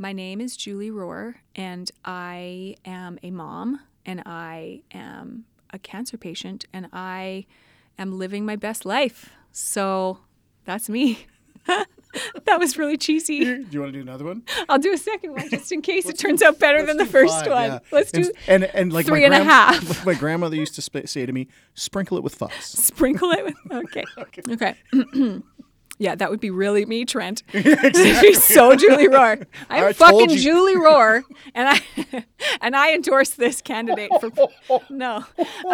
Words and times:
My 0.00 0.14
name 0.14 0.40
is 0.40 0.56
Julie 0.56 0.90
Rohr, 0.90 1.34
and 1.54 1.90
I 2.06 2.76
am 2.86 3.18
a 3.22 3.30
mom, 3.30 3.80
and 4.06 4.22
I 4.24 4.80
am 4.92 5.44
a 5.74 5.78
cancer 5.78 6.16
patient, 6.16 6.64
and 6.72 6.88
I 6.90 7.44
am 7.98 8.18
living 8.18 8.46
my 8.46 8.56
best 8.56 8.86
life. 8.86 9.28
So 9.52 10.20
that's 10.64 10.88
me. 10.88 11.26
that 11.66 12.58
was 12.58 12.78
really 12.78 12.96
cheesy. 12.96 13.40
Do 13.44 13.66
you 13.70 13.80
want 13.80 13.92
to 13.92 13.98
do 13.98 14.00
another 14.00 14.24
one? 14.24 14.42
I'll 14.70 14.78
do 14.78 14.90
a 14.90 14.96
second 14.96 15.32
one 15.32 15.50
just 15.50 15.70
in 15.70 15.82
case 15.82 16.06
it 16.06 16.16
turns 16.18 16.40
out 16.40 16.58
better 16.58 16.82
than 16.82 16.96
the 16.96 17.04
first 17.04 17.44
Five, 17.44 17.50
one. 17.50 17.70
yeah. 17.72 17.78
Let's 17.92 18.10
do 18.10 18.32
and, 18.48 18.64
and 18.64 18.74
and 18.74 18.92
like 18.94 19.04
three 19.04 19.20
my 19.20 19.26
and 19.26 19.34
a 19.34 19.44
half. 19.44 20.06
My 20.06 20.14
grandmother 20.14 20.56
used 20.56 20.76
to 20.76 20.80
sp- 20.80 21.04
say 21.04 21.26
to 21.26 21.32
me, 21.34 21.46
"Sprinkle 21.74 22.16
it 22.16 22.22
with 22.22 22.34
fuss." 22.34 22.54
sprinkle 22.64 23.32
it 23.32 23.44
with 23.44 23.54
okay 23.70 24.04
okay, 24.16 24.74
yeah 26.00 26.16
that 26.16 26.30
would 26.30 26.40
be 26.40 26.50
really 26.50 26.84
me 26.84 27.04
trent. 27.04 27.44
She's 27.52 28.42
so 28.42 28.74
julie 28.74 29.06
Rohr 29.06 29.46
i'm 29.68 29.84
I 29.84 29.92
fucking 29.92 30.30
julie 30.30 30.74
Rohr 30.86 31.22
and 31.54 31.68
i 31.68 32.24
and 32.60 32.74
i 32.74 32.92
endorse 32.92 33.30
this 33.30 33.60
candidate 33.62 34.10
for 34.20 34.30
no. 34.90 35.24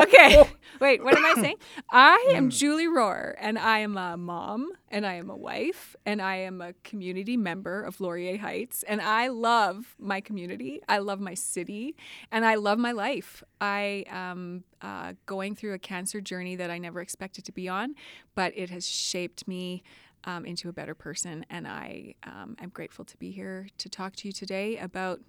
Okay 0.03 0.47
wait 0.81 1.03
what 1.03 1.17
am 1.17 1.25
i 1.25 1.35
saying? 1.41 1.57
I 1.91 2.33
am 2.35 2.51
julie 2.51 2.87
Rohr 2.87 3.35
and 3.39 3.59
i 3.59 3.79
am 3.79 3.97
a 3.97 4.17
mom 4.19 4.73
and 4.89 5.07
i 5.07 5.15
am 5.15 5.31
a 5.31 5.37
wife 5.37 5.97
and 6.05 6.21
i 6.23 6.37
am 6.37 6.61
a 6.61 6.73
community 6.85 7.37
member 7.37 7.83
of 7.83 8.01
laurier 8.01 8.39
heights 8.39 8.83
and 8.85 9.01
i 9.01 9.29
love 9.29 9.95
my 9.99 10.21
community 10.21 10.81
i 10.89 10.99
love 10.99 11.21
my 11.21 11.35
city 11.35 11.97
and 12.31 12.45
i 12.45 12.55
love 12.55 12.79
my 12.79 12.93
life 12.93 13.43
i 13.61 14.05
am 14.09 14.65
uh, 14.83 15.13
going 15.27 15.55
through 15.55 15.75
a 15.75 15.79
cancer 15.79 16.21
journey 16.21 16.57
that 16.57 16.71
i 16.71 16.79
never 16.79 17.01
expected 17.01 17.45
to 17.45 17.53
be 17.53 17.69
on 17.69 17.95
but 18.35 18.53
it 18.57 18.71
has 18.71 18.87
shaped 18.89 19.47
me 19.49 19.83
um, 20.25 20.45
into 20.45 20.69
a 20.69 20.73
better 20.73 20.95
person 20.95 21.45
and 21.51 21.67
i 21.67 22.15
um, 22.25 22.57
am 22.61 22.69
grateful 22.69 23.05
to 23.05 23.17
be 23.17 23.31
here 23.31 23.69
to 23.79 23.89
talk 23.89 24.15
to 24.17 24.29
you 24.29 24.33
today 24.33 24.77
about 24.79 25.21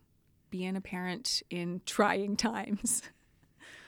being 0.49 0.75
a 0.75 0.81
parent 0.81 1.41
in 1.49 1.81
trying 1.85 2.35
times 2.35 3.03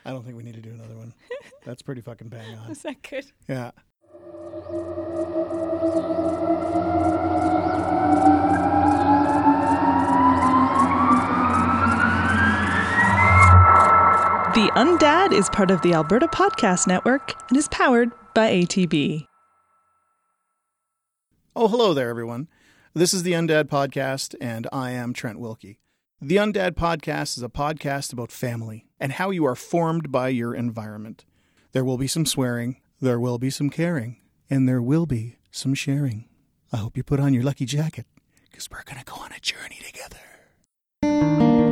I 0.05 0.11
don't 0.11 0.23
think 0.23 0.37
we 0.37 0.43
need 0.43 0.55
to 0.55 0.61
do 0.61 0.71
another 0.71 0.95
one. 0.95 1.13
That's 1.65 1.81
pretty 1.81 2.01
fucking 2.01 2.29
bang 2.29 2.57
on. 2.57 2.71
is 2.71 2.81
that 2.83 3.01
good 3.03 3.25
Yeah. 3.47 3.71
The 14.59 14.71
Undad 14.75 15.33
is 15.33 15.49
part 15.49 15.71
of 15.71 15.81
the 15.81 15.93
Alberta 15.93 16.27
Podcast 16.27 16.87
Network 16.87 17.33
and 17.49 17.57
is 17.57 17.67
powered 17.67 18.11
by 18.33 18.49
ATB. 18.49 19.25
Oh, 21.53 21.67
hello 21.67 21.93
there, 21.93 22.09
everyone. 22.09 22.47
This 22.93 23.13
is 23.13 23.23
the 23.23 23.33
Undad 23.33 23.65
Podcast, 23.65 24.35
and 24.39 24.67
I 24.71 24.91
am 24.91 25.11
Trent 25.11 25.39
Wilkie. 25.39 25.79
The 26.21 26.37
Undad 26.37 26.71
Podcast 26.75 27.35
is 27.35 27.43
a 27.43 27.49
podcast 27.49 28.13
about 28.13 28.31
family 28.31 28.87
and 29.01 29.11
how 29.13 29.31
you 29.31 29.45
are 29.45 29.55
formed 29.55 30.13
by 30.13 30.29
your 30.29 30.55
environment. 30.55 31.25
There 31.73 31.83
will 31.83 31.97
be 31.97 32.07
some 32.07 32.25
swearing, 32.25 32.79
there 33.01 33.19
will 33.19 33.37
be 33.37 33.49
some 33.49 33.69
caring, 33.69 34.21
and 34.49 34.67
there 34.67 34.81
will 34.81 35.05
be 35.05 35.37
some 35.51 35.73
sharing. 35.73 36.25
I 36.71 36.77
hope 36.77 36.97
you 36.97 37.03
put 37.03 37.19
on 37.19 37.33
your 37.33 37.43
lucky 37.43 37.65
jacket, 37.65 38.05
because 38.49 38.69
we're 38.69 38.83
going 38.83 38.99
to 38.99 39.05
go 39.05 39.15
on 39.15 39.31
a 39.31 39.39
journey 39.39 39.79
together. 39.85 41.68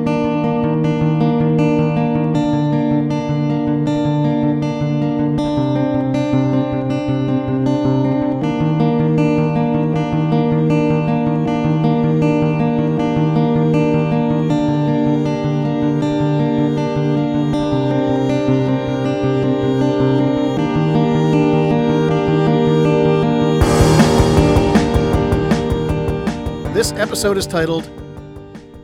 Episode 27.08 27.38
is 27.38 27.48
titled 27.48 27.86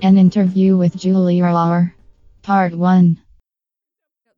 An 0.01 0.17
interview 0.17 0.77
with 0.77 0.95
Julie 0.97 1.39
Rohr. 1.39 1.93
Part 2.41 2.73
1. 2.73 3.21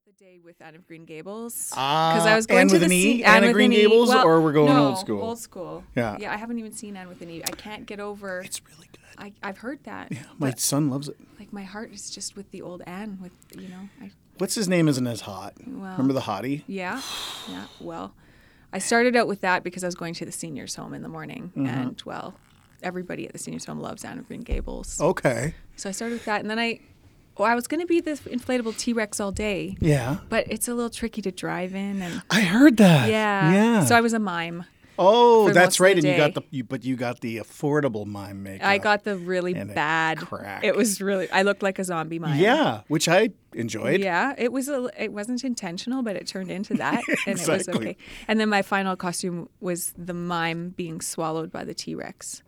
the 0.05 0.11
day 0.13 0.39
with 0.43 0.55
Anne 0.61 0.75
of 0.75 0.85
Green 0.87 1.05
Gables 1.05 1.71
Ah, 1.75 2.13
because 2.13 2.27
I 2.27 2.35
was 2.35 2.45
going 2.45 2.61
Anne 2.61 2.67
to 2.69 2.73
with 2.75 2.81
the 2.81 2.85
an 2.85 2.91
E? 2.91 3.01
scene- 3.17 3.25
Anne 3.25 3.37
of 3.43 3.47
with 3.49 3.53
Green 3.53 3.71
an 3.71 3.77
E. 3.77 3.81
Gables, 3.83 4.09
Well, 4.09 4.25
or 4.25 4.41
we're 4.41 4.53
going 4.53 4.73
no, 4.73 4.87
old 4.89 4.97
school? 4.99 5.21
Old 5.21 5.39
school. 5.39 5.83
Yeah. 5.95 6.17
Yeah, 6.19 6.33
I 6.33 6.37
haven't 6.37 6.59
even 6.59 6.71
seen 6.71 6.95
Anne 6.97 7.07
with 7.07 7.21
an 7.21 7.29
E. 7.29 7.41
I 7.47 7.51
can't 7.51 7.85
get 7.85 7.99
over. 7.99 8.41
It's 8.41 8.61
really 8.69 8.87
good. 8.91 9.01
I, 9.17 9.33
I've 9.41 9.59
heard 9.59 9.83
that. 9.85 10.11
My 10.37 10.49
but, 10.51 10.59
son 10.59 10.89
loves 10.89 11.07
it. 11.09 11.17
like 11.39 11.51
my 11.53 11.63
heart 11.63 11.91
is 11.93 12.09
just 12.09 12.35
with 12.35 12.51
the 12.51 12.61
old 12.61 12.81
Anne. 12.85 13.17
With 13.21 13.31
you 13.59 13.69
know, 13.69 13.89
I, 14.01 14.11
What's 14.37 14.55
his 14.55 14.67
name 14.67 14.87
isn't 14.87 15.07
as 15.07 15.21
hot. 15.21 15.53
Well- 15.65 15.91
Remember 15.93 16.13
the 16.13 16.21
hottie? 16.21 16.63
yeah, 16.67 17.01
yeah. 17.49 17.65
Well, 17.79 18.13
I 18.73 18.79
started 18.79 19.15
out 19.15 19.27
with 19.27 19.41
that 19.41 19.63
because 19.63 19.83
I 19.83 19.87
was 19.87 19.95
going 19.95 20.13
to 20.15 20.25
the 20.25 20.31
seniors' 20.33 20.75
home 20.75 20.93
in 20.93 21.01
the 21.01 21.07
morning, 21.09 21.51
Mm-hmm. 21.55 21.65
and 21.67 22.01
well, 22.05 22.33
everybody 22.83 23.25
at 23.25 23.33
the 23.33 23.39
seniors' 23.39 23.65
home 23.65 23.79
loves 23.79 24.03
Anne 24.05 24.19
of 24.19 24.27
Green 24.27 24.41
Gables. 24.41 24.99
Okay. 25.01 25.55
So 25.75 25.89
I 25.89 25.91
started 25.91 26.13
with 26.15 26.25
that, 26.25 26.41
and 26.41 26.49
then 26.49 26.59
I, 26.59 26.79
well, 27.37 27.47
I 27.49 27.55
was 27.55 27.67
going 27.67 27.81
to 27.81 27.87
be 27.87 27.99
this 28.01 28.21
inflatable 28.21 28.77
T 28.77 28.93
Rex 28.93 29.19
all 29.19 29.31
day, 29.31 29.75
Yeah. 29.79 30.17
but 30.29 30.45
it's 30.49 30.67
a 30.67 30.73
little 30.73 30.89
tricky 30.89 31.21
to 31.23 31.31
drive 31.31 31.75
in, 31.75 32.01
and 32.01 32.21
I 32.29 32.41
heard 32.41 32.77
that. 32.77 33.09
yeah, 33.09 33.51
Yeah. 33.51 33.85
So 33.85 33.95
I 33.95 34.01
was 34.01 34.13
a 34.13 34.19
mime. 34.19 34.65
oh, 34.97 35.51
that's 35.51 35.81
right. 35.81 35.97
And 35.97 36.05
you 36.05 36.15
got 36.15 36.35
the 36.35 36.41
you, 36.51 36.63
but 36.63 36.85
you 36.85 36.95
got 36.95 37.19
the 37.19 37.39
affordable 37.39 38.05
mime 38.05 38.43
makeup. 38.43 38.65
I 38.65 38.77
got 38.77 39.03
the 39.03 39.17
really 39.17 39.53
bad. 39.53 40.19
cracked. 40.19 40.63
It 40.63 40.73
was 40.73 41.01
really. 41.01 41.29
I 41.31 41.41
looked 41.41 41.61
like 41.61 41.79
a 41.79 41.83
zombie 41.83 42.17
mime. 42.17 42.39
Yeah, 42.39 42.79
which 42.87 43.09
I 43.09 43.31
enjoyed. 43.53 43.99
Yeah, 43.99 44.33
it 44.37 44.53
was 44.53 44.69
a, 44.69 44.89
it 44.97 45.11
wasn't 45.11 45.43
intentional, 45.43 46.01
but 46.01 46.15
it 46.15 46.27
turned 46.27 46.49
into 46.49 46.75
that, 46.75 47.01
and 47.27 47.37
it 47.37 47.45
was 47.45 47.67
okay. 47.67 47.97
And 48.29 48.39
then 48.39 48.47
my 48.47 48.61
final 48.61 48.95
costume 48.95 49.49
was 49.59 49.93
the 49.97 50.13
mime 50.13 50.69
being 50.69 51.01
swallowed 51.01 51.51
by 51.51 51.65
the 51.65 51.73
T 51.73 51.93
Rex. 51.93 52.41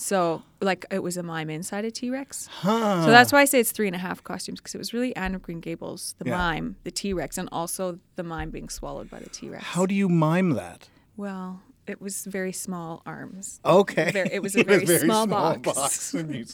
So 0.00 0.42
like 0.62 0.86
it 0.90 1.02
was 1.02 1.16
a 1.18 1.22
mime 1.22 1.50
inside 1.50 1.84
a 1.84 1.90
T 1.90 2.08
Rex. 2.10 2.46
Huh. 2.50 3.04
So 3.04 3.10
that's 3.10 3.32
why 3.32 3.40
I 3.42 3.44
say 3.44 3.60
it's 3.60 3.70
three 3.72 3.86
and 3.86 3.94
a 3.94 3.98
half 3.98 4.24
costumes 4.24 4.58
because 4.60 4.74
it 4.74 4.78
was 4.78 4.94
really 4.94 5.14
Anne 5.14 5.34
of 5.34 5.42
Green 5.42 5.60
Gables, 5.60 6.14
the 6.18 6.24
Yeah. 6.30 6.38
mime, 6.38 6.76
the 6.84 6.90
T 6.90 7.12
Rex, 7.12 7.36
and 7.36 7.48
also 7.52 7.98
the 8.16 8.22
mime 8.22 8.50
being 8.50 8.68
swallowed 8.70 9.10
by 9.10 9.20
the 9.20 9.28
T 9.28 9.48
Rex. 9.50 9.62
How 9.62 9.84
do 9.86 9.94
you 9.94 10.08
mime 10.08 10.50
that? 10.50 10.88
Well, 11.16 11.60
it 11.90 12.00
was 12.00 12.24
very 12.24 12.52
small 12.52 13.02
arms. 13.04 13.60
Okay. 13.64 14.10
Very- 14.12 14.30
it 14.32 14.42
was 14.42 14.54
a 14.56 14.62
very 14.74 14.86
small 15.00 15.26
box. 15.26 16.14
and 16.14 16.34
you, 16.34 16.44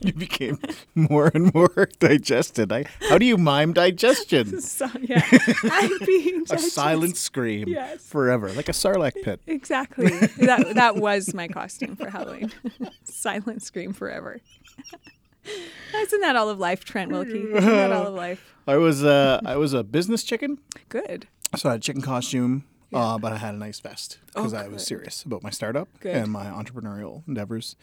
you 0.00 0.12
became 0.12 0.58
more 0.94 1.30
and 1.34 1.54
more 1.54 1.88
digested. 2.00 2.72
I, 2.72 2.84
how 3.08 3.18
do 3.18 3.24
you 3.24 3.38
mime 3.38 3.72
digestion? 3.72 4.60
So 4.60 4.88
yeah, 5.00 5.26
I'm 5.64 5.90
being 6.04 6.44
A 6.50 6.58
silent 6.58 7.16
scream 7.16 7.68
Yes. 7.68 8.02
forever, 8.04 8.52
like 8.52 8.68
a 8.68 8.72
sarlacc 8.72 9.22
pit. 9.22 9.40
Exactly. 9.46 10.10
that 10.38 10.72
that 10.74 10.96
was 10.96 11.32
my 11.34 11.46
costume 11.48 11.96
for 11.96 12.10
Halloween. 12.10 12.50
Silent 13.04 13.62
scream 13.62 13.92
forever. 13.92 14.40
Isn't 15.94 16.20
that 16.20 16.36
all 16.36 16.48
of 16.48 16.58
life, 16.58 16.84
Trent 16.84 17.10
Wilkie? 17.12 17.38
Isn't 17.40 17.54
that 17.64 17.92
all 17.92 18.06
of 18.08 18.14
life? 18.14 18.54
I 18.66 18.76
was 18.76 19.02
uh, 19.04 19.40
I 19.44 19.56
was 19.56 19.72
a 19.72 19.82
business 19.82 20.22
chicken, 20.22 20.58
Good. 20.88 21.26
so 21.56 21.68
I 21.68 21.72
had 21.72 21.80
a 21.80 21.82
chicken 21.82 22.02
costume, 22.02 22.64
uh, 22.92 23.18
but 23.18 23.32
I 23.32 23.36
had 23.38 23.54
a 23.54 23.58
nice 23.58 23.80
vest 23.80 24.18
because 24.26 24.52
Oh, 24.54 24.56
I 24.58 24.68
was 24.68 24.84
serious 24.86 25.22
about 25.22 25.42
my 25.42 25.50
startup 25.50 25.88
Good. 26.00 26.14
and 26.16 26.30
my 26.30 26.46
entrepreneurial 26.46 27.26
endeavors. 27.28 27.76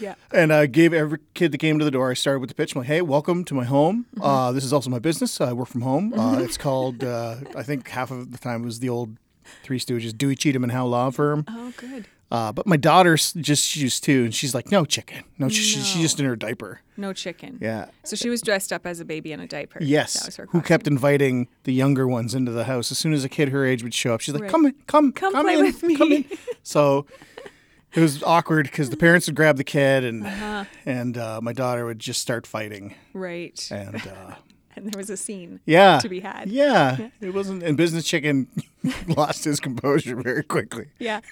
Yeah. 0.00 0.14
And 0.32 0.52
I 0.52 0.66
gave 0.66 0.92
every 0.92 1.18
kid 1.34 1.52
that 1.52 1.58
came 1.58 1.78
to 1.78 1.84
the 1.84 1.90
door, 1.90 2.10
I 2.10 2.14
started 2.14 2.40
with 2.40 2.48
the 2.48 2.54
pitch. 2.54 2.74
I'm 2.74 2.80
like, 2.80 2.88
hey, 2.88 3.02
welcome 3.02 3.44
to 3.44 3.54
my 3.54 3.64
home. 3.64 4.06
Mm-hmm. 4.16 4.22
Uh, 4.22 4.52
this 4.52 4.64
is 4.64 4.72
also 4.72 4.90
my 4.90 4.98
business. 4.98 5.40
I 5.40 5.52
work 5.52 5.68
from 5.68 5.82
home. 5.82 6.12
Uh, 6.14 6.38
it's 6.40 6.56
called, 6.56 7.02
uh, 7.04 7.36
I 7.56 7.62
think 7.62 7.88
half 7.88 8.10
of 8.10 8.32
the 8.32 8.38
time 8.38 8.62
it 8.62 8.66
was 8.66 8.80
the 8.80 8.88
old 8.88 9.16
Three 9.64 9.78
Stooges, 9.80 10.16
Dewey 10.16 10.36
Cheatham 10.36 10.62
and 10.62 10.72
Howe 10.72 10.86
Law 10.86 11.10
Firm. 11.10 11.44
Oh, 11.48 11.72
good. 11.76 12.06
Uh, 12.32 12.50
but 12.50 12.66
my 12.66 12.78
daughter's 12.78 13.34
just 13.34 13.76
used 13.76 14.02
too, 14.04 14.24
and 14.24 14.34
she's 14.34 14.54
like, 14.54 14.70
no 14.70 14.86
chicken. 14.86 15.22
No, 15.38 15.50
she, 15.50 15.60
she- 15.62 15.80
she's 15.82 16.00
just 16.00 16.18
in 16.18 16.24
her 16.24 16.34
diaper. 16.34 16.80
No 16.96 17.12
chicken. 17.12 17.58
Yeah. 17.60 17.88
So 18.04 18.16
she 18.16 18.30
was 18.30 18.40
dressed 18.40 18.72
up 18.72 18.86
as 18.86 19.00
a 19.00 19.04
baby 19.04 19.32
in 19.32 19.40
a 19.40 19.46
diaper. 19.46 19.80
That 19.80 19.84
Yes. 19.86 20.24
was 20.24 20.36
her 20.36 20.44
Who 20.46 20.60
costume. 20.60 20.62
kept 20.68 20.86
inviting 20.86 21.48
the 21.64 21.74
younger 21.74 22.08
ones 22.08 22.34
into 22.34 22.50
the 22.50 22.64
house. 22.64 22.90
As 22.90 22.96
soon 22.96 23.12
as 23.12 23.22
a 23.22 23.28
kid 23.28 23.50
her 23.50 23.66
age 23.66 23.82
would 23.82 23.92
show 23.92 24.14
up, 24.14 24.22
she's 24.22 24.32
like, 24.32 24.44
Right. 24.44 24.50
come 24.50 24.64
in, 24.66 24.74
come, 24.86 25.12
Come 25.12 25.32
come 25.34 25.44
play 25.44 25.58
in, 25.58 25.60
with 25.64 25.82
me." 25.82 25.94
Come 25.96 26.10
in. 26.12 26.24
So 26.62 27.04
it 27.94 28.00
was 28.00 28.22
awkward 28.22 28.64
because 28.64 28.88
the 28.88 28.96
parents 28.96 29.26
would 29.26 29.36
grab 29.36 29.58
the 29.58 29.64
kid 29.64 30.02
and 30.02 30.26
Uh-huh. 30.26 30.64
and 30.86 31.18
uh, 31.18 31.40
my 31.42 31.52
daughter 31.52 31.84
would 31.84 31.98
just 31.98 32.22
start 32.22 32.46
fighting. 32.46 32.94
Right. 33.12 33.68
And 33.70 33.96
uh, 34.06 34.36
And 34.74 34.90
there 34.90 34.96
was 34.98 35.10
a 35.10 35.18
scene. 35.18 35.60
yeah, 35.66 35.98
To 35.98 36.08
be 36.08 36.20
had. 36.20 36.48
Yeah, 36.48 37.08
it 37.20 37.34
wasn't. 37.34 37.62
And 37.62 37.76
Business 37.76 38.04
Chicken 38.06 38.48
lost 39.08 39.44
his 39.44 39.60
composure 39.60 40.16
very 40.16 40.42
quickly. 40.42 40.86
Yeah. 40.98 41.20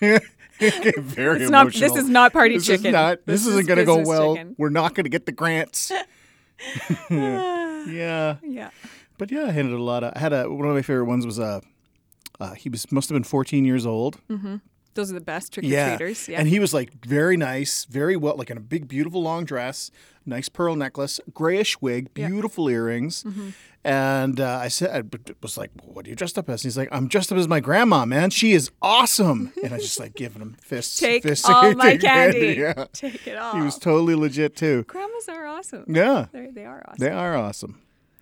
Very 0.60 1.40
It's 1.40 1.50
not- 1.50 1.62
emotional. 1.62 1.94
this 1.94 2.04
is 2.04 2.10
not 2.10 2.32
party 2.34 2.56
this 2.56 2.66
chicken. 2.66 2.86
Is 2.88 2.92
not, 2.92 3.18
this, 3.24 3.40
This 3.40 3.46
isn't 3.46 3.60
is 3.60 3.66
going 3.66 3.78
to 3.78 3.84
go 3.86 4.02
well. 4.06 4.34
chicken. 4.36 4.54
We're 4.58 4.68
not 4.68 4.94
going 4.94 5.04
to 5.04 5.10
get 5.10 5.24
the 5.24 5.32
grants. 5.32 5.90
yeah, 7.10 8.36
Yeah. 8.42 8.70
but 9.18 9.30
yeah, 9.30 9.44
I 9.46 9.50
handled 9.52 9.80
a 9.80 9.82
lot 9.82 10.04
of. 10.04 10.12
I 10.14 10.18
had 10.18 10.32
a 10.32 10.50
one 10.50 10.68
of 10.68 10.74
my 10.74 10.82
favorite 10.82 11.06
ones 11.06 11.24
was 11.26 11.38
uh, 11.38 11.60
uh 12.38 12.52
he 12.54 12.68
was 12.68 12.90
must 12.92 13.08
have 13.08 13.14
been 13.16 13.24
14 13.24 13.64
years 13.64 13.86
old. 13.86 14.18
Mm-hmm. 14.28 14.56
Those 14.94 15.10
are 15.10 15.14
the 15.14 15.20
best 15.20 15.52
trick 15.54 15.64
or 15.64 15.68
Yeah. 15.68 15.96
treaters. 15.96 16.28
Yeah. 16.28 16.40
And 16.40 16.48
he 16.48 16.58
was 16.58 16.74
like 16.74 16.92
very 17.06 17.36
nice, 17.36 17.84
very 17.84 18.16
well, 18.16 18.36
like 18.36 18.50
in 18.50 18.56
a 18.56 18.60
big, 18.60 18.88
beautiful 18.88 19.22
long 19.22 19.44
dress, 19.44 19.90
nice 20.26 20.48
pearl 20.48 20.74
necklace, 20.74 21.20
grayish 21.32 21.80
wig, 21.80 22.12
beautiful 22.12 22.68
Yeah. 22.70 22.76
Earrings. 22.76 23.22
Mm-hmm. 23.22 23.50
And 23.82 24.40
uh, 24.40 24.58
I 24.62 24.68
said, 24.68 24.90
I 25.14 25.18
was 25.42 25.56
like, 25.56 25.70
what 25.82 26.06
are 26.06 26.10
you 26.10 26.14
dressed 26.14 26.36
up 26.36 26.50
as? 26.50 26.62
And 26.62 26.68
he's 26.68 26.76
like, 26.76 26.90
I'm 26.92 27.08
dressed 27.08 27.32
up 27.32 27.38
as 27.38 27.48
my 27.48 27.60
grandma, 27.60 28.04
man. 28.04 28.28
She 28.28 28.52
is 28.52 28.70
awesome. 28.82 29.52
And 29.64 29.72
I 29.72 29.78
just 29.78 29.98
like 29.98 30.14
giving 30.14 30.42
him 30.42 30.56
fists. 30.60 31.00
Take 31.00 31.22
fists 31.22 31.48
all 31.48 31.74
my 31.74 31.92
Take 31.92 32.02
candy. 32.02 32.46
Yeah. 32.60 32.84
Take 32.92 33.26
it 33.26 33.36
all. 33.38 33.56
He 33.56 33.62
was 33.62 33.78
totally 33.78 34.14
legit 34.14 34.54
too. 34.54 34.82
Grandmas 34.84 35.28
are 35.28 35.46
awesome. 35.46 35.84
Yeah. 35.88 36.26
They're, 36.30 36.52
they 36.52 36.66
are 36.66 36.84
awesome. 36.86 36.98
They 36.98 37.10
are 37.10 37.34
awesome. 37.36 37.80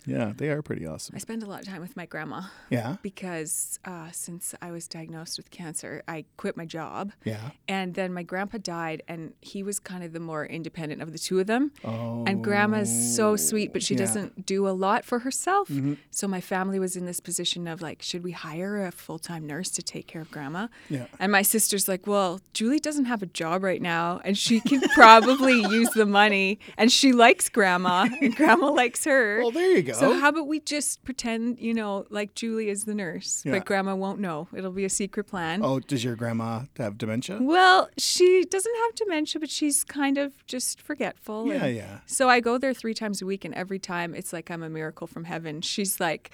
Yeah, 0.09 0.33
they 0.37 0.49
are 0.49 0.63
pretty 0.63 0.87
awesome. 0.87 1.15
I 1.15 1.19
spend 1.19 1.43
a 1.43 1.47
lot 1.47 1.61
of 1.61 1.69
time 1.69 1.81
with 1.81 1.97
my 1.97 2.07
grandma 2.07 2.43
Yeah. 2.71 2.97
because 3.03 3.79
uh, 3.85 4.09
since 4.13 4.55
I 4.63 4.71
was 4.71 4.89
diagnosed 4.89 5.39
with 5.39 5.51
cancer, 5.51 6.03
I 6.09 6.25
quit 6.37 6.57
my 6.57 6.65
job. 6.65 7.13
Yeah. 7.25 7.51
And 7.69 7.95
then 7.95 8.13
my 8.13 8.23
grandpa 8.23 8.59
died, 8.59 9.03
and 9.07 9.35
he 9.41 9.63
was 9.63 9.79
kind 9.79 10.03
of 10.03 10.13
the 10.13 10.21
more 10.21 10.47
independent 10.47 11.03
of 11.03 11.13
the 11.13 11.19
two 11.19 11.39
of 11.41 11.47
them. 11.47 11.73
Oh. 11.85 12.25
And 12.27 12.43
grandma's 12.43 13.17
so 13.17 13.37
sweet, 13.37 13.73
but 13.73 13.83
she 13.83 13.95
yeah. 13.95 14.01
doesn't 14.01 14.47
do 14.47 14.67
a 14.67 14.71
lot 14.71 15.05
for 15.05 15.21
herself. 15.21 15.69
Mm-hmm. 15.69 15.95
So 16.11 16.27
my 16.27 16.41
family 16.41 16.79
was 16.79 16.97
in 16.97 17.05
this 17.05 17.21
position 17.21 17.69
of 17.69 17.83
like, 17.83 18.03
should 18.03 18.25
we 18.25 18.33
hire 18.33 18.87
a 18.87 18.91
full 18.91 19.19
time 19.19 19.47
nurse 19.47 19.71
to 19.73 19.83
take 19.83 20.07
care 20.07 20.23
of 20.23 20.31
grandma? 20.31 20.69
Yeah. 20.89 21.07
And 21.21 21.31
my 21.33 21.43
sister's 21.43 21.89
like, 21.89 22.07
well, 22.07 22.41
Julie 22.55 22.81
doesn't 22.81 23.07
have 23.07 23.23
a 23.23 23.27
job 23.27 23.63
right 23.63 23.83
now, 23.83 24.21
and 24.25 24.37
she 24.39 24.61
can 24.61 24.81
probably 24.95 25.61
use 25.61 25.91
the 25.91 26.07
money, 26.07 26.59
and 26.77 26.91
she 26.91 27.13
likes 27.13 27.49
grandma, 27.49 28.09
and 28.23 28.35
grandma 28.35 28.71
likes 28.71 29.05
her. 29.05 29.41
Well, 29.41 29.51
there 29.51 29.71
you 29.77 29.83
go. 29.83 29.93
So 30.01 30.19
how 30.19 30.29
about 30.31 30.47
we 30.47 30.61
just 30.61 31.03
pretend, 31.05 31.59
you 31.59 31.75
know, 31.75 32.07
like 32.11 32.35
Julie 32.35 32.69
is 32.69 32.85
the 32.85 32.95
nurse, 32.95 33.43
Yeah. 33.45 33.53
but 33.53 33.65
grandma 33.65 33.95
won't 33.95 34.21
know. 34.21 34.49
It'll 34.57 34.73
be 34.73 34.85
a 34.85 34.91
secret 34.91 35.25
plan. 35.27 35.61
oh, 35.65 35.81
does 35.81 36.05
your 36.05 36.17
grandma 36.17 36.63
have 36.77 36.99
dementia? 36.99 37.39
Well, 37.41 37.89
she 37.99 38.45
doesn't 38.45 38.75
have 38.85 38.95
dementia, 38.95 39.41
but 39.41 39.51
she's 39.51 39.85
kind 39.85 40.19
of 40.19 40.47
just 40.47 40.81
forgetful. 40.81 41.47
Yeah, 41.49 41.67
yeah. 41.67 41.99
So 42.07 42.29
I 42.29 42.41
go 42.41 42.59
there 42.59 42.75
three 42.75 42.95
times 42.95 43.21
a 43.23 43.27
week, 43.27 43.45
and 43.45 43.55
every 43.55 43.79
time 43.79 44.15
it's 44.15 44.33
like 44.33 44.51
I'm 44.51 44.63
a 44.63 44.71
miracle 44.71 45.07
from 45.07 45.25
heaven. 45.25 45.61
She's 45.61 46.01
like, 46.01 46.31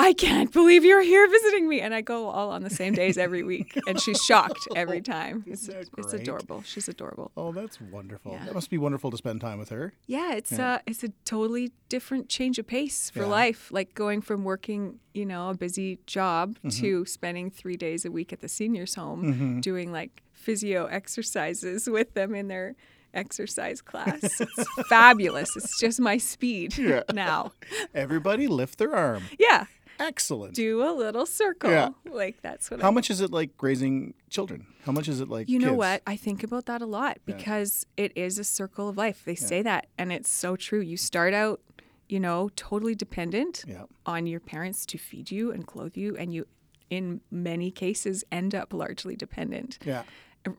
I 0.00 0.12
can't 0.12 0.52
believe 0.52 0.84
you're 0.84 1.02
here 1.02 1.28
visiting 1.28 1.68
me. 1.68 1.80
And 1.80 1.92
I 1.92 2.00
go 2.02 2.28
all 2.28 2.50
on 2.50 2.62
the 2.62 2.70
same 2.70 2.94
days 2.94 3.18
every 3.18 3.42
week. 3.42 3.76
And 3.88 4.00
she's 4.00 4.20
shocked 4.28 4.66
every 4.76 5.00
time. 5.00 5.42
It's, 5.46 5.68
it's 5.68 6.12
adorable. 6.12 6.62
She's 6.62 6.88
adorable. 6.88 7.32
Oh, 7.36 7.50
that's 7.52 7.80
wonderful. 7.80 8.32
Yeah. 8.32 8.44
That 8.44 8.54
must 8.54 8.70
be 8.70 8.78
wonderful 8.78 9.10
to 9.10 9.16
spend 9.16 9.40
time 9.40 9.58
with 9.58 9.70
her. 9.70 9.92
Yeah, 10.06 10.34
it's 10.34 10.52
uh 10.58 10.78
it's 10.86 11.02
a 11.02 11.08
totally 11.24 11.72
different 11.88 12.28
change 12.28 12.58
of 12.60 12.66
pace 12.66 13.10
for 13.10 13.20
Yeah. 13.20 13.26
life. 13.26 13.70
Like 13.72 13.94
going 13.94 14.20
from 14.22 14.44
working, 14.44 15.00
you 15.14 15.26
know, 15.26 15.50
a 15.50 15.54
busy 15.54 15.98
job 16.06 16.56
Mm-hmm. 16.58 16.68
to 16.80 17.04
spending 17.06 17.50
three 17.50 17.76
days 17.76 18.04
a 18.04 18.10
week 18.12 18.32
at 18.32 18.40
the 18.40 18.48
seniors 18.48 18.94
home 18.94 19.60
doing 19.60 19.90
like 19.92 20.22
physio 20.32 20.86
exercises 20.86 21.90
with 21.96 22.14
them 22.14 22.34
in 22.34 22.46
their 22.48 22.76
exercise 23.14 23.80
class. 23.80 24.22
It's 24.40 24.88
fabulous. 24.88 25.56
It's 25.56 25.80
just 25.80 25.98
my 26.00 26.18
speed 26.18 26.76
Yeah. 26.78 27.02
now. 27.12 27.52
Everybody 27.94 28.46
lift 28.46 28.78
their 28.78 28.94
arm. 28.94 29.22
Yeah. 29.38 29.64
Excellent. 29.98 30.54
Do 30.54 30.82
a 30.82 30.92
little 30.92 31.26
circle. 31.26 31.70
Yeah. 31.70 31.90
Like 32.04 32.40
that's 32.42 32.70
what 32.70 32.80
How 32.80 32.88
I 32.88 32.90
much 32.92 33.10
is 33.10 33.20
it 33.20 33.30
like 33.32 33.50
raising 33.60 34.14
children? 34.30 34.66
How 34.84 34.92
much 34.92 35.08
is 35.08 35.20
it 35.20 35.28
like 35.28 35.48
You 35.48 35.58
know 35.58 35.68
kids? 35.68 35.78
what? 35.78 36.02
I 36.06 36.16
think 36.16 36.42
about 36.42 36.66
that 36.66 36.80
a 36.82 36.86
lot 36.86 37.18
Yeah. 37.26 37.34
because 37.36 37.86
it 37.96 38.12
is 38.16 38.38
a 38.38 38.44
circle 38.44 38.88
of 38.88 38.96
life. 38.96 39.22
They 39.24 39.34
say 39.34 39.62
that, 39.62 39.86
and 39.98 40.12
it's 40.12 40.30
so 40.30 40.56
true. 40.56 40.80
You 40.80 40.96
start 40.96 41.34
out, 41.34 41.60
you 42.08 42.20
know, 42.20 42.50
totally 42.56 42.94
dependent 42.94 43.64
Yeah. 43.66 43.84
on 44.06 44.26
your 44.26 44.40
parents 44.40 44.86
to 44.86 44.98
feed 44.98 45.30
you 45.30 45.50
and 45.50 45.66
clothe 45.66 45.96
you, 45.96 46.16
and 46.16 46.32
you, 46.32 46.46
in 46.90 47.20
many 47.30 47.70
cases, 47.70 48.24
end 48.32 48.54
up 48.54 48.72
largely 48.72 49.16
dependent, 49.16 49.78
Yeah. 49.84 50.04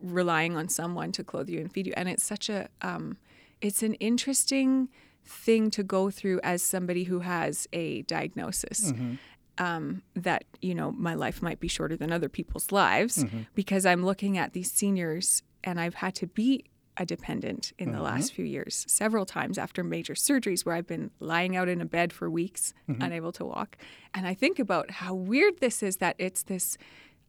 relying 0.02 0.56
on 0.56 0.70
someone 0.70 1.12
to 1.14 1.24
clothe 1.24 1.50
you 1.50 1.60
and 1.60 1.72
feed 1.72 1.88
you. 1.88 1.94
And 1.98 2.08
it's 2.10 2.24
such 2.24 2.50
a, 2.50 2.70
um, 2.82 3.18
it's 3.62 3.82
an 3.82 3.96
interesting 3.96 4.90
thing 5.26 5.70
to 5.72 5.84
go 5.84 6.10
through 6.10 6.40
as 6.44 6.62
somebody 6.62 7.04
who 7.04 7.20
has 7.20 7.68
a 7.74 8.02
diagnosis 8.04 8.92
mm-hmm. 8.92 9.16
um, 9.64 10.02
that 10.16 10.46
you 10.62 10.74
know 10.74 10.92
my 10.92 11.14
life 11.14 11.42
might 11.42 11.60
be 11.60 11.68
shorter 11.68 11.96
than 11.96 12.12
other 12.12 12.30
people's 12.30 12.72
lives 12.72 13.24
mm-hmm. 13.24 13.42
because 13.56 13.86
I'm 13.86 14.06
looking 14.06 14.38
at 14.38 14.54
these 14.54 14.72
seniors 14.72 15.44
and 15.64 15.80
I've 15.80 15.96
had 15.96 16.16
to 16.16 16.28
be 16.28 16.66
a 16.98 17.06
dependent 17.06 17.72
in 17.80 17.92
the 17.92 17.98
mm-hmm. 17.98 18.06
last 18.06 18.34
few 18.34 18.44
years 18.44 18.86
several 18.88 19.26
times 19.26 19.58
after 19.58 19.84
major 19.84 20.14
surgeries 20.14 20.66
where 20.66 20.76
I've 20.76 20.88
been 20.88 21.12
lying 21.22 21.56
out 21.56 21.70
in 21.70 21.80
a 21.80 21.86
bed 21.86 22.12
for 22.12 22.30
weeks 22.30 22.74
unable 23.00 23.32
to 23.34 23.46
walk. 23.46 23.78
And 24.14 24.28
I 24.28 24.34
think 24.34 24.60
about 24.60 24.92
how 24.92 25.14
weird 25.14 25.62
this 25.62 25.82
is 25.82 25.98
that 25.98 26.16
it's 26.18 26.44
this 26.44 26.78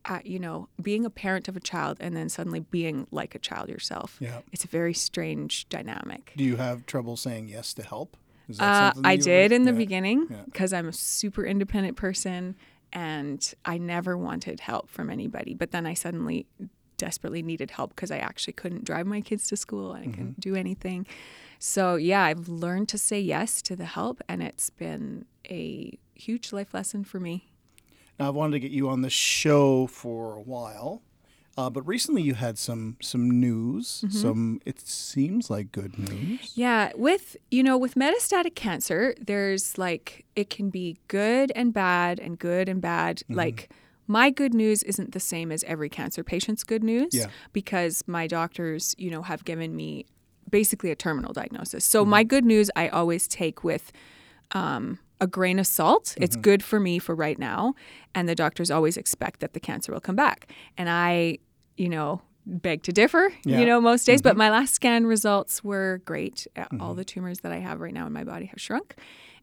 uh, 0.07 0.21
you 0.25 0.39
know 0.39 0.69
being 0.83 1.05
a 1.05 1.11
parent 1.11 1.49
of 1.49 1.57
a 1.57 1.61
child 1.61 1.97
and 2.01 2.17
then 2.17 2.29
suddenly 2.29 2.61
being 2.61 3.07
like 3.11 3.35
a 3.35 3.39
child 3.39 3.69
yourself 3.69 4.17
Yeah. 4.21 4.41
it's 4.53 4.65
a 4.65 4.69
very 4.69 4.95
strange 4.95 5.69
dynamic 5.69 6.33
Do 6.37 6.45
you 6.45 6.57
have 6.57 6.87
trouble 6.87 7.17
saying 7.17 7.49
yes 7.49 7.75
to 7.75 7.83
help? 7.83 8.17
Is 8.49 8.59
that 8.59 8.97
uh, 8.97 9.01
I 9.05 9.17
did 9.17 9.53
in 9.53 9.65
the 9.65 9.73
Yeah. 9.73 9.79
beginning 9.79 10.27
Yeah. 10.31 10.43
because 10.47 10.73
I'm 10.73 10.89
a 10.89 10.93
super 10.93 11.45
independent 11.45 11.97
person 11.97 12.57
and 12.93 13.55
I 13.65 13.79
never 13.79 14.17
wanted 14.19 14.59
help 14.61 14.89
from 14.91 15.11
anybody. 15.11 15.55
But 15.55 15.71
then 15.71 15.87
I 15.87 15.95
suddenly 15.95 16.47
desperately 16.97 17.43
needed 17.43 17.71
help 17.71 17.91
because 17.95 18.11
I 18.11 18.19
actually 18.19 18.55
couldn't 18.55 18.85
drive 18.85 19.07
my 19.07 19.21
kids 19.21 19.47
to 19.49 19.57
school 19.57 19.93
and 19.93 20.03
I 20.03 20.07
Mm-hmm. 20.09 20.15
couldn't 20.17 20.41
do 20.41 20.57
anything. 20.57 21.07
So, 21.61 21.95
yeah, 21.97 22.23
I've 22.25 22.49
learned 22.49 22.89
to 22.89 22.99
say 22.99 23.21
yes 23.21 23.63
to 23.63 23.77
the 23.77 23.85
help 23.85 24.21
and 24.29 24.43
it's 24.43 24.71
been 24.71 25.27
a 25.49 25.99
huge 26.15 26.53
life 26.53 26.75
lesson 26.75 27.05
for 27.05 27.21
me. 27.21 27.50
Now, 28.21 28.29
I've 28.29 28.35
wanted 28.35 28.53
to 28.53 28.61
get 28.61 28.71
you 28.71 28.89
on 28.89 29.01
the 29.03 29.11
show 29.11 29.87
for 29.89 30.35
a 30.37 30.41
while, 30.41 31.03
uh, 31.57 31.71
but 31.71 31.83
recently 31.87 32.23
you 32.23 32.35
had 32.35 32.59
some 32.59 32.97
some 33.01 33.29
news. 33.41 34.05
Mm-hmm. 34.07 34.17
Some 34.19 34.61
it 34.67 34.79
seems 34.87 35.51
like 35.51 35.73
good 35.73 35.99
news. 35.99 36.53
Yeah, 36.55 36.93
with 36.95 37.37
you 37.51 37.63
know, 37.63 37.77
with 37.79 37.95
metastatic 37.97 38.55
cancer, 38.55 39.15
there's 39.21 39.79
like 39.79 40.27
it 40.37 40.51
can 40.51 40.71
be 40.71 40.99
good 41.09 41.51
and 41.57 41.73
bad 41.73 42.21
and 42.21 42.39
good 42.39 42.69
and 42.69 42.81
bad. 42.81 43.19
Mm-hmm. 43.19 43.35
Like 43.35 43.71
my 44.07 44.29
good 44.31 44.53
news 44.55 44.83
isn't 44.83 45.13
the 45.13 45.21
same 45.21 45.51
as 45.53 45.63
every 45.65 45.89
cancer 45.89 46.23
patient's 46.25 46.65
good 46.65 46.83
news 46.83 47.15
Yeah. 47.15 47.27
because 47.53 48.03
my 48.09 48.27
doctors, 48.27 48.95
you 48.99 49.09
know, 49.11 49.23
have 49.23 49.45
given 49.45 49.77
me 49.77 50.05
basically 50.51 50.91
a 50.91 50.97
terminal 50.97 51.33
diagnosis. 51.33 51.85
So 51.85 52.03
Mm-hmm. 52.03 52.11
my 52.11 52.25
good 52.25 52.45
news 52.45 52.71
I 52.75 52.89
always 52.89 53.29
take 53.29 53.63
with 53.63 53.93
um, 54.53 54.99
a 55.21 55.27
grain 55.27 55.59
of 55.59 55.67
salt. 55.67 56.15
It's 56.21 56.35
Mm-hmm. 56.37 56.43
good 56.43 56.63
for 56.63 56.81
me 56.81 56.99
for 56.99 57.15
right 57.15 57.39
now, 57.39 57.75
and 58.15 58.29
the 58.29 58.35
doctors 58.35 58.71
always 58.71 58.97
expect 58.97 59.41
that 59.41 59.53
the 59.53 59.61
cancer 59.61 59.93
will 59.93 60.01
come 60.01 60.17
back. 60.17 60.51
And 60.79 60.89
I, 60.89 61.39
you 61.77 61.89
know, 61.89 62.23
beg 62.47 62.83
to 62.85 62.93
differ. 62.93 63.33
Yeah. 63.45 63.61
You 63.61 63.67
know, 63.67 63.81
most 63.81 64.05
days. 64.07 64.23
But 64.23 64.37
my 64.37 64.51
last 64.51 64.75
scan 64.75 65.07
results 65.07 65.63
were 65.63 66.01
great. 66.05 66.47
Uh, 66.57 66.65
All 66.81 66.95
the 66.95 67.05
tumors 67.05 67.41
that 67.41 67.53
I 67.53 67.59
have 67.59 67.81
right 67.81 67.93
now 67.95 68.07
in 68.07 68.13
my 68.13 68.25
body 68.25 68.47
have 68.47 68.61
shrunk, 68.61 68.95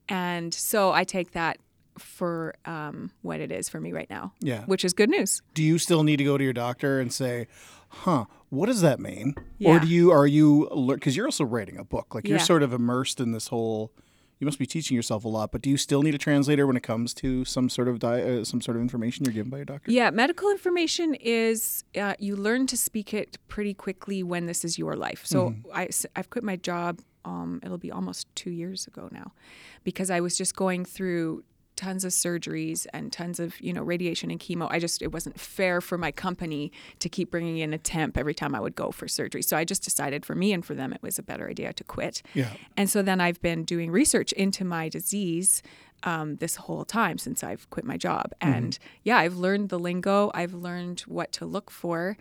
and 0.10 0.54
so 0.54 0.92
I 0.92 1.04
take 1.04 1.32
that 1.32 1.58
for 1.98 2.54
um, 2.66 3.12
what 3.24 3.40
it 3.40 3.52
is 3.52 3.70
for 3.70 3.80
me 3.80 3.92
right 3.92 4.10
now. 4.10 4.34
Yeah. 4.40 4.64
which 4.66 4.86
is 4.86 4.94
good 4.94 5.10
news. 5.10 5.42
Do 5.54 5.64
you 5.64 5.78
still 5.80 6.04
need 6.04 6.18
to 6.18 6.24
go 6.24 6.38
to 6.38 6.44
your 6.44 6.54
doctor 6.54 7.00
and 7.00 7.12
say, 7.12 7.48
"Huh, 7.90 8.26
what 8.50 8.68
does 8.68 8.82
that 8.82 9.00
mean?" 9.00 9.36
Yeah. 9.58 9.76
Or 9.76 9.80
do 9.80 9.88
you 9.88 10.12
are 10.12 10.28
you 10.28 10.70
because 10.94 11.16
you're 11.16 11.26
also 11.28 11.44
writing 11.44 11.78
a 11.78 11.84
book, 11.84 12.14
like 12.16 12.28
you're 12.28 12.38
Yeah. 12.38 12.44
sort 12.44 12.64
of 12.64 12.74
immersed 12.74 13.20
in 13.20 13.32
this 13.32 13.48
whole. 13.48 13.92
You 14.40 14.46
must 14.46 14.60
be 14.60 14.66
teaching 14.66 14.96
yourself 14.96 15.26
a 15.26 15.28
lot, 15.28 15.52
but 15.52 15.62
do 15.62 15.70
you 15.70 15.78
still 15.78 16.04
need 16.04 16.14
a 16.14 16.20
translator 16.20 16.68
when 16.68 16.78
it 16.78 16.84
comes 16.84 17.14
to 17.16 17.44
some 17.44 17.70
sort 17.70 17.88
of 17.88 18.00
di- 18.00 18.22
uh, 18.22 18.44
some 18.44 18.62
sort 18.62 18.78
of 18.78 18.82
information 18.82 19.26
you're 19.26 19.34
given 19.34 19.50
by 19.50 19.58
your 19.58 19.66
doctor? 19.66 19.92
Yeah, 19.92 20.12
medical 20.12 20.52
information 20.52 21.16
is 21.16 21.84
uh, 22.00 22.14
you 22.20 22.36
learn 22.36 22.68
to 22.68 22.78
speak 22.78 23.14
it 23.14 23.38
pretty 23.48 23.74
quickly 23.74 24.22
when 24.22 24.46
this 24.46 24.64
is 24.64 24.78
your 24.78 24.96
life. 24.96 25.26
So 25.26 25.56
I, 25.74 25.90
have 26.16 26.30
quit 26.30 26.44
my 26.44 26.56
job. 26.56 27.02
Um, 27.26 27.60
it'll 27.64 27.78
be 27.78 27.92
almost 27.92 28.34
two 28.36 28.52
years 28.52 28.88
ago 28.88 29.10
now, 29.12 29.34
because 29.84 30.12
I 30.12 30.20
was 30.20 30.38
just 30.38 30.56
going 30.56 30.86
through 30.86 31.44
tons 31.78 32.04
of 32.04 32.12
surgeries 32.12 32.86
and 32.94 33.14
tons 33.14 33.40
of 33.40 33.60
you 33.62 33.72
know 33.72 33.82
radiation 33.82 34.30
and 34.30 34.40
chemo. 34.40 34.68
I 34.70 34.80
just 34.80 35.02
it 35.02 35.12
wasn't 35.14 35.40
fair 35.40 35.80
for 35.80 35.98
my 35.98 36.12
company 36.12 36.72
to 37.00 37.08
keep 37.08 37.32
bringing 37.32 37.60
in 37.60 37.74
a 37.74 37.78
temp 37.78 38.18
every 38.18 38.34
time 38.34 38.54
I 38.54 38.60
would 38.60 38.76
go 38.76 38.92
for 38.92 39.08
surgery. 39.08 39.42
So 39.42 39.56
I 39.56 39.64
just 39.64 39.84
decided 39.84 40.26
for 40.26 40.36
me 40.36 40.52
and 40.52 40.66
for 40.66 40.74
them 40.74 40.92
it 40.92 41.02
was 41.02 41.18
a 41.18 41.24
better 41.24 41.48
idea 41.48 41.72
to 41.74 41.84
quit. 41.84 42.22
Yeah. 42.34 42.52
And 42.76 42.90
so 42.90 43.02
then 43.02 43.22
I've 43.22 43.42
been 43.42 43.64
doing 43.64 43.92
research 43.92 44.34
into 44.34 44.66
my 44.66 44.90
disease 44.90 45.62
um, 46.04 46.36
this 46.38 46.56
whole 46.56 46.86
time 46.86 47.18
since 47.18 47.44
I've 47.44 47.70
quit 47.70 47.86
my 47.86 47.98
job. 47.98 48.34
And 48.42 48.78
yeah, 49.04 49.18
I've 49.18 49.38
learned 49.38 49.70
the 49.70 49.80
lingo, 49.80 50.32
I've 50.34 50.54
learned 50.54 51.02
what 51.02 51.32
to 51.34 51.46
look 51.46 51.72
for, 51.72 52.18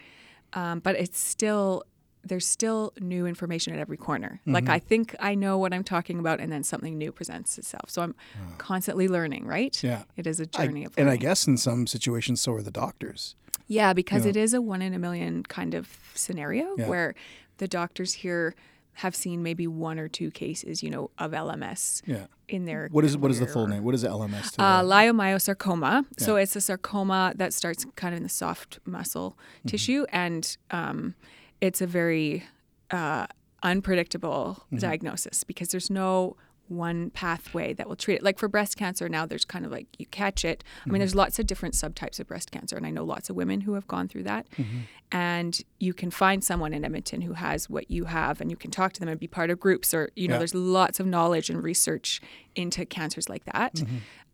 um, 0.53 0.81
but 0.81 0.97
it's 0.97 1.19
still, 1.19 1.85
there's 2.29 2.47
still 2.47 2.93
new 3.01 3.27
information 3.27 3.73
at 3.73 3.79
every 3.79 3.97
corner. 3.97 4.41
Like 4.47 4.69
I 4.69 4.79
think 4.79 5.15
I 5.21 5.35
know 5.35 5.57
what 5.59 5.73
I'm 5.73 5.85
talking 5.85 6.19
about, 6.19 6.41
and 6.41 6.51
then 6.53 6.63
something 6.63 6.97
new 6.99 7.13
presents 7.13 7.59
itself. 7.59 7.89
So 7.91 8.03
I'm 8.03 8.15
constantly 8.59 9.09
learning, 9.09 9.47
right? 9.47 9.83
Yeah. 9.83 10.03
it 10.17 10.27
is 10.27 10.41
a 10.41 10.47
journey 10.47 10.85
of 10.85 10.93
and 10.99 11.09
I 11.11 11.17
guess 11.17 11.47
in 11.47 11.57
some 11.57 11.87
situations, 11.87 12.41
so 12.41 12.53
are 12.55 12.63
the 12.63 12.71
doctors. 12.71 13.35
Yeah, 13.69 13.93
because 13.95 14.27
it 14.27 14.37
is 14.37 14.55
a 14.55 14.61
one 14.63 14.81
in 14.83 14.95
a 14.95 14.99
million 14.99 15.43
kind 15.43 15.75
of 15.75 15.89
scenario 16.15 16.75
Yeah. 16.79 16.89
where 16.89 17.15
the 17.59 17.67
doctors 17.67 18.13
here 18.15 18.55
have 19.01 19.15
seen 19.15 19.43
maybe 19.43 19.67
one 19.67 19.99
or 19.99 20.09
two 20.09 20.31
cases, 20.31 20.83
you 20.83 20.89
know, 20.91 21.11
of 21.19 21.33
LMS 21.33 22.01
Yeah. 22.07 22.27
in 22.49 22.65
their 22.65 22.89
What 22.93 23.05
is 23.05 23.17
what 23.17 23.31
is 23.31 23.41
the 23.41 23.47
full 23.47 23.67
name? 23.67 23.83
What 23.85 23.95
is 23.95 24.05
LMS? 24.05 24.55
Uh, 24.59 24.83
leiomyosarcoma. 24.83 26.07
So 26.19 26.37
it's 26.37 26.57
a 26.57 26.61
sarcoma 26.61 27.33
that 27.37 27.53
starts 27.53 27.85
kind 27.97 28.15
of 28.15 28.19
in 28.19 28.23
the 28.23 28.29
soft 28.29 28.79
muscle 28.85 29.37
Mm-hmm. 29.37 29.69
tissue, 29.69 30.07
and 30.13 30.57
um, 30.71 31.15
it's 31.61 31.81
a 31.81 31.87
very 31.87 32.45
uh, 32.91 33.27
unpredictable 33.63 34.59
Mm-hmm. 34.67 34.79
diagnosis 34.79 35.45
because 35.45 35.69
there's 35.69 35.91
no 35.91 36.37
one 36.69 37.11
pathway 37.11 37.73
that 37.75 37.89
will 37.89 37.97
treat 37.97 38.17
it. 38.17 38.23
Like 38.23 38.39
for 38.39 38.49
breast 38.49 38.77
cancer, 38.77 39.09
now 39.09 39.27
there's 39.27 39.45
kind 39.45 39.65
of 39.65 39.71
like 39.73 39.87
you 39.99 40.07
catch 40.07 40.45
it. 40.45 40.63
I 40.65 40.81
Mm-hmm. 40.81 40.93
mean, 40.93 40.99
there's 41.01 41.15
lots 41.15 41.39
of 41.39 41.47
different 41.47 41.75
subtypes 41.75 42.19
of 42.21 42.27
breast 42.27 42.51
cancer, 42.51 42.77
and 42.77 42.87
I 42.87 42.91
know 42.91 43.05
lots 43.05 43.31
of 43.31 43.37
women 43.37 43.63
who 43.63 43.75
have 43.75 43.87
gone 43.87 44.09
through 44.09 44.25
that. 44.25 44.47
Mm-hmm. 44.59 44.79
And 45.13 45.61
you 45.79 45.95
can 45.95 46.11
find 46.11 46.43
someone 46.43 46.75
in 46.75 46.85
Edmonton 46.85 47.21
who 47.21 47.35
has 47.35 47.71
what 47.71 47.91
you 47.91 48.07
have, 48.07 48.41
and 48.41 48.51
you 48.51 48.57
can 48.57 48.73
talk 48.73 48.93
to 48.95 49.01
them 49.01 49.09
and 49.09 49.21
be 49.21 49.29
part 49.29 49.51
of 49.51 49.61
groups, 49.61 49.95
or 49.95 50.11
you 50.17 50.27
know, 50.27 50.35
Yeah. 50.35 50.39
there's 50.39 50.55
lots 50.55 50.99
of 50.99 51.07
knowledge 51.07 51.49
and 51.49 51.63
research 51.63 52.21
into 52.57 52.85
cancers 52.85 53.29
like 53.29 53.45
that. 53.53 53.83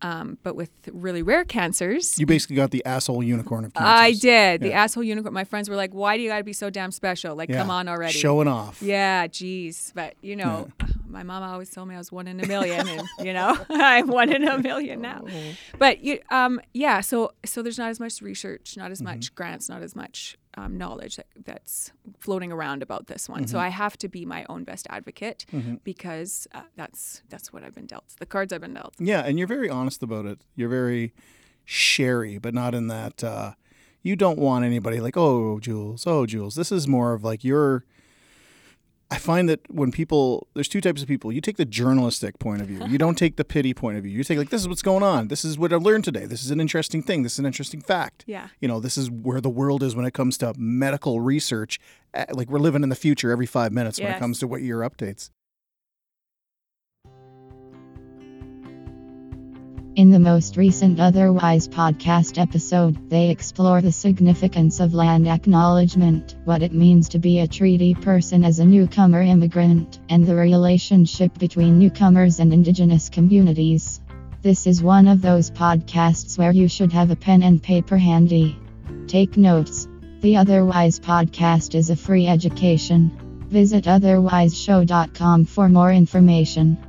Um, 0.01 0.37
but 0.43 0.55
with 0.55 0.71
really 0.91 1.21
rare 1.21 1.45
cancers, 1.45 2.11
Mm-hmm. 2.13 2.21
you 2.21 2.25
basically 2.25 2.55
got 2.57 2.71
the 2.71 2.83
asshole 2.85 3.23
unicorn 3.23 3.65
of 3.65 3.73
cancers. 3.73 3.99
I 4.01 4.11
did. 4.13 4.61
The 4.61 4.73
asshole 4.73 5.03
unicorn. 5.03 5.33
My 5.33 5.43
friends 5.45 5.69
were 5.69 5.75
like, 5.75 5.93
"Why 5.93 6.17
do 6.17 6.23
you 6.23 6.29
got 6.29 6.39
to 6.39 6.43
be 6.43 6.53
so 6.53 6.69
damn 6.69 6.91
special? 6.91 7.35
Like, 7.35 7.49
Yeah. 7.49 7.59
come 7.59 7.69
on 7.69 7.87
already." 7.87 8.17
Showing 8.17 8.47
off. 8.47 8.81
Yeah, 8.81 9.27
geez. 9.27 9.91
But 9.95 10.15
you 10.21 10.35
know, 10.35 10.69
my 11.13 11.23
mom 11.23 11.43
always 11.43 11.69
told 11.69 11.87
me 11.87 11.95
I 11.95 11.97
was 11.99 12.11
one 12.11 12.27
in 12.27 12.39
a 12.39 12.47
million, 12.47 12.87
and 12.87 13.07
you 13.23 13.31
know, 13.33 13.57
I'm 13.69 14.07
one 14.07 14.33
in 14.33 14.47
a 14.47 14.57
million 14.57 14.99
now. 15.01 15.25
But 15.77 16.03
you, 16.03 16.19
um, 16.29 16.59
yeah. 16.73 16.99
So, 17.01 17.31
so 17.45 17.61
there's 17.61 17.77
not 17.77 17.89
as 17.89 17.99
much 17.99 18.21
research, 18.21 18.75
not 18.75 18.91
as 18.91 18.99
Mm-hmm. 18.99 19.15
much 19.15 19.35
grants, 19.35 19.69
not 19.69 19.81
as 19.81 19.95
much 19.95 20.37
um, 20.55 20.77
knowledge 20.77 21.15
that, 21.17 21.27
that's 21.45 21.91
floating 22.19 22.51
around 22.51 22.81
about 22.83 23.07
this 23.07 23.27
one. 23.27 23.41
Mm-hmm. 23.41 23.47
So 23.51 23.59
I 23.59 23.69
have 23.69 23.97
to 23.97 24.07
be 24.07 24.25
my 24.25 24.45
own 24.49 24.63
best 24.63 24.85
advocate 24.89 25.45
because 25.83 26.47
uh, 26.53 26.61
that's 26.75 27.21
that's 27.29 27.51
what 27.53 27.63
I've 27.63 27.75
been 27.75 27.87
dealt. 27.87 28.05
The 28.19 28.25
cards 28.25 28.51
I've 28.53 28.61
been 28.61 28.73
dealt. 28.73 28.93
Yeah, 28.99 29.21
and 29.25 29.37
you're 29.37 29.47
very 29.47 29.69
honest 29.69 30.03
about 30.03 30.25
it. 30.25 30.41
You're 30.55 30.69
very 30.69 31.13
sherry, 31.65 32.37
but 32.37 32.53
not 32.53 32.75
in 32.75 32.87
that 32.87 33.23
uh, 33.23 33.53
you 34.01 34.15
don't 34.15 34.37
want 34.37 34.65
anybody 34.65 34.99
like, 34.99 35.17
oh, 35.17 35.59
Jules, 35.59 36.05
oh, 36.05 36.25
Jules. 36.25 36.55
This 36.55 36.71
is 36.71 36.87
more 36.87 37.13
of 37.13 37.23
like 37.23 37.43
you're. 37.43 37.85
I 39.13 39.17
find 39.19 39.47
that 39.47 39.59
when 39.71 39.91
people, 39.91 40.47
there's 40.55 40.67
two 40.67 40.81
types 40.81 41.01
of 41.03 41.07
people. 41.07 41.31
You 41.31 41.39
take 41.39 41.57
the 41.57 41.65
journalistic 41.65 42.39
point 42.39 42.61
of 42.61 42.67
view. 42.67 42.81
You 42.87 42.97
don't 42.97 43.17
take 43.17 43.35
the 43.35 43.45
pity 43.45 43.73
point 43.73 43.97
of 43.97 44.03
view. 44.03 44.17
You 44.17 44.23
take 44.23 44.39
like, 44.39 44.49
this 44.49 44.61
is 44.61 44.67
what's 44.67 44.81
going 44.81 45.03
on. 45.03 45.27
This 45.27 45.45
is 45.45 45.57
what 45.57 45.71
I 45.71 45.75
learned 45.75 46.03
today. 46.03 46.25
This 46.25 46.43
is 46.43 46.49
an 46.51 46.59
interesting 46.59 47.03
thing. 47.03 47.21
This 47.21 47.33
is 47.33 47.39
an 47.39 47.45
interesting 47.45 47.79
fact. 47.81 48.23
Yeah. 48.25 48.47
You 48.59 48.67
know, 48.67 48.79
this 48.79 48.97
is 48.97 49.11
where 49.11 49.39
the 49.39 49.51
world 49.51 49.83
is 49.83 49.95
when 49.95 50.05
it 50.05 50.13
comes 50.15 50.37
to 50.39 50.53
medical 50.57 51.21
research. 51.21 51.79
Uh, 52.13 52.25
Like 52.31 52.49
we're 52.49 52.59
living 52.59 52.81
in 52.83 52.89
the 52.89 52.95
future 52.95 53.31
every 53.31 53.45
five 53.45 53.71
minutes 53.71 53.99
when 53.99 54.07
it 54.17 54.19
comes 54.19 54.39
to 54.39 54.47
what 54.47 54.61
your 54.63 54.81
updates. 54.81 55.29
In 59.95 60.09
the 60.09 60.17
most 60.17 60.57
recent 60.57 60.99
Otherwise 60.99 61.67
podcast 61.67 62.41
episode, 62.41 63.11
they 63.11 63.29
explore 63.29 63.79
the 63.79 63.91
significance 63.91 64.79
of 64.79 64.95
land 64.95 65.27
acknowledgement, 65.27 66.35
what 66.45 66.63
it 66.63 66.73
means 66.73 67.07
to 67.09 67.19
be 67.19 67.39
a 67.39 67.47
treaty 67.47 67.93
person 67.93 68.43
as 68.43 68.57
a 68.57 68.65
newcomer 68.65 69.21
immigrant, 69.21 69.99
and 70.09 70.25
the 70.25 70.33
relationship 70.33 71.37
between 71.37 71.77
newcomers 71.77 72.39
and 72.39 72.51
indigenous 72.51 73.07
communities. 73.07 74.01
This 74.41 74.65
is 74.65 74.81
one 74.81 75.07
of 75.07 75.21
those 75.21 75.51
podcasts 75.51 76.39
where 76.39 76.51
you 76.51 76.67
should 76.67 76.91
have 76.91 77.11
a 77.11 77.15
pen 77.15 77.43
and 77.43 77.61
paper 77.61 77.97
handy. 77.97 78.57
Take 79.05 79.37
notes. 79.37 79.87
The 80.21 80.37
Otherwise 80.37 80.99
podcast 80.99 81.75
is 81.75 81.91
a 81.91 81.95
free 81.95 82.25
education. 82.25 83.11
Visit 83.47 83.83
otherwiseshow.com 83.83 85.45
for 85.45 85.69
more 85.69 85.91
information. 85.91 86.79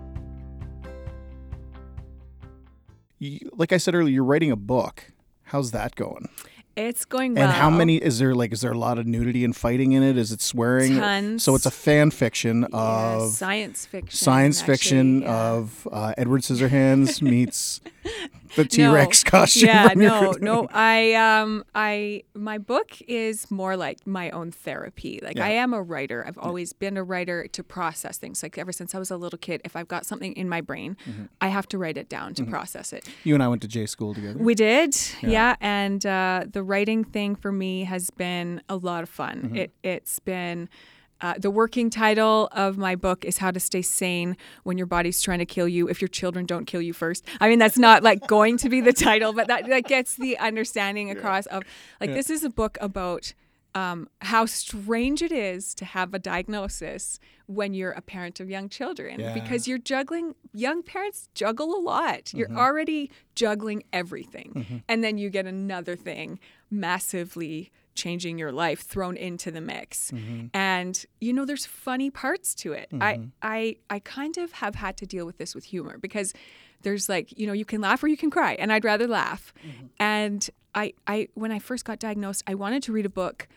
You, 3.25 3.51
like 3.55 3.73
I 3.73 3.79
said 3.79 3.95
earlier, 3.95 4.13
you're 4.15 4.25
writing 4.25 4.51
a 4.51 4.57
book. 4.57 5.13
How's 5.45 5.71
that 5.71 5.95
going? 5.95 6.29
It's 6.77 7.05
going 7.07 7.35
well. 7.35 7.45
And 7.45 7.53
how 7.53 7.71
many 7.71 7.97
is 7.97 8.19
there? 8.19 8.35
Like, 8.35 8.53
is 8.53 8.61
there 8.61 8.73
a 8.73 8.77
lot 8.79 8.99
of 8.99 9.07
nudity 9.07 9.45
and 9.45 9.57
fighting 9.57 9.93
in 9.93 10.03
it? 10.03 10.19
Is 10.19 10.31
it 10.33 10.43
swearing? 10.43 10.97
Tons. 10.97 11.43
So 11.43 11.55
it's 11.55 11.65
a 11.67 11.71
fan 11.71 12.11
fiction 12.11 12.67
Yeah, 12.71 12.79
of 13.17 13.31
science 13.31 13.87
fiction. 13.87 14.11
science 14.11 14.61
actually, 14.61 14.75
fiction 14.75 15.23
yeah. 15.23 15.53
of 15.53 15.89
uh, 15.91 16.13
Edward 16.19 16.43
Scissorhands 16.43 17.23
meets 17.31 17.81
the 18.57 18.65
T 18.65 18.87
Rex 18.87 19.23
costume. 19.35 19.69
Yeah, 19.69 19.91
no, 19.97 20.33
no. 20.41 20.69
I 20.73 21.15
um 21.15 21.65
I 21.75 22.23
my 22.35 22.59
book 22.59 23.01
is 23.09 23.51
more 23.51 23.77
like 23.77 24.07
my 24.07 24.31
own 24.31 24.51
therapy. 24.51 25.21
Like 25.23 25.37
Yeah. 25.37 25.47
I 25.47 25.51
am 25.51 25.73
a 25.75 25.83
writer. 25.83 26.25
I've 26.27 26.39
always 26.39 26.73
been 26.73 26.97
a 26.97 27.05
writer 27.05 27.47
to 27.49 27.63
process 27.65 28.19
things. 28.19 28.43
Like 28.43 28.57
ever 28.59 28.73
since 28.73 28.95
I 28.95 28.99
was 28.99 29.11
a 29.11 29.17
little 29.17 29.39
kid, 29.39 29.61
if 29.65 29.77
I've 29.77 29.89
got 29.89 30.07
something 30.07 30.33
in 30.35 30.49
my 30.49 30.61
brain, 30.61 30.97
Mm-hmm. 31.09 31.25
I 31.41 31.49
have 31.49 31.67
to 31.69 31.79
write 31.79 31.97
it 31.99 32.09
down 32.09 32.35
to 32.35 32.45
process 32.45 32.93
it. 32.93 33.09
You 33.25 33.35
and 33.35 33.43
I 33.43 33.49
went 33.49 33.63
to 33.63 33.69
J 33.69 33.87
school 33.87 34.15
together. 34.15 34.39
We 34.39 34.55
did, 34.55 34.97
Yeah. 35.23 35.29
yeah. 35.31 35.57
And 35.61 36.05
uh, 36.07 36.45
the 36.51 36.63
writing 36.63 37.05
thing 37.05 37.35
for 37.37 37.53
me 37.53 37.85
has 37.85 38.11
been 38.11 38.63
a 38.69 38.77
lot 38.77 39.03
of 39.03 39.09
fun. 39.09 39.43
Mm-hmm. 39.43 39.57
It 39.57 39.73
it's 39.83 40.19
been. 40.21 40.69
Uh, 41.25 41.33
the 41.39 41.51
working 41.51 41.89
title 41.89 42.51
of 42.53 42.77
my 42.77 42.95
book 42.95 43.25
is 43.25 43.39
How 43.39 43.51
to 43.51 43.59
Stay 43.59 43.81
Sane 43.81 44.37
When 44.65 44.77
Your 44.77 44.87
Body's 44.87 45.23
Trying 45.23 45.39
to 45.39 45.47
Kill 45.47 45.67
You 45.67 45.89
If 45.89 46.03
Your 46.03 46.09
Children 46.09 46.45
Don't 46.45 46.67
Kill 46.67 46.83
You 46.83 46.93
First. 46.93 47.25
I 47.41 47.49
mean, 47.49 47.59
that's 47.59 47.79
not 47.79 48.03
like 48.03 48.27
going 48.27 48.59
to 48.59 48.69
be 48.69 48.83
the 48.83 48.93
title, 48.93 49.33
but 49.33 49.47
that, 49.47 49.67
that 49.69 49.85
gets 49.85 50.17
the 50.17 50.37
understanding 50.37 51.11
across 51.11 51.47
of 51.47 51.63
like, 51.99 52.13
this 52.13 52.29
is 52.29 52.45
a 52.45 52.51
book 52.51 52.77
about 52.79 53.33
um, 53.75 54.07
how 54.21 54.45
strange 54.45 55.23
it 55.23 55.33
is 55.33 55.75
to 55.77 55.87
have 55.87 56.13
a 56.13 56.19
diagnosis 56.19 57.19
when 57.47 57.73
you're 57.73 57.93
a 57.93 58.03
parent 58.03 58.39
of 58.39 58.51
young 58.51 58.69
children 58.69 59.19
Yeah. 59.19 59.33
because 59.33 59.67
you're 59.67 59.79
juggling, 59.79 60.35
young 60.53 60.83
parents 60.83 61.31
juggle 61.35 61.75
a 61.75 61.81
lot. 61.81 62.35
You're 62.35 62.53
already 62.53 63.11
juggling 63.35 63.83
everything. 63.95 64.83
And 64.91 65.03
then 65.03 65.17
you 65.17 65.31
get 65.31 65.47
another 65.47 65.97
thing 65.97 66.39
massively 66.71 67.71
changing 67.95 68.39
your 68.39 68.53
life 68.53 68.81
thrown 68.81 69.17
into 69.17 69.51
the 69.51 69.61
mix. 69.61 70.11
Mm-hmm. 70.11 70.47
And 70.55 71.05
you 71.21 71.33
know 71.33 71.45
there's 71.45 71.67
funny 71.67 72.11
parts 72.11 72.55
to 72.57 72.73
it. 72.73 72.89
I 72.93 73.15
mm-hmm. 73.15 73.29
I 73.43 73.77
I 73.91 73.99
kind 74.01 74.37
of 74.39 74.53
have 74.53 74.75
had 74.75 74.97
to 74.99 75.07
deal 75.07 75.27
with 75.27 75.39
this 75.39 75.55
with 75.55 75.65
humor 75.65 75.99
because 75.99 76.33
there's 76.83 77.09
like, 77.09 77.37
you 77.39 77.47
know, 77.47 77.53
you 77.53 77.65
can 77.65 77.81
laugh 77.81 78.03
or 78.03 78.09
you 78.09 78.17
can 78.17 78.31
cry 78.31 78.55
and 78.55 78.73
I'd 78.73 78.85
rather 78.85 79.09
laugh. 79.09 79.53
Mm-hmm. 79.67 79.87
And 79.99 80.51
I 80.75 80.93
I 81.07 81.29
when 81.35 81.51
I 81.51 81.59
first 81.59 81.85
got 81.85 81.99
diagnosed, 81.99 82.43
I 82.47 82.55
wanted 82.55 82.83
to 82.85 82.93
read 82.93 83.07
a 83.07 83.11
book 83.11 83.49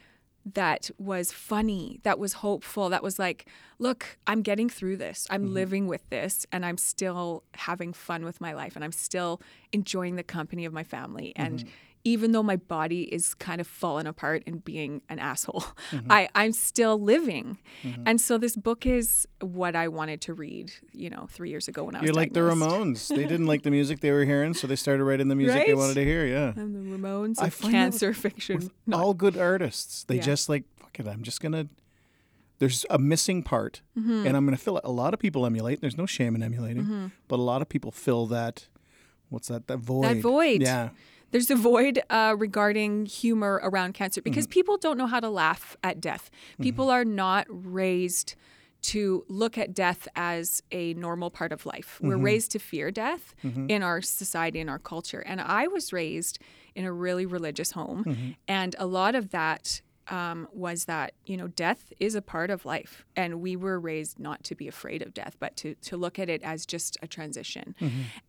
that 0.53 0.89
was 0.97 1.31
funny, 1.31 1.99
that 2.03 2.19
was 2.19 2.33
hopeful, 2.33 2.89
that 2.89 3.03
was 3.03 3.19
like, 3.19 3.47
look, 3.79 4.17
I'm 4.25 4.41
getting 4.41 4.69
through 4.69 4.97
this. 4.97 5.27
I'm 5.29 5.53
living 5.53 5.87
with 5.87 6.09
this 6.09 6.45
and 6.51 6.65
I'm 6.65 6.77
still 6.77 7.43
having 7.53 7.91
fun 7.91 8.23
with 8.23 8.39
my 8.39 8.53
life 8.53 8.75
and 8.75 8.85
I'm 8.85 8.93
still 8.93 9.41
enjoying 9.73 10.15
the 10.15 10.23
company 10.23 10.63
of 10.65 10.71
my 10.71 10.83
family. 10.83 11.33
And 11.35 11.65
even 12.07 12.31
though 12.31 12.41
my 12.43 12.55
body 12.55 13.03
is 13.13 13.33
kind 13.35 13.59
of 13.59 13.67
falling 13.67 14.07
apart 14.07 14.41
and 14.47 14.63
being 14.63 15.01
an 15.09 15.19
asshole, 15.19 15.65
mm-hmm. 15.91 16.09
I, 16.09 16.29
I'm 16.33 16.53
still 16.53 16.97
living. 16.97 17.57
Mm-hmm. 17.83 18.03
And 18.05 18.21
so 18.21 18.37
this 18.37 18.55
book 18.55 18.85
is 18.85 19.27
what 19.41 19.75
I 19.75 19.89
wanted 19.89 20.21
to 20.21 20.33
read, 20.33 20.71
you 20.93 21.09
know, 21.09 21.27
three 21.29 21.49
years 21.49 21.67
ago 21.67 21.83
when 21.83 21.95
I 21.95 21.99
was 21.99 22.07
You're 22.07 22.15
like 22.15 22.31
the. 22.31 22.39
Ramones. 22.39 23.09
They 23.09 23.25
didn't 23.25 23.47
like 23.47 23.63
the 23.63 23.71
music 23.79 23.99
they 23.99 24.11
were 24.11 24.23
hearing, 24.23 24.53
so 24.53 24.67
they 24.67 24.77
started 24.77 25.03
writing 25.03 25.27
the 25.27 25.35
music 25.35 25.67
they 25.67 25.73
wanted 25.73 25.95
to 25.95 26.05
hear. 26.05 26.25
Yeah. 26.25 26.53
I'm 26.55 26.71
the 26.73 26.97
Ramones 26.97 27.41
I 27.41 27.47
of 27.47 27.59
cancer 27.59 28.13
fiction. 28.13 28.71
Not- 28.85 29.01
all 29.01 29.13
good 29.13 29.35
artists, 29.37 30.05
they 30.05 30.15
Yeah. 30.15 30.21
just 30.21 30.47
like 30.47 30.63
fuck 30.79 30.97
it. 30.99 31.07
I'm 31.07 31.23
just 31.23 31.41
gonna. 31.41 31.67
There's 32.59 32.85
a 32.89 32.97
missing 32.97 33.43
part, 33.43 33.81
Mm-hmm. 33.99 34.25
and 34.25 34.37
I'm 34.37 34.45
gonna 34.45 34.57
fill 34.57 34.77
it. 34.77 34.85
A 34.85 34.91
lot 34.91 35.13
of 35.13 35.19
people 35.19 35.45
emulate. 35.45 35.81
There's 35.81 35.97
no 35.97 36.05
shame 36.05 36.35
in 36.35 36.41
emulating, 36.41 36.83
mm-hmm. 36.83 37.07
but 37.27 37.37
a 37.37 37.43
lot 37.43 37.61
of 37.61 37.67
people 37.67 37.91
fill 37.91 38.27
that. 38.27 38.67
What's 39.29 39.49
that? 39.49 39.67
That 39.67 39.79
void. 39.79 40.05
That 40.05 40.17
void. 40.21 40.61
Yeah. 40.61 40.89
There's 41.31 41.51
a 41.51 41.55
void 41.55 42.01
uh, 42.09 42.35
regarding 42.37 43.05
humor 43.05 43.59
around 43.63 43.93
cancer 43.93 44.21
because 44.21 44.45
Mm-hmm. 44.45 44.51
people 44.59 44.77
don't 44.77 44.97
know 44.97 45.07
how 45.07 45.19
to 45.19 45.29
laugh 45.29 45.75
at 45.83 45.99
death. 45.99 46.29
People 46.61 46.89
are 46.89 47.05
not 47.05 47.45
raised 47.49 48.35
to 48.83 49.25
look 49.27 49.57
at 49.57 49.73
death 49.73 50.07
as 50.15 50.63
a 50.71 50.93
normal 50.93 51.29
part 51.29 51.51
of 51.51 51.65
life. 51.65 51.95
Mm-hmm. 51.95 52.07
We're 52.07 52.17
raised 52.17 52.51
to 52.51 52.59
fear 52.59 52.91
death 52.91 53.35
in 53.67 53.83
our 53.83 54.01
society, 54.01 54.59
in 54.59 54.69
our 54.69 54.79
culture. 54.79 55.19
And 55.19 55.41
I 55.41 55.67
was 55.67 55.91
raised 55.91 56.39
in 56.75 56.85
a 56.85 56.93
really 56.93 57.25
religious 57.25 57.71
home. 57.71 58.03
Mm-hmm. 58.05 58.31
And 58.47 58.75
a 58.77 58.85
lot 58.85 59.15
of 59.15 59.31
that 59.31 59.81
um, 60.09 60.47
was 60.53 60.85
that, 60.85 61.13
you 61.25 61.35
know, 61.35 61.47
death 61.47 61.91
is 61.99 62.15
a 62.15 62.21
part 62.21 62.49
of 62.49 62.65
life. 62.65 63.05
And 63.15 63.41
we 63.41 63.55
were 63.57 63.79
raised 63.79 64.19
not 64.19 64.43
to 64.45 64.55
be 64.55 64.67
afraid 64.67 65.01
of 65.01 65.13
death, 65.13 65.35
but 65.39 65.57
to, 65.57 65.75
to 65.75 65.97
look 65.97 66.17
at 66.19 66.29
it 66.29 66.41
as 66.43 66.65
just 66.65 66.97
a 67.01 67.07
transition. 67.07 67.75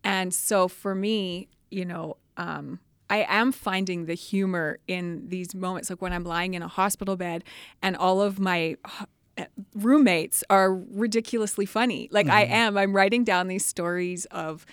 And 0.03 0.33
so 0.33 0.67
for 0.67 0.93
me, 0.93 1.47
you 1.71 1.85
know, 1.85 2.17
um, 2.35 2.79
I 3.09 3.25
am 3.27 3.51
finding 3.51 4.05
the 4.05 4.13
humor 4.13 4.77
in 4.87 5.27
these 5.29 5.55
moments, 5.55 5.89
like 5.89 6.01
when 6.01 6.13
I'm 6.13 6.23
lying 6.23 6.53
in 6.53 6.61
a 6.61 6.67
hospital 6.67 7.15
bed 7.15 7.43
and 7.81 7.95
all 7.97 8.21
of 8.21 8.39
my 8.39 8.75
roommates 9.75 10.43
are 10.49 10.73
ridiculously 10.75 11.65
funny. 11.65 12.09
Like 12.11 12.27
I 12.27 12.43
am, 12.43 12.77
I'm 12.77 12.93
writing 12.95 13.23
down 13.23 13.47
these 13.47 13.65
stories 13.65 14.25
of, 14.25 14.65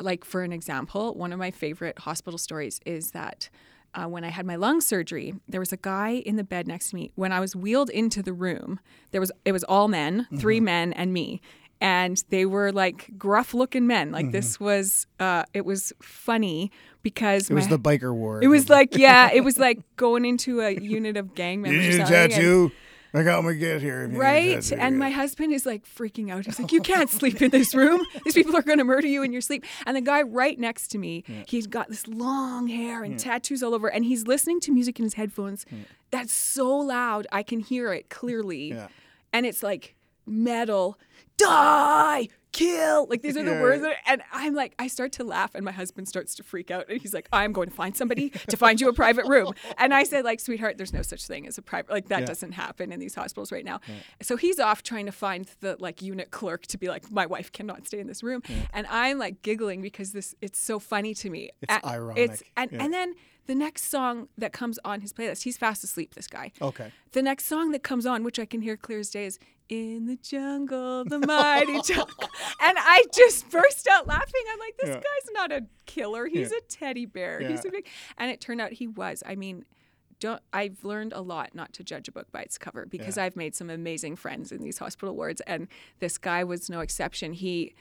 like, 0.00 0.24
for 0.24 0.42
an 0.42 0.52
example, 0.52 1.14
one 1.14 1.32
of 1.32 1.38
my 1.38 1.50
favorite 1.50 1.98
hospital 2.00 2.38
stories 2.38 2.80
is 2.86 3.10
that 3.12 3.48
uh, 3.94 4.04
when 4.06 4.22
I 4.24 4.28
had 4.28 4.46
my 4.46 4.56
lung 4.56 4.80
surgery, 4.80 5.34
there 5.48 5.60
was 5.60 5.72
a 5.72 5.76
guy 5.76 6.10
in 6.24 6.36
the 6.36 6.44
bed 6.44 6.66
next 6.68 6.90
to 6.90 6.94
me. 6.96 7.10
When 7.16 7.32
I 7.32 7.40
was 7.40 7.56
wheeled 7.56 7.90
into 7.90 8.22
the 8.22 8.32
room, 8.32 8.80
there 9.10 9.20
was 9.20 9.32
it 9.44 9.52
was 9.52 9.64
all 9.64 9.88
men, 9.88 10.22
Mm-hmm. 10.24 10.36
three 10.38 10.60
men 10.60 10.92
and 10.92 11.12
me, 11.12 11.40
and 11.80 12.22
they 12.28 12.44
were 12.44 12.70
like 12.70 13.10
gruff 13.18 13.54
looking 13.54 13.86
men. 13.86 14.12
Like 14.12 14.30
this 14.30 14.60
was 14.60 15.06
uh, 15.18 15.44
it 15.54 15.64
was 15.64 15.92
funny 16.02 16.70
because. 17.02 17.50
It 17.50 17.54
was 17.54 17.64
my- 17.68 17.76
the 17.76 17.78
biker 17.78 18.14
war. 18.14 18.42
it 18.42 18.48
was 18.48 18.68
like 18.68 18.96
yeah, 18.96 19.30
it 19.32 19.42
was 19.42 19.58
like 19.66 19.80
going 19.96 20.24
into 20.24 20.60
a 20.60 20.70
unit 20.70 21.16
of 21.16 21.34
gang 21.34 21.62
members. 21.62 21.86
or 21.94 21.98
need 21.98 22.00
a 22.00 22.06
tattoo. 22.06 22.72
I 23.14 23.22
got 23.22 23.42
my 23.42 23.54
get 23.54 23.80
here. 23.80 24.02
if 24.04 24.08
you 24.08 24.12
need 24.12 24.16
a 24.16 24.20
Right. 24.20 24.54
tattoo, 24.62 24.74
And 24.78 24.94
yeah. 24.96 24.98
my 24.98 25.08
husband 25.10 25.50
is 25.54 25.64
like 25.64 25.86
freaking 25.86 26.30
out. 26.30 26.44
He's 26.44 26.58
like, 26.60 26.72
You 26.72 26.82
can't 26.82 27.08
sleep 27.08 27.40
in 27.40 27.50
this 27.50 27.74
room. 27.74 28.04
These 28.22 28.34
people 28.34 28.54
are 28.54 28.60
going 28.62 28.76
to 28.78 28.84
murder 28.84 29.06
you 29.06 29.22
in 29.22 29.32
your 29.32 29.40
sleep. 29.40 29.64
And 29.86 29.96
the 29.96 30.02
guy 30.02 30.20
right 30.20 30.58
next 30.58 30.88
to 30.88 30.98
me, 30.98 31.24
he's 31.48 31.66
got 31.66 31.88
this 31.88 32.06
long 32.06 32.68
hair 32.68 33.02
and 33.02 33.18
tattoos 33.18 33.62
all 33.62 33.72
over, 33.74 33.88
and 33.88 34.04
he's 34.04 34.26
listening 34.26 34.60
to 34.60 34.72
music 34.72 34.98
in 34.98 35.04
his 35.04 35.14
headphones 35.14 35.64
that's 36.10 36.32
so 36.34 36.68
loud. 36.76 37.26
I 37.32 37.42
can 37.42 37.60
hear 37.60 37.94
it 37.94 38.10
clearly. 38.10 38.68
Yeah. 38.72 38.88
And 39.32 39.46
it's 39.46 39.62
like 39.62 39.94
metal, 40.26 40.98
die, 41.38 42.28
kill. 42.52 43.06
Like 43.08 43.22
these 43.22 43.36
are 43.36 43.42
the 43.42 43.52
Yeah. 43.52 43.60
words. 43.62 43.82
That, 43.82 43.96
and 44.06 44.22
I'm 44.32 44.54
like, 44.54 44.74
I 44.78 44.86
start 44.86 45.12
to 45.12 45.24
laugh, 45.24 45.54
and 45.54 45.64
my 45.64 45.72
husband 45.72 46.08
starts 46.08 46.34
to 46.36 46.42
freak 46.42 46.70
out. 46.70 46.86
And 46.88 47.00
he's 47.00 47.14
like, 47.14 47.28
I'm 47.32 47.52
going 47.52 47.68
to 47.68 47.74
find 47.74 47.96
somebody 47.96 48.30
to 48.48 48.56
find 48.56 48.80
you 48.80 48.88
a 48.88 48.92
private 48.92 49.26
room. 49.26 49.52
And 49.76 49.92
I 49.94 50.02
said, 50.04 50.24
like, 50.24 50.40
sweetheart, 50.40 50.76
there's 50.78 50.92
no 50.92 51.02
such 51.02 51.26
thing 51.26 51.46
as 51.46 51.58
a 51.58 51.62
private, 51.62 51.90
like, 51.92 52.08
that 52.08 52.20
Yeah. 52.20 52.26
doesn't 52.26 52.52
happen 52.52 52.92
in 52.92 53.00
these 53.00 53.14
hospitals 53.14 53.52
right 53.52 53.64
now. 53.64 53.80
So 54.22 54.36
he's 54.36 54.58
off 54.58 54.82
trying 54.82 55.06
to 55.06 55.12
find 55.12 55.50
the 55.60 55.76
like 55.78 56.02
unit 56.02 56.30
clerk 56.30 56.66
to 56.68 56.78
be 56.78 56.88
like, 56.88 57.10
my 57.10 57.26
wife 57.26 57.52
cannot 57.52 57.86
stay 57.86 57.98
in 58.00 58.06
this 58.06 58.22
room. 58.22 58.42
And 58.72 58.86
I'm 58.88 59.18
like 59.18 59.42
giggling 59.42 59.82
because 59.82 60.12
this, 60.12 60.34
it's 60.40 60.58
so 60.58 60.78
funny 60.78 61.14
to 61.14 61.30
me. 61.30 61.50
It's 61.62 61.72
A- 61.72 61.86
ironic. 61.86 62.42
and, 62.56 62.72
Yeah. 62.72 62.84
and 62.84 62.92
then 62.92 63.14
the 63.46 63.54
next 63.54 63.84
song 63.84 64.28
that 64.36 64.52
comes 64.52 64.78
on 64.84 65.00
his 65.00 65.12
playlist, 65.12 65.42
he's 65.44 65.56
fast 65.56 65.82
asleep, 65.82 66.14
this 66.14 66.26
guy. 66.26 66.52
Okay. 66.60 66.92
The 67.12 67.22
next 67.22 67.46
song 67.46 67.70
that 67.72 67.82
comes 67.82 68.04
on, 68.04 68.22
which 68.22 68.38
I 68.38 68.44
can 68.44 68.60
hear 68.60 68.76
clear 68.76 68.98
as 68.98 69.08
day, 69.10 69.24
is 69.24 69.38
"In 69.68 70.06
the 70.06 70.16
Jungle, 70.16 71.04
the 71.04 71.18
Mighty 71.18 71.80
Jungle," 71.84 72.30
and 72.60 72.76
I 72.78 73.04
just 73.14 73.50
burst 73.50 73.86
out 73.88 74.06
laughing. 74.06 74.42
I'm 74.52 74.58
like, 74.58 74.76
"This 74.78 74.88
Yeah. 74.88 74.94
guy's 74.96 75.30
not 75.32 75.52
a 75.52 75.66
killer. 75.86 76.26
He's 76.26 76.50
Yeah. 76.50 76.58
a 76.58 76.60
teddy 76.62 77.06
bear. 77.06 77.40
He's 77.40 77.64
a 77.64 77.70
big." 77.70 77.86
And 78.16 78.30
it 78.30 78.40
turned 78.40 78.60
out 78.60 78.72
he 78.72 78.86
was. 78.86 79.22
I 79.26 79.34
mean, 79.34 79.64
don't 80.20 80.42
I've 80.52 80.82
learned 80.84 81.12
a 81.12 81.20
lot 81.20 81.54
not 81.54 81.72
to 81.74 81.84
judge 81.84 82.08
a 82.08 82.12
book 82.12 82.30
by 82.32 82.40
its 82.42 82.58
cover 82.58 82.86
because 82.86 83.16
Yeah. 83.16 83.24
I've 83.24 83.36
made 83.36 83.54
some 83.54 83.70
amazing 83.70 84.16
friends 84.16 84.50
in 84.52 84.62
these 84.62 84.78
hospital 84.78 85.14
wards, 85.14 85.40
and 85.42 85.68
this 86.00 86.18
guy 86.18 86.42
was 86.44 86.68
no 86.68 86.80
exception. 86.80 87.32
He 87.34 87.74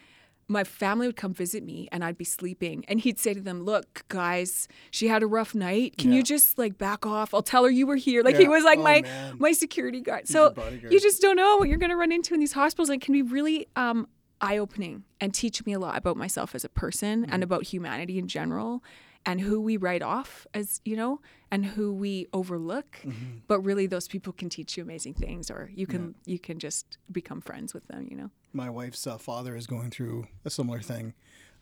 my 0.50 0.63
family 0.63 1.08
would 1.08 1.18
come 1.18 1.34
visit 1.34 1.62
me 1.63 1.89
and 1.92 2.04
I'd 2.06 2.18
be 2.18 2.24
sleeping 2.24 2.86
and 2.88 3.00
he'd 3.01 3.20
say 3.20 3.34
to 3.34 3.42
them, 3.42 3.63
"Look, 3.63 4.06
guys, 4.08 4.68
she 4.92 5.08
had 5.10 5.22
a 5.24 5.27
rough 5.27 5.54
night. 5.54 5.98
Can 5.98 6.12
Yeah. 6.12 6.18
you 6.18 6.24
just 6.24 6.58
like 6.58 6.77
back 6.77 7.06
off? 7.06 7.34
I'll 7.34 7.42
tell 7.44 7.63
her 7.66 7.70
you 7.70 7.86
were 7.86 7.98
here." 7.98 8.24
Like 8.24 8.38
he 8.38 8.48
was 8.48 8.63
like 8.63 8.80
Oh, 8.80 8.84
my 8.84 9.01
man. 9.01 9.36
my 9.39 9.51
security 9.51 10.00
guard. 10.01 10.30
your 10.30 10.54
So 10.54 10.80
you 10.89 11.00
just 11.01 11.22
don't 11.22 11.36
know 11.36 11.58
what 11.58 11.68
you're 11.68 11.77
going 11.77 11.89
to 11.89 11.98
run 11.98 12.12
into 12.13 12.34
in 12.34 12.39
these 12.39 12.54
hospitals. 12.54 12.89
and 12.89 13.01
It 13.01 13.06
can 13.06 13.13
be 13.13 13.22
really 13.24 13.68
um, 13.75 14.08
eye-opening 14.42 15.04
and 15.20 15.34
teach 15.34 15.66
me 15.66 15.74
a 15.74 15.80
lot 15.80 15.98
about 15.98 16.16
myself 16.16 16.56
as 16.56 16.63
a 16.63 16.70
person 16.70 17.24
Mm-hmm. 17.24 17.34
and 17.34 17.44
about 17.44 17.63
humanity 17.63 18.18
in 18.18 18.27
general 18.27 18.84
and 19.25 19.42
who 19.42 19.60
we 19.60 19.75
write 19.75 20.01
off 20.04 20.48
as 20.54 20.80
you 20.86 20.96
know 20.96 21.20
and 21.51 21.66
who 21.66 21.92
we 21.92 22.27
overlook 22.32 23.00
Mm-hmm. 23.04 23.39
but 23.48 23.60
really 23.62 23.88
those 23.88 24.08
people 24.08 24.32
can 24.32 24.48
teach 24.48 24.77
you 24.77 24.84
amazing 24.84 25.16
things 25.16 25.50
or 25.51 25.70
you 25.74 25.88
can 25.88 26.16
you 26.25 26.39
can 26.39 26.60
just 26.60 26.98
become 27.12 27.42
friends 27.42 27.74
with 27.74 27.88
them 27.88 28.08
you 28.10 28.16
know 28.16 28.30
my 28.58 28.70
wife's 28.70 29.08
uh, 29.08 29.18
father 29.18 29.56
is 29.56 29.68
going 29.68 29.92
through 29.92 30.28
a 30.44 30.50
similar 30.50 30.82
thing. 30.82 31.14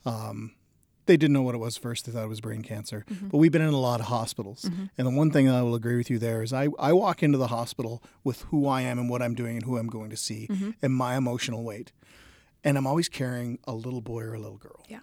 Um, 0.06 0.56
they 1.06 1.18
didn't 1.18 1.34
know 1.34 1.44
what 1.44 1.54
it 1.54 1.60
was 1.60 1.78
first. 1.78 2.06
They 2.06 2.12
thought 2.12 2.24
it 2.24 2.30
was 2.30 2.42
brain 2.42 2.64
cancer. 2.64 3.06
But 3.08 3.38
we've 3.38 3.52
been 3.52 3.62
in 3.62 3.74
a 3.74 3.80
lot 3.80 4.00
of 4.00 4.08
hospitals. 4.08 4.64
And 4.98 5.06
the 5.06 5.12
one 5.12 5.30
thing 5.30 5.48
I 5.48 5.62
will 5.62 5.76
agree 5.76 5.98
with 5.98 6.10
you 6.10 6.18
there 6.18 6.42
is 6.42 6.52
I, 6.52 6.70
I 6.80 6.94
walk 6.94 7.22
into 7.22 7.38
the 7.38 7.48
hospital 7.48 8.02
with 8.24 8.42
who 8.44 8.66
I 8.66 8.82
am 8.82 8.98
and 8.98 9.08
what 9.08 9.22
I'm 9.22 9.36
doing 9.36 9.58
and 9.58 9.66
who 9.66 9.78
I'm 9.78 9.88
going 9.88 10.10
to 10.10 10.18
see 10.18 10.50
and 10.82 10.92
my 10.92 11.16
emotional 11.16 11.64
weight. 11.64 11.92
And 12.64 12.76
I'm 12.78 12.88
always 12.88 13.08
carrying 13.08 13.60
a 13.66 13.76
little 13.76 14.02
boy 14.02 14.22
or 14.24 14.34
a 14.34 14.40
little 14.40 14.58
girl. 14.58 14.84
Yeah. 14.90 15.02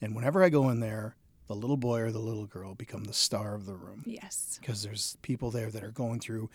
And 0.00 0.14
whenever 0.16 0.42
I 0.42 0.48
go 0.48 0.70
in 0.70 0.80
there, 0.80 1.16
the 1.48 1.54
little 1.54 1.76
boy 1.76 2.00
or 2.00 2.10
the 2.10 2.18
little 2.18 2.46
girl 2.46 2.74
become 2.74 3.04
the 3.04 3.12
star 3.12 3.54
of 3.54 3.66
the 3.66 3.74
room 3.74 4.02
yes 4.04 4.58
because 4.60 4.82
there's 4.82 5.16
people 5.22 5.52
there 5.52 5.70
that 5.70 5.84
are 5.84 5.92
going 5.92 6.18
through 6.18 6.50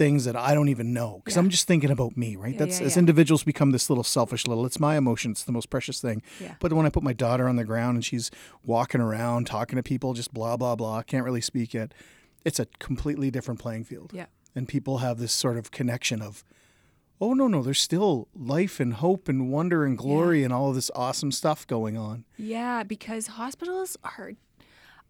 things 0.00 0.24
that 0.24 0.34
I 0.34 0.54
don't 0.54 0.70
even 0.70 0.94
know 0.94 1.10
because 1.22 1.36
Yeah. 1.36 1.42
I'm 1.42 1.50
just 1.50 1.66
thinking 1.66 1.90
about 1.90 2.16
me, 2.16 2.34
right? 2.36 2.54
Yeah, 2.54 2.58
That's 2.60 2.80
yeah, 2.80 2.86
as 2.86 2.96
yeah. 2.96 3.00
individuals 3.00 3.42
become 3.44 3.70
this 3.76 3.90
little 3.90 4.02
selfish 4.16 4.46
little. 4.46 4.64
It's 4.64 4.80
my 4.80 4.96
emotion. 4.96 5.30
It's 5.32 5.44
the 5.44 5.52
most 5.52 5.68
precious 5.68 6.00
thing. 6.00 6.22
Yeah. 6.40 6.54
But 6.58 6.72
when 6.72 6.86
I 6.86 6.90
put 6.90 7.02
my 7.02 7.12
daughter 7.12 7.46
on 7.50 7.56
the 7.56 7.64
ground 7.64 7.96
and 7.98 8.04
she's 8.04 8.30
walking 8.64 9.00
around 9.02 9.46
talking 9.46 9.76
to 9.76 9.82
people, 9.82 10.14
just 10.14 10.32
blah 10.32 10.56
blah 10.56 10.74
blah, 10.74 11.02
can't 11.02 11.24
really 11.24 11.42
speak 11.42 11.74
yet. 11.74 11.92
It's 12.46 12.58
a 12.58 12.66
completely 12.78 13.30
different 13.30 13.60
playing 13.60 13.84
field. 13.84 14.12
yeah 14.14 14.26
And 14.56 14.66
people 14.66 14.98
have 15.06 15.18
this 15.18 15.32
sort 15.34 15.56
of 15.58 15.70
connection 15.70 16.22
of, 16.22 16.42
oh 17.20 17.34
no 17.34 17.46
no, 17.48 17.62
there's 17.62 17.82
still 17.90 18.28
life 18.34 18.80
and 18.80 18.94
hope 18.94 19.28
and 19.28 19.50
wonder 19.52 19.84
and 19.84 19.98
glory 19.98 20.40
and 20.44 20.52
all 20.54 20.70
of 20.70 20.74
this 20.76 20.90
awesome 20.94 21.30
stuff 21.32 21.66
going 21.66 21.98
on. 21.98 22.24
Yeah, 22.38 22.84
because 22.94 23.26
hospitals 23.42 23.96
are. 24.02 24.32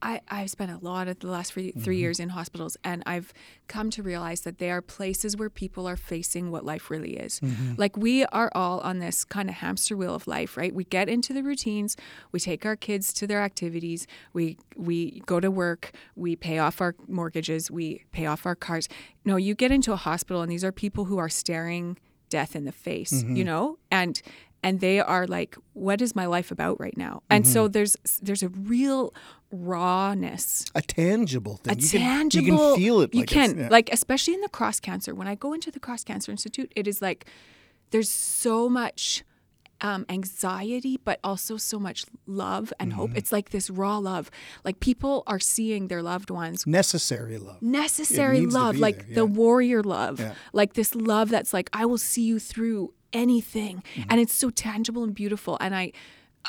I, 0.03 0.21
I've 0.29 0.51
spent 0.51 0.71
a 0.71 0.79
lot 0.85 1.09
of 1.09 1.19
the 1.19 1.29
last 1.29 1.53
three, 1.53 1.73
three 1.73 1.97
Mm-hmm. 1.97 2.01
years 2.01 2.21
in 2.21 2.29
hospitals, 2.31 2.77
and 2.85 3.03
I've 3.07 3.33
come 3.69 3.91
to 3.91 4.03
realize 4.03 4.41
that 4.43 4.59
they 4.59 4.71
are 4.71 4.81
places 4.81 5.37
where 5.37 5.51
people 5.51 5.87
are 5.87 5.97
facing 5.97 6.51
what 6.51 6.65
life 6.65 6.91
really 6.91 7.17
is. 7.17 7.41
Mm-hmm. 7.41 7.75
Like, 7.77 7.97
we 7.97 8.25
are 8.27 8.51
all 8.55 8.81
on 8.81 8.99
this 8.99 9.25
kind 9.25 9.49
of 9.49 9.57
hamster 9.57 9.97
wheel 9.97 10.15
of 10.15 10.27
life, 10.27 10.57
right? 10.57 10.75
We 10.75 10.85
get 10.85 11.09
into 11.09 11.33
the 11.33 11.43
routines, 11.43 11.97
we 12.33 12.41
take 12.41 12.65
our 12.65 12.77
kids 12.77 13.13
to 13.15 13.27
their 13.27 13.43
activities, 13.43 14.07
we, 14.33 14.57
we 14.77 15.21
go 15.27 15.41
to 15.41 15.51
work, 15.51 15.93
we 16.17 16.35
pay 16.37 16.59
off 16.59 16.81
our 16.81 16.95
mortgages, 17.07 17.71
we 17.71 18.05
pay 18.13 18.27
off 18.27 18.47
our 18.47 18.55
cars. 18.57 18.89
No, 19.25 19.37
you 19.37 19.55
get 19.55 19.71
into 19.71 19.93
a 19.93 19.97
hospital, 19.97 20.41
and 20.43 20.51
these 20.51 20.65
are 20.65 20.73
people 20.73 21.05
who 21.07 21.19
are 21.19 21.29
staring 21.29 21.99
death 22.31 22.55
in 22.57 22.65
the 22.65 22.73
face, 22.73 23.13
Mm-hmm. 23.13 23.37
you 23.37 23.45
know? 23.45 23.79
And 23.91 24.23
and 24.63 24.81
they 24.81 25.01
are 25.01 25.27
like 25.27 25.57
what 25.73 26.01
is 26.03 26.15
my 26.15 26.27
life 26.27 26.51
about 26.51 26.79
right 26.81 26.97
now 26.97 27.23
and 27.31 27.47
so 27.47 27.65
Mm-hmm. 27.65 27.73
there's 27.73 27.97
there's 28.23 28.43
a 28.43 28.49
real 28.49 29.13
rawness 29.53 30.65
A 30.75 30.83
tangible 30.83 31.57
thing. 31.57 31.79
a 31.79 31.81
you 31.81 31.89
can, 31.89 32.01
tangible 32.01 32.47
You 32.47 32.57
can 32.57 32.77
feel 32.77 33.01
it. 33.01 33.15
you 33.15 33.21
like 33.21 33.29
can 33.29 33.59
yeah. 33.59 33.69
like 33.71 33.89
especially 33.93 34.35
in 34.35 34.41
the 34.43 34.49
cross 34.49 34.81
cancer 34.81 35.15
when 35.15 35.29
i 35.29 35.35
go 35.35 35.53
into 35.53 35.71
the 35.71 35.81
cross 35.81 36.05
cancer 36.05 36.31
institute 36.31 36.71
it 36.77 36.87
is 36.87 37.01
like 37.03 37.27
there's 37.91 38.11
so 38.11 38.69
much 38.69 39.25
um, 39.83 40.05
anxiety 40.11 40.99
but 41.03 41.19
also 41.25 41.57
so 41.57 41.79
much 41.79 42.05
love 42.27 42.71
and 42.79 42.91
Mm-hmm. 42.91 43.01
hope 43.01 43.11
it's 43.17 43.33
like 43.33 43.49
this 43.51 43.71
raw 43.71 43.97
love 43.97 44.31
like 44.63 44.79
people 44.81 45.23
are 45.27 45.41
seeing 45.41 45.89
their 45.89 46.03
loved 46.03 46.31
ones 46.31 46.67
necessary 46.67 47.39
love. 47.39 47.63
necessary 47.63 48.45
love 48.45 48.77
like 48.77 49.07
there, 49.07 49.15
the 49.17 49.27
warrior 49.27 49.83
love 49.83 50.21
Yeah. 50.21 50.35
like 50.53 50.75
this 50.75 50.95
love 50.95 51.31
that's 51.31 51.55
like 51.55 51.71
i 51.73 51.87
will 51.87 51.99
see 51.99 52.23
you 52.23 52.39
through 52.39 52.93
anything 53.13 53.83
Mm-hmm. 53.95 54.03
and 54.11 54.21
it's 54.21 54.35
so 54.35 54.51
tangible 54.51 55.03
and 55.05 55.15
beautiful 55.15 55.57
and 55.61 55.75
i 55.75 55.93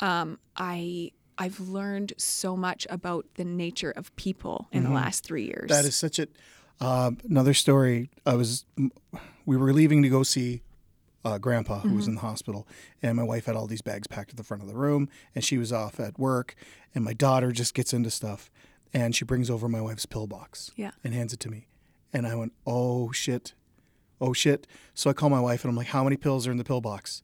um 0.00 0.38
i 0.56 1.10
i've 1.38 1.58
learned 1.60 2.12
so 2.16 2.56
much 2.56 2.86
about 2.90 3.26
the 3.34 3.44
nature 3.44 3.90
of 3.90 4.14
people 4.16 4.68
in 4.72 4.84
the 4.84 4.90
last 4.90 5.24
three 5.24 5.44
years 5.44 5.70
Mm-hmm. 5.70 5.82
That 5.82 5.84
is 5.84 5.94
such 5.96 6.18
a 6.18 6.26
um 6.80 7.18
another 7.28 7.54
story. 7.54 8.10
I 8.26 8.34
was 8.34 8.64
we 9.46 9.56
were 9.56 9.72
leaving 9.72 10.02
to 10.02 10.08
go 10.08 10.22
see 10.22 10.62
uh, 11.24 11.38
Grandpa 11.38 11.80
who 11.80 11.88
Mm-hmm. 11.88 11.96
was 11.96 12.08
in 12.08 12.14
the 12.16 12.20
hospital, 12.22 12.66
and 13.02 13.16
my 13.16 13.22
wife 13.22 13.44
had 13.46 13.54
all 13.54 13.66
these 13.68 13.82
bags 13.82 14.06
packed 14.08 14.30
at 14.30 14.36
the 14.36 14.42
front 14.42 14.62
of 14.62 14.68
the 14.68 14.74
room, 14.74 15.08
and 15.34 15.44
she 15.44 15.56
was 15.58 15.72
off 15.72 16.00
at 16.00 16.18
work, 16.18 16.56
and 16.94 17.04
my 17.04 17.12
daughter 17.12 17.52
just 17.52 17.74
gets 17.74 17.92
into 17.92 18.10
stuff, 18.10 18.50
and 18.92 19.14
she 19.14 19.24
brings 19.24 19.48
over 19.48 19.68
my 19.68 19.80
wife's 19.80 20.04
pill 20.06 20.26
box, 20.26 20.72
Yeah. 20.74 20.90
and 21.04 21.14
hands 21.14 21.32
it 21.32 21.38
to 21.40 21.48
me, 21.50 21.68
and 22.12 22.26
I 22.26 22.34
went, 22.34 22.52
oh 22.66 23.12
shit, 23.12 23.54
oh 24.22 24.32
shit. 24.32 24.66
So 24.94 25.10
I 25.10 25.12
call 25.12 25.28
my 25.28 25.40
wife 25.40 25.64
and 25.64 25.70
I'm 25.70 25.76
like, 25.76 25.88
how 25.88 26.04
many 26.04 26.16
pills 26.16 26.46
are 26.46 26.50
in 26.50 26.56
the 26.56 26.64
pill 26.64 26.80
box? 26.80 27.22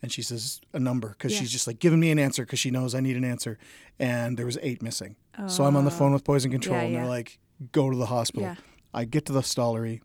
And 0.00 0.12
she 0.12 0.22
says 0.22 0.60
a 0.72 0.78
number 0.78 1.08
because 1.08 1.32
Yeah. 1.32 1.40
she's 1.40 1.50
just 1.50 1.66
like 1.66 1.80
giving 1.80 1.98
me 1.98 2.10
an 2.12 2.18
answer 2.20 2.44
because 2.44 2.60
she 2.60 2.70
knows 2.70 2.94
I 2.94 3.00
need 3.00 3.16
an 3.16 3.24
answer. 3.24 3.58
And 3.98 4.36
there 4.36 4.46
was 4.46 4.58
eight 4.62 4.82
missing. 4.82 5.16
so 5.48 5.64
I'm 5.64 5.74
on 5.74 5.84
the 5.84 5.90
oh. 5.90 5.94
phone 5.94 6.12
with 6.12 6.22
poison 6.24 6.50
control 6.52 6.76
Oh. 6.76 6.80
Yeah, 6.80 6.86
and 6.86 6.94
they're 6.94 7.02
yeah. 7.02 7.08
like, 7.08 7.38
go 7.72 7.90
to 7.90 7.96
the 7.96 8.06
hospital. 8.06 8.42
Yeah. 8.42 8.54
I 8.94 9.04
get 9.04 9.26
to 9.26 9.32
the 9.32 9.40
Stollery. 9.40 10.00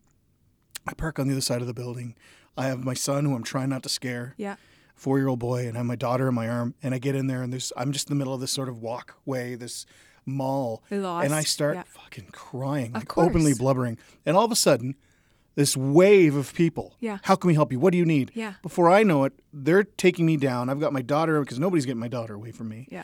I 0.87 0.93
park 0.93 1.19
on 1.19 1.27
the 1.27 1.33
other 1.33 1.41
side 1.41 1.61
of 1.61 1.67
the 1.67 1.73
building. 1.73 2.15
I 2.57 2.67
have 2.67 2.83
my 2.83 2.93
son 2.93 3.25
who 3.25 3.35
I'm 3.35 3.43
trying 3.43 3.69
not 3.69 3.83
to 3.83 3.89
scare, 3.89 4.33
yeah 4.37 4.55
four 4.95 5.17
year 5.17 5.27
old 5.27 5.39
boy, 5.39 5.67
and 5.67 5.75
I 5.75 5.79
have 5.79 5.85
my 5.85 5.95
daughter 5.95 6.27
in 6.27 6.35
my 6.35 6.47
arm. 6.47 6.75
And 6.81 6.93
I 6.93 6.99
get 6.99 7.15
in 7.15 7.27
there 7.27 7.41
and 7.41 7.51
there's 7.51 7.73
I'm 7.75 7.91
just 7.91 8.09
in 8.09 8.15
the 8.15 8.19
middle 8.19 8.33
of 8.33 8.41
this 8.41 8.51
sort 8.51 8.69
of 8.69 8.81
walkway, 8.81 9.55
this 9.55 9.85
mall. 10.25 10.83
Lost, 10.89 11.25
And 11.25 11.33
I 11.33 11.41
start 11.41 11.75
yeah. 11.75 11.83
fucking 11.87 12.29
crying, 12.31 12.95
Of 12.95 13.01
like 13.01 13.17
openly 13.17 13.53
blubbering. 13.53 13.97
And 14.25 14.37
all 14.37 14.45
of 14.45 14.51
a 14.51 14.55
sudden, 14.55 14.95
this 15.55 15.77
wave 15.77 16.35
of 16.35 16.53
people. 16.53 16.95
Yeah. 16.99 17.19
How 17.23 17.35
can 17.35 17.47
we 17.47 17.53
help 17.53 17.71
you? 17.71 17.79
What 17.79 17.91
do 17.91 17.97
you 17.97 18.05
need? 18.05 18.31
Yeah. 18.33 18.53
Before 18.63 18.89
I 18.89 19.03
know 19.03 19.23
it, 19.25 19.33
they're 19.53 19.83
taking 19.83 20.25
me 20.25 20.35
down. 20.37 20.69
I've 20.69 20.79
got 20.79 20.93
my 20.93 21.01
daughter 21.03 21.39
because 21.41 21.59
nobody's 21.59 21.85
getting 21.85 21.99
my 21.99 22.07
daughter 22.07 22.33
away 22.33 22.51
from 22.51 22.69
me. 22.69 22.87
yeah 22.91 23.03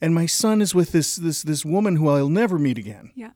And 0.00 0.14
my 0.14 0.26
son 0.26 0.60
is 0.62 0.74
with 0.74 0.90
this 0.92 1.16
this 1.16 1.42
this 1.42 1.64
woman 1.64 1.96
who 1.96 2.08
I'll 2.08 2.28
never 2.28 2.58
meet 2.58 2.78
again. 2.78 3.10
yeah 3.14 3.30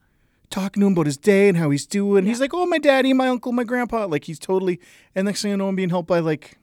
Talking 0.51 0.81
to 0.83 0.87
him 0.89 0.93
about 0.93 1.07
his 1.07 1.17
day 1.17 1.49
and 1.49 1.57
how 1.57 1.71
he's 1.71 1.87
doing. 1.87 2.27
He's 2.27 2.39
like, 2.41 2.53
"Oh, 2.53 2.67
my 2.67 2.77
daddy, 2.79 3.15
my 3.15 3.29
uncle, 3.29 3.53
my 3.53 3.65
grandpa." 3.65 4.05
Like 4.07 4.25
he's 4.25 4.39
totally. 4.39 4.81
And 5.15 5.25
next 5.25 5.41
thing 5.41 5.51
I 5.53 5.57
know, 5.57 5.69
I'm 5.69 5.77
being 5.77 5.89
helped 5.89 6.09
by 6.09 6.19
like 6.19 6.59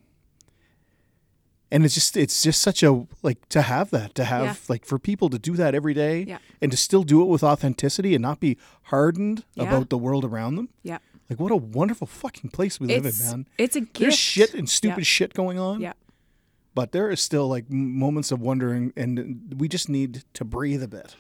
and 1.72 1.86
it's 1.86 1.94
just 1.94 2.18
it's 2.18 2.42
just 2.44 2.62
such 2.62 2.82
a 2.84 3.06
like 3.22 3.48
to 3.50 3.62
have 3.62 3.90
that 3.92 4.16
to 4.16 4.24
have 4.26 4.46
Yeah. 4.46 4.56
like 4.68 4.86
for 4.86 4.98
people 5.00 5.30
to 5.30 5.38
do 5.40 5.56
that 5.56 5.76
every 5.76 5.94
day 5.94 6.24
Yeah. 6.24 6.38
and 6.62 6.72
to 6.72 6.78
still 6.78 7.04
do 7.04 7.22
it 7.22 7.26
with 7.26 7.44
authenticity 7.44 8.16
and 8.16 8.22
not 8.22 8.40
be 8.40 8.58
hardened 8.84 9.44
Yeah. 9.56 9.64
about 9.64 9.90
the 9.90 9.98
world 9.98 10.26
around 10.26 10.56
them 10.56 10.70
Yeah. 10.84 10.98
Like 11.30 11.40
what 11.40 11.52
a 11.52 11.56
wonderful 11.56 12.08
fucking 12.08 12.50
place 12.50 12.80
we 12.80 12.88
live 12.88 13.06
in 13.06 13.14
man 13.26 13.48
it's 13.58 13.76
a 13.76 13.82
gift. 13.82 14.00
there's 14.00 14.18
shit 14.18 14.54
and 14.54 14.70
stupid 14.70 15.00
Yeah. 15.00 15.04
shit 15.04 15.34
going 15.34 15.60
on 15.60 15.82
Yeah. 15.82 15.94
but 16.76 16.92
there 16.92 17.10
is 17.10 17.20
still 17.22 17.48
like 17.48 17.70
moments 17.70 18.32
of 18.32 18.42
wondering 18.42 18.94
and 18.96 19.54
we 19.58 19.68
just 19.68 19.90
need 19.90 20.24
to 20.34 20.46
breathe 20.46 20.82
a 20.84 20.88
bit 20.88 21.16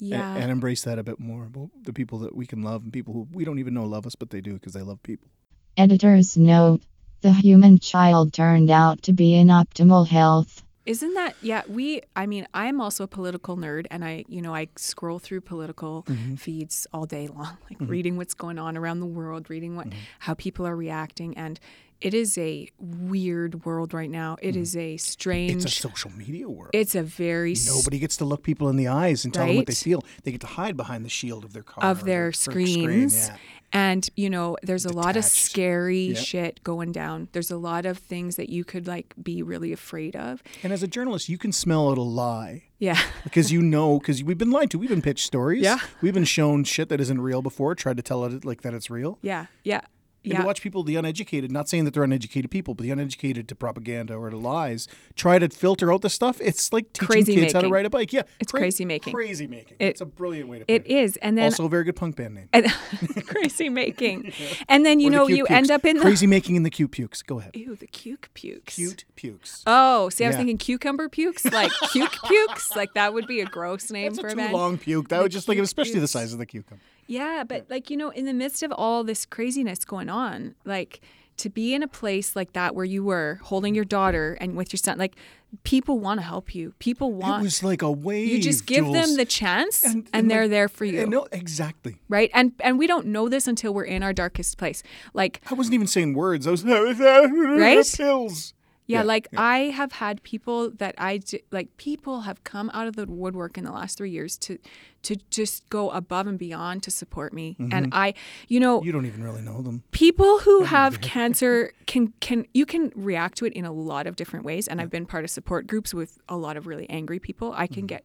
Yeah. 0.00 0.34
and, 0.36 0.50
embrace 0.50 0.82
that 0.82 0.98
a 0.98 1.02
bit 1.04 1.20
more 1.20 1.48
the 1.82 1.92
people 1.92 2.18
that 2.20 2.34
we 2.34 2.46
can 2.46 2.62
love 2.62 2.82
and 2.82 2.92
people 2.92 3.14
who 3.14 3.28
we 3.32 3.44
don't 3.44 3.58
even 3.58 3.74
know 3.74 3.84
love 3.84 4.06
us 4.06 4.14
but 4.16 4.30
they 4.30 4.40
do 4.40 4.54
because 4.54 4.72
they 4.72 4.82
love 4.82 5.02
people 5.02 5.28
Editor's 5.76 6.36
note 6.36 6.82
The 7.22 7.32
human 7.32 7.78
child 7.78 8.32
turned 8.32 8.70
out 8.70 9.02
to 9.02 9.12
be 9.12 9.34
in 9.34 9.46
optimal 9.48 10.06
health. 10.06 10.62
Isn't 10.86 11.14
that 11.14 11.34
yeah, 11.40 11.62
we 11.68 12.02
I 12.14 12.26
mean, 12.26 12.46
I'm 12.52 12.80
also 12.80 13.04
a 13.04 13.08
political 13.08 13.56
nerd 13.56 13.86
and 13.90 14.04
I, 14.04 14.24
you 14.28 14.42
know, 14.42 14.54
I 14.54 14.68
scroll 14.76 15.18
through 15.18 15.40
political 15.42 16.02
Mm-hmm. 16.04 16.34
feeds 16.34 16.86
all 16.92 17.06
day 17.06 17.26
long, 17.28 17.56
like 17.70 17.78
reading 17.80 18.16
what's 18.16 18.34
going 18.34 18.58
on 18.58 18.76
around 18.76 19.00
the 19.00 19.06
world, 19.06 19.48
reading 19.48 19.76
what 19.76 19.88
Mm-hmm. 19.88 19.98
how 20.20 20.34
people 20.34 20.66
are 20.66 20.76
reacting 20.76 21.36
and 21.36 21.58
it 22.00 22.12
is 22.12 22.36
a 22.36 22.68
weird 22.78 23.64
world 23.64 23.94
right 23.94 24.10
now. 24.10 24.36
It 24.42 24.56
is 24.56 24.76
a 24.76 24.98
strange 24.98 25.50
Mm-hmm. 25.52 25.56
it's 25.58 25.78
a 25.78 25.80
social 25.88 26.10
media 26.12 26.48
world 26.48 26.70
it's 26.74 26.94
a 26.94 27.02
very 27.02 27.54
Nobody 27.66 27.98
gets 27.98 28.16
to 28.18 28.24
look 28.26 28.42
people 28.42 28.68
in 28.68 28.76
the 28.76 28.88
eyes 28.88 29.24
and 29.24 29.32
tell 29.32 29.46
them 29.46 29.56
what 29.56 29.66
they 29.66 29.74
feel. 29.74 30.02
They 30.22 30.32
get 30.32 30.42
to 30.42 30.46
hide 30.46 30.76
behind 30.76 31.04
the 31.04 31.08
shield 31.08 31.44
of 31.44 31.52
their 31.54 31.62
car 31.62 31.82
of 31.90 32.04
their 32.04 32.30
fr- 32.32 32.50
screens. 32.50 33.28
yeah. 33.28 33.36
And 33.74 34.08
you 34.16 34.30
know, 34.30 34.56
there's 34.62 34.84
a 34.86 34.92
lot 34.92 35.16
of 35.16 35.24
scary 35.24 36.06
Yep. 36.14 36.16
shit 36.24 36.64
going 36.64 36.92
down. 36.92 37.28
There's 37.32 37.50
a 37.50 37.56
lot 37.56 37.84
of 37.84 37.98
things 37.98 38.36
that 38.36 38.48
you 38.48 38.64
could 38.64 38.86
like 38.86 39.12
be 39.22 39.42
really 39.42 39.72
afraid 39.72 40.14
of. 40.14 40.42
And 40.62 40.72
as 40.72 40.82
a 40.82 40.86
journalist, 40.88 41.28
you 41.28 41.36
can 41.36 41.50
smell 41.52 41.90
out 41.90 41.98
a 41.98 42.02
lie 42.02 42.62
Yeah. 42.78 42.98
because 43.24 43.50
you 43.50 43.60
know 43.60 43.98
because 43.98 44.22
we've 44.22 44.38
been 44.38 44.52
lied 44.52 44.70
to. 44.70 44.78
We've 44.78 44.88
been 44.88 45.02
pitched 45.02 45.26
stories. 45.26 45.62
Yeah. 45.64 45.78
We've 46.00 46.14
been 46.14 46.24
shown 46.24 46.62
shit 46.64 46.88
that 46.88 47.00
isn't 47.00 47.20
real 47.20 47.42
before. 47.42 47.74
Tried 47.74 47.96
to 47.96 48.02
tell 48.02 48.24
it 48.24 48.44
like 48.44 48.62
that 48.62 48.74
it's 48.74 48.90
real. 48.90 49.18
Yeah. 49.22 49.46
Yeah. 49.64 49.80
And 50.24 50.32
Yeah. 50.32 50.40
to 50.40 50.46
watch 50.46 50.62
people, 50.62 50.82
the 50.82 50.96
uneducated, 50.96 51.52
not 51.52 51.68
saying 51.68 51.84
that 51.84 51.92
they're 51.92 52.02
uneducated 52.02 52.50
people, 52.50 52.74
but 52.74 52.82
the 52.84 52.90
uneducated 52.90 53.46
to 53.48 53.54
propaganda 53.54 54.14
or 54.14 54.30
to 54.30 54.36
lies, 54.38 54.88
try 55.16 55.38
to 55.38 55.48
filter 55.50 55.92
out 55.92 56.00
the 56.00 56.08
stuff. 56.08 56.40
It's 56.40 56.72
like 56.72 56.92
teaching 56.94 57.06
Crazy 57.08 57.34
kids 57.34 57.52
how 57.52 57.60
to 57.60 57.68
ride 57.68 57.84
a 57.84 57.90
bike. 57.90 58.12
Yeah, 58.12 58.22
It's 58.40 58.50
crazy 58.50 58.84
making. 58.86 59.12
Crazy 59.12 59.46
making. 59.46 59.76
It- 59.78 59.84
it's 59.86 60.00
a 60.00 60.06
brilliant 60.06 60.48
way 60.48 60.60
to 60.60 60.64
put 60.64 60.72
It 60.74 60.86
it. 60.86 60.90
is. 60.90 61.16
And 61.18 61.36
then 61.36 61.44
also 61.44 61.66
a 61.66 61.68
very 61.68 61.84
good 61.84 61.96
punk 61.96 62.16
band 62.16 62.34
name. 62.36 62.48
and 62.54 62.66
crazy 63.26 63.68
making. 63.68 64.32
And 64.68 64.84
then 64.86 64.98
you 64.98 65.08
Or 65.08 65.10
know 65.10 65.26
cute 65.26 65.38
you 65.38 65.44
pukes. 65.44 65.56
end 65.58 65.70
up 65.70 65.84
in 65.84 65.96
the 65.96 66.02
crazy 66.02 66.26
making 66.26 66.56
in 66.56 66.62
the 66.62 66.70
cute 66.70 66.90
pukes. 66.90 67.20
Go 67.22 67.38
ahead. 67.40 67.54
Ew, 67.54 67.76
the 67.76 67.86
cuke 67.86 68.26
pukes. 68.34 68.74
Cute 68.76 69.04
pukes. 69.16 69.62
Oh, 69.66 70.08
see, 70.08 70.24
I 70.24 70.28
was 70.28 70.34
Yeah. 70.34 70.38
thinking 70.38 70.56
cucumber 70.58 71.08
pukes, 71.10 71.44
like 71.44 71.70
cuke 71.92 72.16
pukes, 72.26 72.74
like 72.74 72.94
that 72.94 73.12
would 73.12 73.26
be 73.26 73.40
a 73.40 73.46
gross 73.46 73.90
name 73.90 74.12
That's 74.14 74.20
for 74.20 74.28
a 74.28 74.30
a 74.30 74.32
too 74.32 74.36
band. 74.38 74.52
long 74.54 74.78
puke. 74.78 75.08
That 75.08 75.18
The 75.18 75.22
would 75.24 75.32
just 75.32 75.48
like 75.48 75.56
cute 75.56 75.64
especially 75.64 76.00
the 76.00 76.08
size 76.08 76.32
of 76.32 76.38
the 76.38 76.46
cucumber. 76.46 76.80
Yeah, 77.06 77.44
but 77.46 77.66
like 77.70 77.90
you 77.90 77.96
know, 77.96 78.10
in 78.10 78.24
the 78.24 78.34
midst 78.34 78.62
of 78.62 78.72
all 78.72 79.04
this 79.04 79.26
craziness 79.26 79.84
going 79.84 80.08
on, 80.08 80.54
like 80.64 81.00
to 81.36 81.50
be 81.50 81.74
in 81.74 81.82
a 81.82 81.88
place 81.88 82.36
like 82.36 82.52
that 82.52 82.74
where 82.76 82.84
you 82.84 83.02
were 83.04 83.40
holding 83.42 83.74
your 83.74 83.84
daughter 83.84 84.36
and 84.40 84.56
with 84.56 84.72
your 84.72 84.78
son, 84.78 84.98
like 84.98 85.16
people 85.64 85.98
want 85.98 86.18
to 86.20 86.24
help 86.24 86.54
you. 86.54 86.72
People 86.78 87.12
want. 87.12 87.42
It 87.42 87.44
was 87.44 87.62
like 87.62 87.82
a 87.82 87.90
wave. 87.90 88.28
you 88.28 88.40
just 88.40 88.66
give 88.66 88.84
them 88.92 89.16
the 89.16 89.24
chance, 89.24 89.82
and, 89.84 89.94
And- 89.96 90.08
and, 90.12 90.30
they're 90.30 90.42
like- 90.42 90.50
there 90.50 90.68
for 90.68 90.84
you. 90.84 91.06
No, 91.06 91.26
exactly. 91.32 91.96
right 92.08 92.30
and 92.34 92.52
and 92.60 92.78
we 92.78 92.86
don't 92.86 93.06
know 93.06 93.28
this 93.28 93.46
until 93.48 93.74
we're 93.74 93.84
in 93.84 94.02
our 94.02 94.12
darkest 94.12 94.58
place 94.58 94.82
like 95.12 95.40
I 95.50 95.54
wasn't 95.54 95.74
even 95.74 95.86
saying 95.88 96.14
words. 96.14 96.46
I 96.46 96.50
was 96.52 96.64
right. 96.64 97.84
Pills. 97.96 98.54
Yeah, 98.86 98.98
Yeah, 98.98 99.04
like 99.04 99.28
i 99.36 99.58
have 99.58 99.92
had 99.92 100.22
people 100.22 100.70
that 100.70 100.94
i 100.98 101.18
d- 101.18 101.42
like 101.50 101.74
people 101.76 102.22
have 102.22 102.44
come 102.44 102.70
out 102.74 102.86
of 102.86 102.96
the 102.96 103.06
woodwork 103.06 103.56
in 103.56 103.64
the 103.64 103.72
last 103.72 103.96
three 103.98 104.10
years 104.10 104.36
to 104.38 104.58
to 105.02 105.16
just 105.30 105.68
go 105.68 105.90
above 105.90 106.26
and 106.26 106.38
beyond 106.38 106.82
to 106.82 106.90
support 106.90 107.32
me. 107.32 107.56
And 107.58 107.72
mm-hmm. 107.72 107.94
i 107.94 108.14
you 108.48 108.58
know 108.58 108.82
You 108.82 108.92
don't 108.92 109.06
even 109.06 109.22
really 109.22 109.42
know 109.42 109.62
them. 109.62 109.82
people 109.90 110.40
who 110.40 110.64
have 110.64 111.00
cancer 111.00 111.72
can 111.86 112.12
can 112.20 112.46
you 112.52 112.66
can 112.66 112.92
react 112.94 113.38
to 113.38 113.44
it 113.46 113.52
in 113.52 113.64
a 113.64 113.72
lot 113.72 114.06
of 114.06 114.16
different 114.16 114.44
ways. 114.44 114.66
And 114.66 114.80
i've 114.80 114.90
been 114.90 115.06
part 115.06 115.24
of 115.24 115.30
support 115.30 115.66
groups 115.66 115.94
with 115.94 116.18
a 116.28 116.36
lot 116.36 116.56
of 116.56 116.66
really 116.66 116.88
angry 116.90 117.18
people. 117.18 117.52
I 117.56 117.66
can 117.66 117.82
mm-hmm. 117.82 117.86
get 117.86 118.04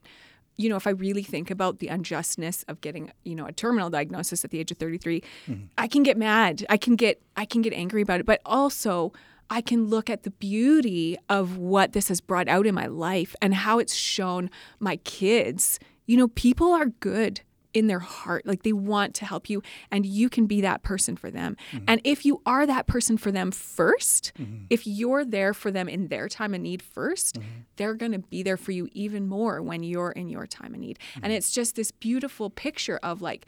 you 0.58 0.68
know 0.68 0.76
if 0.76 0.86
i 0.86 0.90
really 0.90 1.24
think 1.24 1.50
about 1.50 1.80
the 1.80 1.88
unjustness 1.88 2.64
of 2.68 2.82
getting 2.82 3.12
you 3.24 3.34
know 3.34 3.46
a 3.46 3.54
terminal 3.54 3.90
diagnosis 3.90 4.44
at 4.44 4.52
the 4.52 4.60
age 4.60 4.72
of 4.72 4.78
33 4.78 5.22
mm-hmm. 5.48 5.64
i 5.78 5.88
can 5.88 6.04
get 6.04 6.18
mad. 6.18 6.66
I 6.70 6.78
can 6.78 6.96
get 6.96 7.22
i 7.38 7.46
can 7.46 7.62
get 7.62 7.74
angry 7.74 8.02
about 8.02 8.20
it. 8.20 8.26
But 8.26 8.42
also 8.46 9.14
I 9.50 9.62
can 9.62 9.88
look 9.88 10.10
at 10.10 10.24
the 10.24 10.32
beauty 10.32 11.18
of 11.28 11.58
what 11.58 11.94
this 11.94 12.08
has 12.10 12.22
brought 12.22 12.48
out 12.48 12.68
in 12.68 12.76
my 12.76 12.88
life 12.88 13.36
and 13.42 13.54
how 13.54 13.80
it's 13.80 13.96
shown 13.96 14.50
my 14.80 14.98
kids. 14.98 15.80
You 16.06 16.18
know, 16.18 16.28
people 16.30 16.72
are 16.72 16.88
good 16.88 17.42
in 17.74 17.88
their 17.88 18.00
heart. 18.00 18.46
Like 18.46 18.64
they 18.64 18.74
want 18.74 19.14
to 19.16 19.26
help 19.26 19.50
you, 19.50 19.62
and 19.92 20.06
you 20.06 20.30
can 20.30 20.48
be 20.48 20.62
that 20.62 20.84
person 20.84 21.16
for 21.16 21.30
them. 21.30 21.56
Mm-hmm. 21.72 21.86
And 21.88 22.02
if 22.04 22.26
you 22.26 22.42
are 22.46 22.66
that 22.66 22.88
person 22.88 23.18
for 23.18 23.32
them 23.32 23.52
1st 23.52 24.32
mm-hmm. 24.34 24.64
if 24.70 24.88
you're 24.88 25.24
there 25.24 25.54
for 25.54 25.72
them 25.72 25.88
in 25.88 26.08
their 26.08 26.28
time 26.28 26.54
of 26.54 26.62
need 26.62 26.84
1st 26.96 27.34
mm-hmm. 27.34 27.48
they're 27.76 27.94
going 27.94 28.12
to 28.12 28.20
be 28.20 28.44
there 28.44 28.58
for 28.58 28.72
you 28.72 28.90
even 28.94 29.28
more 29.28 29.62
when 29.62 29.84
you're 29.84 30.12
in 30.12 30.30
your 30.30 30.48
time 30.48 30.74
of 30.74 30.80
need. 30.80 31.00
And 31.22 31.32
it's 31.32 31.52
just 31.52 31.76
this 31.76 31.92
beautiful 31.92 32.50
picture 32.50 33.00
of 33.04 33.22
like, 33.22 33.48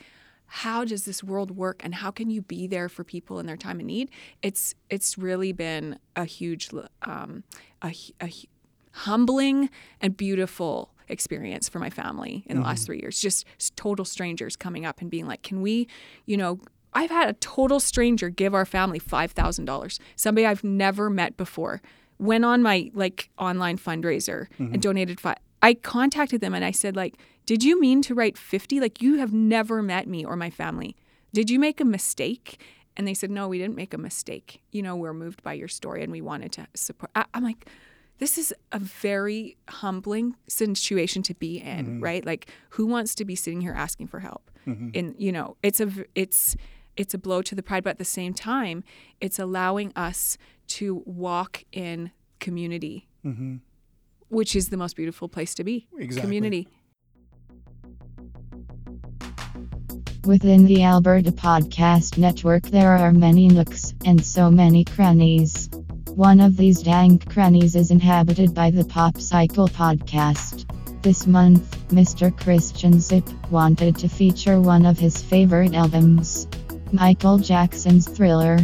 how 0.54 0.84
does 0.84 1.06
this 1.06 1.24
world 1.24 1.52
work 1.52 1.82
and 1.82 1.96
how 1.96 2.12
can 2.12 2.30
you 2.30 2.42
be 2.42 2.68
there 2.68 2.90
for 2.90 3.06
people 3.06 3.40
in 3.40 3.46
their 3.46 3.56
time 3.56 3.80
of 3.80 3.86
need? 3.86 4.12
It's 4.42 4.76
it's 4.90 5.18
really 5.18 5.54
been 5.54 5.98
a 6.18 6.26
huge 6.26 6.72
um, 7.04 7.46
a, 7.82 7.96
a 8.22 8.30
humbling 8.92 9.70
and 10.02 10.18
beautiful 10.18 10.94
experience 11.08 11.70
for 11.70 11.80
my 11.80 11.90
family 11.90 12.44
in 12.48 12.58
the 12.58 12.64
last 12.64 12.86
three 12.86 13.00
years. 13.00 13.22
Just 13.22 13.46
total 13.78 14.04
strangers 14.04 14.58
coming 14.58 14.86
up 14.86 15.00
and 15.00 15.10
being 15.10 15.26
like 15.26 15.42
can 15.42 15.62
we 15.62 15.88
you 16.26 16.36
know 16.36 16.60
i've 16.94 17.10
had 17.10 17.30
a 17.30 17.34
total 17.34 17.80
stranger 17.80 18.30
give 18.30 18.54
our 18.54 18.66
family 18.66 19.00
$5000 19.00 20.00
somebody 20.16 20.46
i've 20.46 20.64
never 20.64 21.10
met 21.10 21.38
before 21.38 21.82
went 22.20 22.44
on 22.44 22.62
my 22.62 22.92
like 22.94 23.30
online 23.38 23.78
fundraiser 23.78 24.48
and 24.58 24.82
donated 24.82 25.20
five 25.20 25.38
I 25.62 25.74
contacted 25.74 26.42
them 26.42 26.54
and 26.54 26.66
I 26.66 26.72
said 26.72 26.96
like, 26.96 27.18
"Did 27.46 27.64
you 27.64 27.80
mean 27.80 28.02
to 28.04 28.16
write 28.16 28.38
50? 28.38 28.80
Like 28.80 29.02
you 29.02 29.18
have 29.20 29.34
never 29.34 29.82
met 29.82 30.08
me 30.08 30.26
or 30.26 30.36
my 30.36 30.50
family. 30.50 30.96
Did 31.34 31.50
you 31.50 31.60
make 31.60 31.80
a 31.80 31.86
mistake?" 31.86 32.62
And 32.98 33.08
they 33.08 33.14
said, 33.14 33.32
"No, 33.32 33.48
we 33.48 33.58
didn't 33.58 33.76
make 33.76 33.94
a 33.94 33.98
mistake. 33.98 34.62
You 34.72 34.82
know, 34.82 34.96
we're 34.96 35.14
moved 35.14 35.44
by 35.44 35.54
your 35.54 35.68
story 35.68 36.04
and 36.04 36.12
we 36.12 36.22
wanted 36.22 36.52
to 36.54 36.68
support." 36.74 37.12
I, 37.16 37.26
I'm 37.34 37.44
like, 37.44 37.68
this 38.22 38.38
is 38.38 38.54
a 38.72 38.78
very 38.78 39.58
humbling 39.68 40.36
situation 40.48 41.24
to 41.24 41.34
be 41.34 41.58
in, 41.58 41.86
mm-hmm. 41.86 42.00
right? 42.02 42.24
Like, 42.24 42.48
who 42.70 42.86
wants 42.86 43.16
to 43.16 43.26
be 43.26 43.36
sitting 43.36 43.62
here 43.62 43.74
asking 43.74 44.08
for 44.08 44.20
help? 44.20 44.52
Mm-hmm. 44.68 44.90
And 44.94 45.16
you 45.18 45.32
know, 45.32 45.58
it's 45.64 45.80
a 45.80 45.90
it's 46.14 46.56
it's 46.96 47.14
a 47.14 47.18
blow 47.18 47.42
to 47.42 47.56
the 47.56 47.64
pride, 47.64 47.84
but 47.84 47.92
at 47.92 47.98
the 47.98 48.06
same 48.06 48.34
time, 48.34 48.84
it's 49.20 49.40
allowing 49.40 49.92
us 49.96 50.38
to 50.68 51.02
walk 51.06 51.64
in 51.72 52.12
community 52.40 53.08
mm-hmm. 53.26 53.58
Which 54.32 54.56
is 54.56 54.70
the 54.70 54.78
most 54.78 54.96
beautiful 54.96 55.28
place 55.28 55.54
to 55.56 55.64
be. 55.64 55.88
Exactly. 55.98 56.22
Community. 56.22 56.68
Within 60.26 60.66
the 60.66 60.84
Alberta 60.84 61.32
Podcast 61.32 62.18
Network, 62.18 62.64
there 62.64 62.96
are 62.96 63.12
many 63.12 63.48
nooks 63.48 63.94
and 64.06 64.24
so 64.24 64.50
many 64.50 64.86
crannies. 64.86 65.70
One 66.16 66.40
of 66.40 66.58
these 66.58 66.82
dank 66.82 67.30
crannies 67.30 67.76
is 67.76 67.92
inhabited 67.92 68.54
by 68.54 68.72
the 68.72 68.86
Pop 68.86 69.18
Cycle 69.18 69.68
Podcast. 69.68 70.66
This 71.02 71.26
month, 71.26 71.76
Mr. 71.88 72.36
Christian 72.38 73.00
Zip 73.00 73.28
wanted 73.50 73.98
to 73.98 74.08
feature 74.08 74.62
one 74.62 74.86
of 74.86 75.00
his 75.00 75.22
favorite 75.22 75.74
albums 75.74 76.48
Michael 76.94 77.38
Jackson's 77.38 78.08
Thriller. 78.08 78.60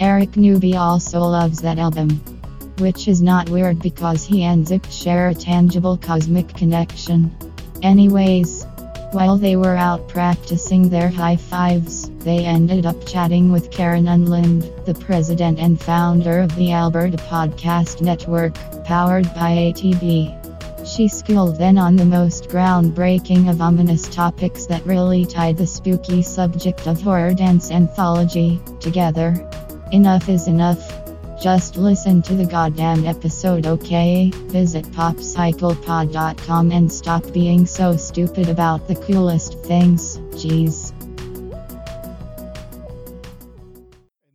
Eric 0.00 0.36
Newby 0.36 0.76
also 0.76 1.20
loves 1.20 1.60
that 1.62 1.78
album. 1.78 2.37
Which 2.78 3.08
is 3.08 3.20
not 3.20 3.50
weird 3.50 3.80
because 3.80 4.24
he 4.24 4.44
and 4.44 4.66
Zip 4.66 4.86
share 4.90 5.28
a 5.28 5.34
tangible 5.34 5.96
cosmic 5.96 6.48
connection. 6.54 7.36
Anyways, 7.82 8.64
while 9.12 9.38
they 9.38 9.56
were 9.56 9.74
out 9.74 10.06
practicing 10.06 10.88
their 10.88 11.08
high 11.08 11.36
fives, 11.36 12.10
they 12.18 12.44
ended 12.44 12.84
up 12.84 13.06
chatting 13.06 13.50
with 13.50 13.70
Karen 13.70 14.06
Unland, 14.06 14.70
the 14.84 14.94
president 14.94 15.58
and 15.58 15.80
founder 15.80 16.40
of 16.40 16.54
the 16.56 16.72
Alberta 16.72 17.16
Podcast 17.16 18.02
Network, 18.02 18.54
powered 18.84 19.24
by 19.34 19.72
ATB. 19.72 20.86
She 20.86 21.08
skilled 21.08 21.58
then 21.58 21.78
on 21.78 21.96
the 21.96 22.04
most 22.04 22.48
groundbreaking 22.48 23.50
of 23.50 23.60
ominous 23.60 24.08
topics 24.08 24.66
that 24.66 24.86
really 24.86 25.24
tied 25.26 25.56
the 25.56 25.66
spooky 25.66 26.22
subject 26.22 26.86
of 26.86 27.00
horror 27.00 27.34
dance 27.34 27.70
anthology 27.70 28.60
together. 28.78 29.48
Enough 29.90 30.28
is 30.28 30.48
enough. 30.48 31.07
Just 31.40 31.76
listen 31.76 32.20
to 32.22 32.34
the 32.34 32.44
goddamn 32.44 33.06
episode, 33.06 33.64
okay? 33.64 34.32
Visit 34.46 34.84
popcyclepod.com 34.86 36.72
and 36.72 36.92
stop 36.92 37.32
being 37.32 37.64
so 37.64 37.96
stupid 37.96 38.48
about 38.48 38.88
the 38.88 38.96
coolest 38.96 39.56
things. 39.62 40.18
Jeez. 40.34 40.92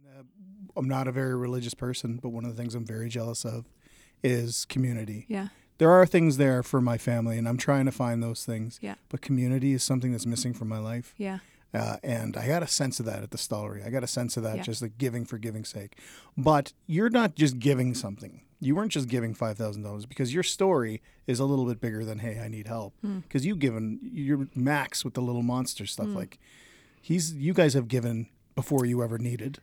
Uh, 0.08 0.24
I'm 0.78 0.88
not 0.88 1.10
a 1.10 1.12
very 1.12 1.36
religious 1.36 1.74
person, 1.74 2.20
but 2.24 2.30
one 2.30 2.46
of 2.46 2.56
the 2.56 2.62
things 2.62 2.74
I'm 2.74 2.86
very 2.86 3.10
jealous 3.10 3.44
of 3.44 3.66
is 4.24 4.64
community. 4.64 5.26
Yeah. 5.28 5.50
There 5.80 5.92
are 5.92 6.06
things 6.06 6.38
there 6.38 6.64
for 6.64 6.80
my 6.80 6.98
family, 6.98 7.38
and 7.38 7.50
I'm 7.50 7.58
trying 7.58 7.84
to 7.84 7.92
find 7.92 8.24
those 8.24 8.46
things. 8.46 8.80
Yeah. 8.82 8.96
But 9.10 9.20
community 9.20 9.74
is 9.74 9.84
something 9.84 10.14
that's 10.14 10.26
missing 10.26 10.54
from 10.54 10.70
my 10.70 10.80
life. 10.80 11.14
Yeah. 11.18 11.40
Uh, 11.74 11.98
and 12.04 12.38
I 12.38 12.48
got 12.48 12.62
a 12.62 12.68
sense 12.68 13.00
of 13.00 13.06
that 13.08 13.24
at 13.24 13.32
the 13.32 13.38
stollery. 13.38 13.86
I 13.86 13.90
got 13.90 14.04
a 14.04 14.08
sense 14.08 14.38
of 14.38 14.44
that 14.44 14.58
Yeah. 14.58 14.62
just 14.64 14.82
like 14.82 14.98
giving 14.98 15.26
for 15.26 15.38
giving's 15.40 15.70
sake. 15.70 15.98
But 16.38 16.74
you're 16.86 17.10
not 17.10 17.36
just 17.36 17.58
giving 17.60 17.96
something. 17.96 18.42
You 18.60 18.76
weren't 18.76 18.92
just 18.92 19.10
giving 19.10 19.34
five 19.34 19.58
thousand 19.58 19.82
dollars 19.84 20.06
because 20.06 20.34
your 20.34 20.44
story 20.44 21.02
is 21.28 21.40
a 21.40 21.46
little 21.46 21.66
bit 21.66 21.82
bigger 21.82 22.06
than 22.06 22.20
hey, 22.20 22.40
I 22.40 22.48
need 22.48 22.68
help. 22.68 22.94
Hmm. 23.02 23.20
Because 23.20 23.46
you've 23.46 23.60
given 23.60 24.00
you're 24.04 24.48
Max 24.56 25.04
with 25.04 25.16
the 25.16 25.22
little 25.22 25.42
monster 25.42 25.86
stuff. 25.86 26.08
Like 26.10 26.38
he's 27.02 27.34
you 27.34 27.54
guys 27.54 27.74
have 27.74 27.88
given 27.88 28.28
before 28.56 28.86
you 28.86 29.04
ever 29.04 29.18
needed. 29.18 29.60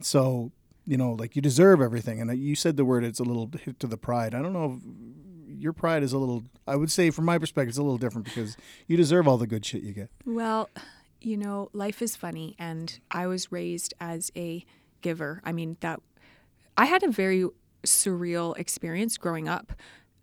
So 0.00 0.52
you 0.86 0.96
know, 0.96 1.12
like 1.12 1.36
you 1.36 1.42
deserve 1.42 1.80
everything. 1.80 2.20
And 2.20 2.36
you 2.38 2.54
said 2.56 2.76
the 2.76 2.84
word 2.84 3.04
it's 3.04 3.20
a 3.20 3.24
little 3.24 3.50
hit 3.62 3.78
to 3.80 3.86
the 3.86 3.98
pride. 3.98 4.34
I 4.34 4.42
don't 4.42 4.52
know 4.54 4.78
if 4.80 5.60
your 5.60 5.72
pride 5.72 6.02
is 6.02 6.12
a 6.12 6.18
little. 6.18 6.42
I 6.66 6.74
would 6.74 6.90
say 6.90 7.10
from 7.10 7.26
my 7.26 7.38
perspective, 7.38 7.68
it's 7.70 7.78
a 7.78 7.82
little 7.82 7.98
different 7.98 8.24
because 8.24 8.56
you 8.88 8.96
deserve 8.96 9.28
all 9.28 9.36
the 9.36 9.46
good 9.46 9.64
shit 9.64 9.82
you 9.82 9.92
get. 9.92 10.10
Well, 10.24 10.68
you 11.20 11.36
know, 11.36 11.68
life 11.72 12.02
is 12.02 12.16
funny, 12.16 12.56
and 12.58 12.98
I 13.10 13.26
was 13.26 13.52
raised 13.52 13.94
as 14.00 14.30
a 14.36 14.64
giver. 15.00 15.40
I 15.44 15.52
mean, 15.52 15.76
that 15.80 16.00
I 16.76 16.86
had 16.86 17.02
a 17.02 17.10
very 17.10 17.46
surreal 17.84 18.58
experience 18.58 19.16
growing 19.16 19.48
up. 19.48 19.72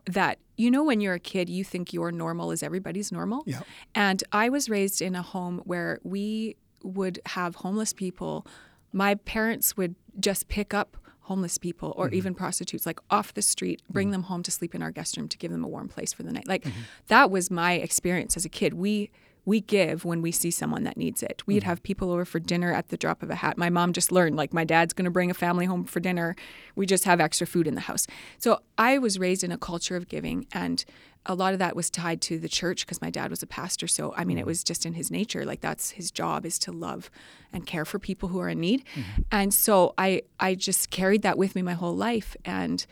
That 0.06 0.40
you 0.56 0.72
know, 0.72 0.84
when 0.84 1.02
you're 1.02 1.16
a 1.16 1.20
kid, 1.20 1.50
you 1.50 1.64
think 1.64 1.94
your 1.94 2.12
normal 2.12 2.52
is 2.52 2.64
everybody's 2.64 3.12
normal. 3.12 3.44
Yeah. 3.46 3.62
And 3.94 4.24
I 4.32 4.50
was 4.50 4.70
raised 4.70 5.02
in 5.02 5.16
a 5.16 5.22
home 5.22 5.62
where 5.66 6.00
we 6.04 6.56
would 6.84 7.20
have 7.28 7.56
homeless 7.56 7.94
people. 7.94 8.48
My 8.94 9.16
parents 9.16 9.76
would 9.78 9.96
just 10.20 10.48
pick 10.48 10.74
up 10.74 10.98
homeless 11.22 11.58
people 11.58 11.94
or 11.98 12.08
mm-hmm. 12.08 12.16
even 12.16 12.34
prostitutes 12.34 12.86
like 12.86 13.00
off 13.12 13.34
the 13.34 13.42
street, 13.42 13.82
bring 13.90 14.08
mm. 14.08 14.14
them 14.14 14.24
home 14.24 14.42
to 14.44 14.50
sleep 14.50 14.74
in 14.74 14.82
our 14.82 14.92
guest 14.92 15.18
room 15.18 15.28
to 15.28 15.38
give 15.38 15.52
them 15.52 15.64
a 15.64 15.68
warm 15.68 15.90
place 15.90 16.14
for 16.14 16.24
the 16.24 16.32
night. 16.32 16.48
Like 16.48 16.64
mm-hmm. 16.64 16.80
that 17.08 17.30
was 17.30 17.52
my 17.52 17.74
experience 17.74 18.38
as 18.38 18.46
a 18.46 18.50
kid. 18.50 18.74
We 18.74 19.12
we 19.48 19.62
give 19.62 20.04
when 20.04 20.22
we 20.22 20.30
see 20.30 20.52
someone 20.52 20.84
that 20.84 20.98
needs 20.98 21.24
it. 21.24 21.42
We'd 21.48 21.62
mm-hmm. 21.62 21.70
have 21.70 21.82
people 21.82 22.12
over 22.12 22.26
for 22.26 22.38
dinner 22.38 22.74
at 22.74 22.90
the 22.90 22.98
drop 22.98 23.24
of 23.24 23.30
a 23.30 23.36
hat. 23.36 23.58
My 23.58 23.70
mom 23.70 23.94
just 23.94 24.12
learned 24.12 24.36
like 24.36 24.54
my 24.54 24.66
dad's 24.66 24.94
going 24.94 25.06
to 25.06 25.12
bring 25.12 25.32
a 25.32 25.34
family 25.34 25.66
home 25.66 25.86
for 25.86 26.02
dinner. 26.02 26.36
We 26.76 26.86
just 26.86 27.06
have 27.06 27.22
extra 27.22 27.48
food 27.48 27.66
in 27.66 27.74
the 27.74 27.80
house. 27.80 28.08
So 28.40 28.60
I 28.78 28.98
was 28.98 29.18
raised 29.18 29.46
in 29.46 29.54
a 29.54 29.58
culture 29.58 29.96
of 29.96 30.10
giving 30.10 30.48
and 30.52 30.84
a 31.26 31.34
lot 31.34 31.54
of 31.54 31.60
that 31.60 31.78
was 31.78 31.90
tied 31.90 32.20
to 32.24 32.38
the 32.38 32.50
church 32.50 32.86
because 32.86 33.02
my 33.02 33.10
dad 33.10 33.30
was 33.30 33.42
a 33.42 33.48
pastor. 33.48 33.88
So 33.88 34.14
I 34.18 34.26
mean 34.26 34.38
it 34.38 34.42
mm-hmm. 34.42 34.48
was 34.48 34.66
just 34.66 34.86
in 34.86 34.96
his 34.96 35.10
nature. 35.10 35.46
Like 35.46 35.62
that's 35.62 35.92
his 35.92 36.12
job 36.12 36.46
is 36.46 36.60
to 36.60 36.74
love 36.74 37.10
and 37.54 37.66
care 37.66 37.86
for 37.86 38.00
people 38.00 38.28
who 38.28 38.40
are 38.40 38.50
in 38.50 38.60
need. 38.60 38.84
Mm-hmm. 38.96 39.22
And 39.32 39.54
so 39.54 39.94
I 39.98 40.24
I 40.42 40.56
just 40.56 40.90
carried 40.90 41.22
that 41.22 41.38
with 41.38 41.56
me 41.56 41.62
my 41.62 41.74
whole 41.74 41.96
life 41.96 42.36
and 42.44 42.86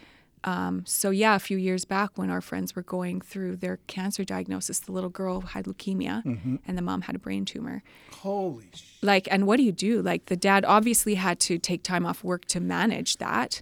um, 0.46 0.84
so 0.86 1.10
yeah, 1.10 1.36
a 1.36 1.40
few 1.40 1.58
years 1.58 1.86
back 1.86 2.12
when 2.18 2.30
our 2.30 2.40
friends 2.40 2.76
were 2.76 2.84
going 2.84 3.20
through 3.20 3.56
their 3.58 3.80
cancer 3.88 4.24
diagnosis, 4.24 4.80
the 4.80 4.92
little 4.92 5.10
girl 5.10 5.42
had 5.42 5.66
leukemia 5.66 6.24
and 6.66 6.78
the 6.78 6.82
mom 6.84 7.02
had 7.02 7.16
a 7.16 7.20
brain 7.20 7.46
tumor. 7.46 7.82
Holy 8.12 8.68
sh! 8.74 8.84
Like, 9.02 9.28
and 9.32 9.48
what 9.48 9.58
do 9.58 9.64
you 9.64 9.72
do? 9.72 10.04
Like, 10.04 10.28
the 10.28 10.36
dad 10.38 10.64
obviously 10.64 11.16
had 11.16 11.40
to 11.42 11.58
take 11.58 11.82
time 11.82 12.06
off 12.06 12.24
work 12.24 12.46
to 12.46 12.60
manage 12.60 13.18
that, 13.18 13.62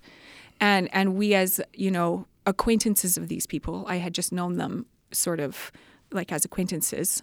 and 0.60 0.94
and 0.94 1.16
we 1.16 1.34
as 1.34 1.62
you 1.74 1.90
know 1.90 2.28
acquaintances 2.46 3.18
of 3.18 3.30
these 3.30 3.48
people, 3.48 3.86
I 3.88 3.96
had 3.98 4.14
just 4.14 4.34
known 4.34 4.58
them 4.58 4.86
sort 5.12 5.40
of 5.40 5.72
like 6.12 6.34
as 6.34 6.44
acquaintances, 6.44 7.22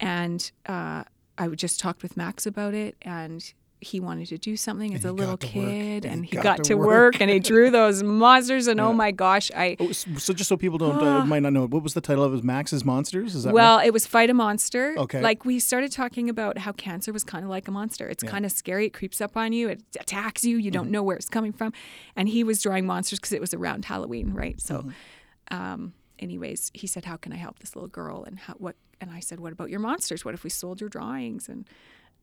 and 0.00 0.52
uh, 0.66 1.04
I 1.38 1.48
would 1.48 1.58
just 1.58 1.80
talked 1.80 2.02
with 2.02 2.16
Max 2.16 2.46
about 2.46 2.74
it 2.74 2.94
and. 3.02 3.52
He 3.80 4.00
wanted 4.00 4.26
to 4.28 4.38
do 4.38 4.56
something 4.56 4.92
as 4.94 5.04
a 5.04 5.12
little 5.12 5.36
got 5.36 5.48
to 5.52 5.58
work, 5.58 5.68
kid, 5.70 6.04
and 6.04 6.26
he 6.26 6.34
got 6.34 6.42
got, 6.42 6.64
to 6.64 6.74
work. 6.74 6.86
work, 6.88 7.20
and 7.20 7.30
he 7.30 7.38
drew 7.38 7.70
those 7.80 8.02
monsters. 8.02 8.66
And 8.66 8.80
oh 8.80 8.92
my 8.92 9.12
gosh, 9.12 9.50
I 9.56 9.76
Oh, 9.78 9.92
so 9.92 10.32
just 10.32 10.48
so 10.48 10.56
people 10.56 10.78
don't 10.78 11.00
uh, 11.00 11.24
might 11.24 11.42
not 11.42 11.52
know, 11.52 11.66
what 11.66 11.82
was 11.84 11.94
the 11.94 12.00
title 12.00 12.24
of 12.24 12.34
it? 12.34 12.42
Max's 12.42 12.84
Monsters? 12.84 13.36
Is 13.36 13.44
that 13.44 13.52
Well, 13.54 13.76
right? 13.78 13.86
it 13.86 13.92
was 13.92 14.04
Fight 14.06 14.30
a 14.30 14.34
Monster. 14.34 14.94
Okay. 14.98 15.20
Like 15.20 15.44
we 15.44 15.60
started 15.60 15.92
talking 15.92 16.28
about 16.28 16.58
how 16.58 16.72
cancer 16.72 17.12
was 17.12 17.22
kind 17.22 17.44
of 17.44 17.50
like 17.50 17.68
a 17.68 17.70
monster. 17.70 18.08
It's 18.08 18.24
kind 18.24 18.44
of 18.44 18.50
scary. 18.50 18.86
It 18.86 18.94
creeps 18.94 19.20
up 19.20 19.36
on 19.36 19.52
you. 19.52 19.68
It 19.68 19.82
attacks 20.00 20.44
you. 20.44 20.56
You 20.56 20.70
Mm-hmm. 20.70 20.74
don't 20.78 20.90
know 20.90 21.02
where 21.04 21.16
it's 21.16 21.28
coming 21.28 21.52
from. 21.52 21.72
And 22.16 22.28
he 22.28 22.42
was 22.42 22.60
drawing 22.60 22.84
monsters 22.84 23.20
because 23.20 23.32
it 23.32 23.40
was 23.40 23.54
around 23.54 23.84
Halloween, 23.84 24.32
right? 24.34 24.60
So, 24.60 24.78
Mm-hmm. 24.78 25.56
um, 25.56 25.92
anyways, 26.18 26.70
he 26.74 26.86
said, 26.86 27.04
"How 27.04 27.16
can 27.16 27.32
I 27.32 27.36
help 27.36 27.60
this 27.60 27.74
little 27.76 27.88
girl?" 27.88 28.24
And 28.24 28.38
how 28.40 28.54
what? 28.54 28.76
And 29.00 29.10
I 29.12 29.20
said, 29.20 29.38
"What 29.40 29.52
about 29.52 29.70
your 29.70 29.80
monsters? 29.80 30.24
What 30.24 30.34
if 30.34 30.42
we 30.44 30.50
sold 30.50 30.80
your 30.80 30.90
drawings?" 30.90 31.48
And 31.48 31.66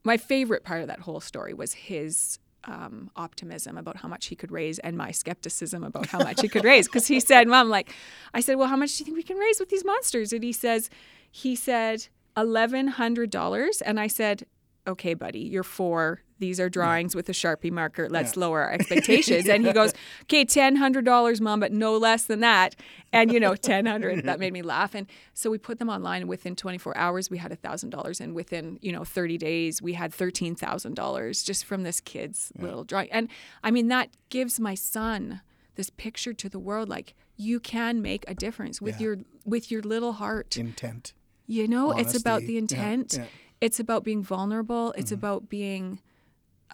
my 0.05 0.17
favorite 0.17 0.63
part 0.63 0.81
of 0.81 0.87
that 0.87 0.99
whole 1.01 1.19
story 1.19 1.53
was 1.53 1.73
his 1.73 2.39
um, 2.63 3.11
optimism 3.15 3.77
about 3.77 3.97
how 3.97 4.07
much 4.07 4.27
he 4.27 4.35
could 4.35 4.51
raise 4.51 4.79
and 4.79 4.97
my 4.97 5.11
skepticism 5.11 5.83
about 5.83 6.07
how 6.07 6.19
much 6.19 6.41
he 6.41 6.47
could 6.47 6.63
raise. 6.63 6.87
Because 6.87 7.07
he 7.07 7.19
said, 7.19 7.47
Mom, 7.47 7.69
like, 7.69 7.93
I 8.33 8.39
said, 8.39 8.55
Well, 8.55 8.67
how 8.67 8.77
much 8.77 8.95
do 8.95 9.01
you 9.01 9.05
think 9.05 9.17
we 9.17 9.23
can 9.23 9.37
raise 9.37 9.59
with 9.59 9.69
these 9.69 9.85
monsters? 9.85 10.31
And 10.33 10.43
he 10.43 10.51
says, 10.51 10.89
He 11.29 11.55
said, 11.55 12.07
$1,100. 12.35 13.81
And 13.85 13.99
I 13.99 14.07
said, 14.07 14.45
Okay, 14.87 15.13
buddy, 15.15 15.39
you're 15.39 15.63
four. 15.63 16.21
These 16.37 16.59
are 16.59 16.69
drawings 16.69 17.15
with 17.15 17.27
a 17.29 17.31
Sharpie 17.31 17.71
marker. 17.71 18.07
Let's 18.09 18.35
lower 18.37 18.61
our 18.61 18.71
expectations. 18.77 19.47
and 19.47 19.65
he 19.65 19.71
goes, 19.73 19.93
Okay, 20.23 20.45
$1,000, 20.45 21.41
Mom, 21.41 21.59
but 21.61 21.71
no 21.71 21.97
less 21.97 22.25
than 22.25 22.41
that. 22.41 22.75
And, 23.13 23.31
you 23.31 23.39
know, 23.39 23.49
1,000 23.61 24.25
that 24.25 24.39
made 24.39 24.51
me 24.53 24.61
laugh. 24.61 24.93
And 24.93 25.07
so 25.33 25.49
we 25.49 25.57
put 25.57 25.79
them 25.79 25.89
online. 25.89 26.21
And 26.21 26.29
within 26.29 26.55
24 26.55 26.95
hours, 26.97 27.29
we 27.31 27.37
had 27.37 27.51
$1,000. 27.51 28.19
And 28.19 28.35
within, 28.35 28.77
you 28.81 28.91
know, 28.91 29.03
30 29.05 29.37
days, 29.37 29.81
we 29.81 29.93
had 29.93 30.11
$13,000 30.11 31.45
just 31.45 31.65
from 31.65 31.83
this 31.83 31.99
kid's 32.01 32.51
little 32.59 32.83
drawing. 32.83 33.11
And 33.11 33.29
I 33.63 33.71
mean, 33.71 33.87
that 33.89 34.09
gives 34.29 34.59
my 34.59 34.75
son 34.75 35.41
this 35.75 35.89
picture 35.89 36.33
to 36.33 36.47
the 36.49 36.59
world 36.59 36.87
like 36.89 37.13
you 37.37 37.59
can 37.59 38.01
make 38.01 38.23
a 38.29 38.33
difference 38.33 38.81
with 38.81 38.95
Yeah. 38.99 39.03
your 39.07 39.17
with 39.43 39.69
your 39.69 39.81
little 39.81 40.13
heart 40.13 40.55
Intent. 40.55 41.13
you 41.47 41.67
know 41.67 41.91
it's 41.91 42.15
about 42.17 42.37
Honesty. 42.43 42.47
the 42.47 42.53
Yeah, 42.53 42.59
intent 42.59 43.13
yeah. 43.17 43.25
It's 43.65 43.79
about 43.79 44.03
being 44.03 44.21
vulnerable. 44.23 44.93
It's 44.95 45.11
about 45.11 45.49
being 45.49 45.99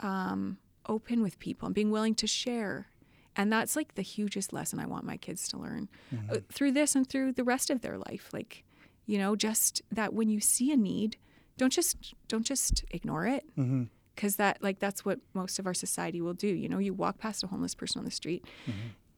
um, 0.01 0.58
open 0.88 1.21
with 1.23 1.39
people 1.39 1.65
and 1.67 1.73
being 1.75 1.89
willing 1.89 2.15
to 2.15 2.27
share. 2.27 2.88
And 3.38 3.51
that's 3.51 3.77
like 3.77 3.95
the 3.95 4.01
hugest 4.01 4.51
lesson 4.51 4.77
i 4.77 4.86
want 4.86 5.06
my 5.06 5.15
kids 5.15 5.47
to 5.49 5.58
learn 5.58 5.88
uh, 6.30 6.38
through 6.51 6.73
this 6.73 6.95
and 6.97 7.08
through 7.08 7.32
the 7.32 7.45
rest 7.45 7.69
of 7.69 7.80
their 7.82 7.97
life. 7.97 8.30
Like 8.34 8.65
you 9.06 9.17
know 9.17 9.36
just 9.38 9.82
that 9.89 10.13
when 10.13 10.27
you 10.30 10.39
see 10.41 10.71
a 10.73 10.77
need 10.77 11.15
don't 11.58 11.71
just 11.71 11.95
don't 12.27 12.45
just 12.45 12.84
ignore 12.91 13.25
it. 13.25 13.45
Because 14.15 14.36
that 14.36 14.62
like 14.62 14.80
that's 14.80 15.06
what 15.06 15.19
most 15.34 15.60
of 15.60 15.65
our 15.65 15.73
society 15.73 16.19
will 16.21 16.34
do. 16.34 16.47
You 16.47 16.67
know 16.67 16.77
you 16.77 16.93
walk 16.93 17.19
past 17.19 17.41
a 17.43 17.47
homeless 17.47 17.73
person 17.73 17.99
on 17.99 18.06
the 18.06 18.12
street 18.12 18.43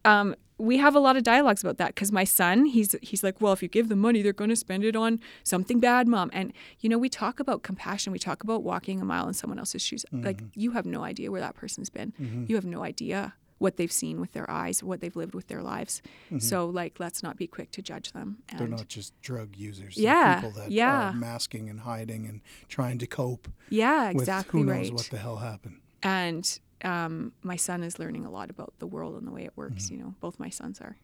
um, 0.06 0.36
we 0.58 0.78
have 0.78 0.96
a 0.96 1.00
lot 1.00 1.18
of 1.18 1.24
dialogues 1.24 1.62
about 1.64 1.78
that 1.78 1.96
because 1.96 2.12
my 2.12 2.24
son 2.24 2.66
he's 2.66 2.96
he's 3.02 3.24
like 3.24 3.42
well 3.42 3.54
if 3.54 3.62
you 3.62 3.68
give 3.68 3.90
them 3.90 4.00
money 4.00 4.22
they're 4.22 4.34
going 4.34 4.50
to 4.50 4.56
spend 4.56 4.84
it 4.84 4.96
on 4.96 5.20
something 5.44 5.80
bad 5.80 6.08
mom. 6.08 6.30
And 6.34 6.54
you 6.80 6.90
know 6.90 6.98
we 6.98 7.10
talk 7.10 7.40
about 7.40 7.64
compassion 7.64 8.14
we 8.14 8.20
talk 8.20 8.44
about 8.44 8.64
walking 8.64 9.02
a 9.02 9.06
mile 9.06 9.28
in 9.28 9.34
someone 9.34 9.60
else's 9.60 9.82
shoes. 9.82 10.06
Like 10.12 10.38
mm-hmm. 10.38 10.60
you 10.60 10.72
have 10.72 10.86
no 10.86 11.04
idea 11.04 11.32
where 11.32 11.42
that 11.42 11.56
person's 11.56 11.90
been. 11.90 12.14
Mm-hmm. 12.20 12.46
You 12.48 12.56
have 12.56 12.66
no 12.66 12.84
idea 12.84 13.34
what 13.58 13.78
they've 13.78 13.92
seen 13.92 14.20
with 14.20 14.34
their 14.34 14.50
eyes 14.50 14.84
what 14.84 15.00
they've 15.00 15.16
lived 15.16 15.34
with 15.34 15.48
their 15.48 15.64
lives. 15.64 16.02
Mm-hmm. 16.28 16.40
So 16.40 16.68
like 16.68 17.00
let's 17.00 17.24
not 17.24 17.38
be 17.38 17.48
quick 17.48 17.72
to 17.72 17.82
judge 17.82 18.12
them 18.12 18.38
and 18.50 18.60
They're 18.60 18.68
not 18.68 18.88
just 18.88 19.20
drug 19.22 19.56
users. 19.56 19.96
They're 19.96 20.06
Yeah, 20.06 20.36
people 20.36 20.52
that 20.62 20.72
yeah. 20.72 21.10
are 21.10 21.14
masking 21.14 21.70
and 21.70 21.80
hiding 21.82 22.28
and 22.28 22.42
trying 22.68 23.00
to 23.00 23.08
cope 23.08 23.48
yeah 23.70 24.10
exactly 24.10 24.62
who 24.62 24.66
knows 24.66 24.76
right. 24.76 24.94
what 24.94 25.08
the 25.10 25.18
hell 25.18 25.38
happened. 25.38 25.80
and 26.04 26.60
um, 26.84 27.32
my 27.44 27.56
son 27.56 27.84
is 27.84 27.98
learning 28.00 28.26
a 28.26 28.32
lot 28.32 28.50
about 28.50 28.74
the 28.80 28.88
world 28.88 29.16
and 29.18 29.26
the 29.28 29.32
way 29.32 29.44
it 29.46 29.54
works 29.56 29.86
Mm-hmm. 29.86 29.96
you 29.96 30.02
know 30.04 30.16
both 30.20 30.40
my 30.40 30.50
sons 30.50 30.80
are 30.82 30.98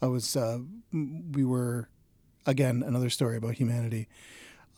I 0.00 0.06
was, 0.06 0.36
uh, 0.36 0.58
we 0.92 1.44
were, 1.44 1.88
again, 2.46 2.84
another 2.86 3.10
story 3.10 3.36
about 3.36 3.54
humanity. 3.54 4.06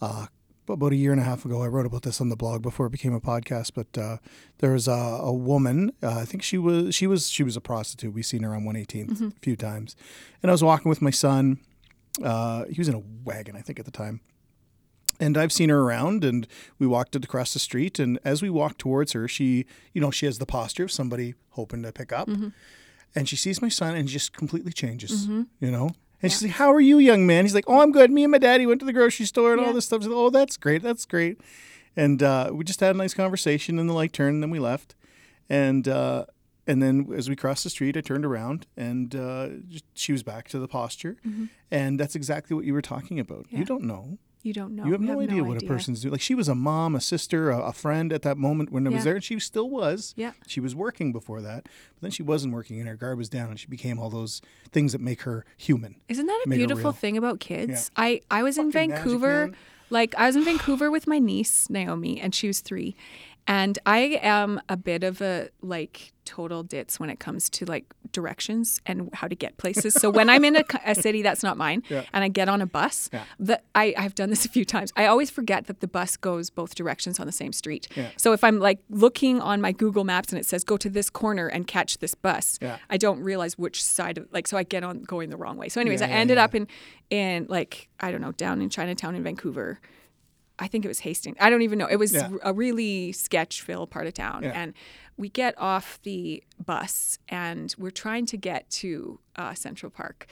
Uh, 0.00 0.29
about 0.68 0.92
a 0.92 0.96
year 0.96 1.12
and 1.12 1.20
a 1.20 1.24
half 1.24 1.44
ago, 1.44 1.62
I 1.62 1.66
wrote 1.68 1.85
about 1.85 2.00
this 2.02 2.18
on 2.18 2.31
the 2.31 2.37
blog 2.37 2.62
before 2.62 2.87
it 2.87 2.90
became 2.92 3.12
a 3.12 3.20
podcast. 3.20 3.72
But 3.74 3.98
uh, 4.00 4.16
there 4.59 4.72
was 4.72 4.88
a, 4.88 4.92
a 4.92 5.33
woman. 5.35 5.92
Uh, 6.02 6.20
I 6.20 6.24
think 6.24 6.42
she 6.42 6.57
was 6.57 6.94
she 6.94 7.07
was 7.07 7.29
she 7.29 7.42
was 7.42 7.57
a 7.57 7.61
prostitute. 7.61 8.14
We've 8.14 8.24
seen 8.24 8.42
her 8.42 8.55
on 8.55 8.62
118th 8.64 9.20
a 9.37 9.40
few 9.42 9.55
times, 9.55 9.96
and 10.42 10.50
I 10.50 10.55
was 10.55 10.64
walking 10.64 10.88
with 10.88 11.02
my 11.02 11.11
son. 11.11 11.59
Uh, 12.24 12.64
he 12.70 12.81
was 12.81 12.88
in 12.88 12.94
a 12.94 13.02
wagon, 13.24 13.55
I 13.55 13.61
think, 13.61 13.79
at 13.79 13.85
the 13.85 13.90
time. 13.90 14.20
And 15.18 15.38
I've 15.38 15.52
seen 15.52 15.70
her 15.70 15.81
around, 15.81 16.24
and 16.24 16.46
we 16.79 16.87
walked 16.87 17.16
across 17.16 17.52
the 17.52 17.59
street. 17.59 17.98
And 17.98 18.18
as 18.24 18.42
we 18.42 18.50
walked 18.50 18.79
towards 18.79 19.12
her, 19.12 19.26
she, 19.26 19.64
you 19.94 20.00
know, 20.00 20.11
she 20.11 20.26
has 20.26 20.38
the 20.38 20.46
posture 20.46 20.85
of 20.85 20.92
somebody 20.92 21.35
hoping 21.50 21.83
to 21.85 21.92
pick 21.92 22.12
up. 22.12 22.29
And 23.14 23.29
she 23.29 23.37
sees 23.37 23.62
my 23.62 23.70
son 23.70 23.96
and 23.96 24.09
just 24.09 24.33
completely 24.35 24.72
changes, 24.72 25.26
you 25.26 25.70
know? 25.70 25.90
And 26.22 26.31
she's 26.33 26.42
like, 26.42 26.52
How 26.52 26.70
are 26.72 26.81
you, 26.81 26.98
young 26.98 27.26
man? 27.26 27.44
He's 27.44 27.55
like, 27.55 27.64
Oh, 27.66 27.81
I'm 27.81 27.92
good. 27.92 28.11
Me 28.11 28.24
and 28.24 28.31
my 28.33 28.38
daddy 28.38 28.66
went 28.66 28.81
to 28.81 28.87
the 28.87 28.92
grocery 28.92 29.24
store 29.26 29.52
and 29.52 29.61
all 29.61 29.72
this 29.72 29.87
stuff. 29.87 30.02
Like, 30.02 30.11
oh, 30.12 30.29
that's 30.31 30.57
great. 30.57 30.83
That's 30.83 31.07
great. 31.07 31.40
And 31.96 32.22
uh, 32.22 32.50
we 32.52 32.62
just 32.64 32.81
had 32.81 32.94
a 32.94 32.98
nice 32.98 33.14
conversation, 33.14 33.79
and 33.79 33.88
the 33.88 33.94
light 33.94 34.12
turned, 34.12 34.35
and 34.35 34.42
then 34.42 34.50
we 34.50 34.59
left. 34.59 34.94
And, 35.48 35.88
uh, 35.88 36.26
and 36.66 36.83
then 36.83 37.09
as 37.16 37.29
we 37.31 37.37
crossed 37.37 37.64
the 37.64 37.70
street, 37.70 37.96
I 37.96 38.00
turned 38.00 38.24
around 38.26 38.66
and 38.76 39.14
uh, 39.14 39.48
she 39.94 40.11
was 40.12 40.22
back 40.24 40.48
to 40.48 40.59
the 40.59 40.66
posture. 40.68 41.16
And 41.70 41.98
that's 42.00 42.16
exactly 42.16 42.55
what 42.57 42.64
you 42.64 42.74
were 42.74 42.83
talking 42.83 43.18
about. 43.20 43.46
You 43.50 43.64
don't 43.64 43.85
know. 43.85 44.18
You 44.46 44.52
don't 44.52 44.76
know. 44.76 44.85
You 44.85 44.92
have 44.92 45.00
no 45.00 45.20
idea 45.20 45.42
what 45.42 45.61
a 45.61 45.66
person's 45.66 46.02
doing. 46.02 46.12
Like 46.12 46.20
she 46.20 46.37
was 46.37 46.46
a 46.46 46.54
mom, 46.54 46.94
a 46.94 47.00
sister, 47.00 47.50
a, 47.50 47.59
a 47.62 47.72
friend 47.72 48.12
at 48.12 48.22
that 48.22 48.38
moment 48.38 48.70
when 48.70 48.87
I 48.87 48.90
was 48.90 49.02
there, 49.02 49.16
and 49.16 49.24
she 49.24 49.40
still 49.40 49.68
was. 49.68 50.14
Yeah. 50.16 50.32
She 50.46 50.61
was 50.61 50.72
working 50.72 51.12
before 51.12 51.40
that, 51.40 51.64
but 51.64 52.02
then 52.02 52.11
she 52.12 52.22
wasn't 52.22 52.54
working, 52.54 52.78
and 52.78 52.88
her 52.88 52.94
guard 52.94 53.18
was 53.18 53.28
down, 53.28 53.50
and 53.50 53.59
she 53.59 53.66
became 53.66 53.98
all 53.98 54.09
those 54.09 54.40
things 54.70 54.92
that 54.92 55.00
make 55.00 55.22
her 55.22 55.44
human. 55.56 55.96
Isn't 56.09 56.26
that 56.26 56.42
a 56.46 56.48
beautiful 56.48 56.92
thing 56.92 57.16
about 57.16 57.40
kids? 57.40 57.90
I 57.96 58.20
I 58.30 58.44
was 58.44 58.56
in 58.56 58.70
Fucking 58.70 58.90
magic, 58.90 59.04
Vancouver. 59.04 59.46
man. 59.48 59.56
like 59.90 60.14
I 60.16 60.26
was 60.26 60.37
in 60.37 60.44
Vancouver 60.44 60.92
with 60.92 61.09
my 61.09 61.18
niece 61.18 61.68
Naomi, 61.68 62.20
and 62.20 62.32
she 62.32 62.46
was 62.46 62.61
three, 62.61 62.94
and 63.48 63.78
I 63.87 64.18
am 64.22 64.61
a 64.68 64.76
bit 64.76 65.04
of 65.04 65.20
a 65.20 65.48
like 65.62 66.12
total 66.24 66.64
ditz 66.64 66.98
when 66.98 67.09
it 67.09 67.20
comes 67.20 67.48
to 67.48 67.64
like 67.64 67.85
directions 68.11 68.80
and 68.87 69.09
how 69.12 69.28
to 69.28 69.37
get 69.37 69.56
places. 69.59 69.94
So 69.94 70.11
when 70.11 70.28
I'm 70.28 70.44
in 70.44 70.56
a 70.85 70.94
city 70.96 71.22
that's 71.22 71.44
not 71.44 71.56
mine, 71.56 71.85
Yeah. 71.88 72.02
and 72.12 72.24
I 72.24 72.28
get 72.28 72.48
on 72.48 72.61
a 72.61 72.66
bus, 72.66 73.09
Yeah. 73.12 73.22
the, 73.38 73.61
I 73.76 73.94
I've 73.96 74.14
done 74.16 74.30
this 74.30 74.44
a 74.44 74.48
few 74.48 74.64
times. 74.64 74.92
I 74.96 75.06
always 75.06 75.30
forget 75.30 75.66
that 75.66 75.80
the 75.80 75.87
bus 75.87 76.16
goes 76.16 76.50
both 76.50 76.74
directions 76.74 77.20
on 77.20 77.26
the 77.26 77.32
same 77.32 77.52
street. 77.52 77.87
Yeah. 77.94 78.09
So 78.16 78.32
if 78.32 78.42
I'm 78.42 78.59
like 78.59 78.80
looking 78.90 79.40
on 79.40 79.61
my 79.61 79.70
Google 79.70 80.02
Maps 80.02 80.30
and 80.32 80.38
it 80.40 80.46
says 80.46 80.64
go 80.64 80.76
to 80.78 80.90
this 80.90 81.09
corner 81.11 81.46
and 81.46 81.66
catch 81.66 81.98
this 81.98 82.14
bus. 82.14 82.59
I 82.90 82.96
don't 82.96 83.20
realize 83.20 83.56
which 83.56 83.82
side 83.85 84.18
of 84.18 84.26
like 84.32 84.48
so 84.48 84.56
I 84.56 84.64
get 84.64 84.82
on 84.82 85.02
going 85.04 85.30
the 85.30 85.37
wrong 85.37 85.56
way. 85.56 85.68
So 85.68 85.80
anyways, 85.80 86.02
I 86.02 86.09
ended 86.09 86.38
up 86.38 86.54
in 86.54 86.66
in 87.11 87.46
like 87.48 87.88
I 88.00 88.11
don't 88.11 88.20
know 88.20 88.32
down 88.32 88.61
in 88.61 88.70
Chinatown 88.70 89.14
in 89.14 89.22
Vancouver. 89.22 89.78
I 90.59 90.69
think 90.69 90.85
it 90.85 90.88
was 90.88 91.01
Hastings. 91.01 91.37
I 91.40 91.51
don't 91.51 91.62
even 91.62 91.79
know. 91.79 91.87
It 91.87 91.97
was 91.97 92.12
Yeah. 92.14 92.31
a 92.42 92.53
really 92.53 93.12
sketch-filled 93.12 93.90
part 93.90 94.07
of 94.07 94.14
town, 94.14 94.42
Yeah. 94.42 94.53
and 94.55 94.73
we 95.19 95.29
get 95.29 95.55
off 95.59 96.01
the 96.03 96.42
bus 96.64 97.19
and 97.29 97.75
we're 97.79 97.90
trying 97.90 98.27
to 98.27 98.37
get 98.37 98.69
to 98.71 99.21
uh, 99.37 99.53
Central 99.55 99.90
Park, 99.90 100.27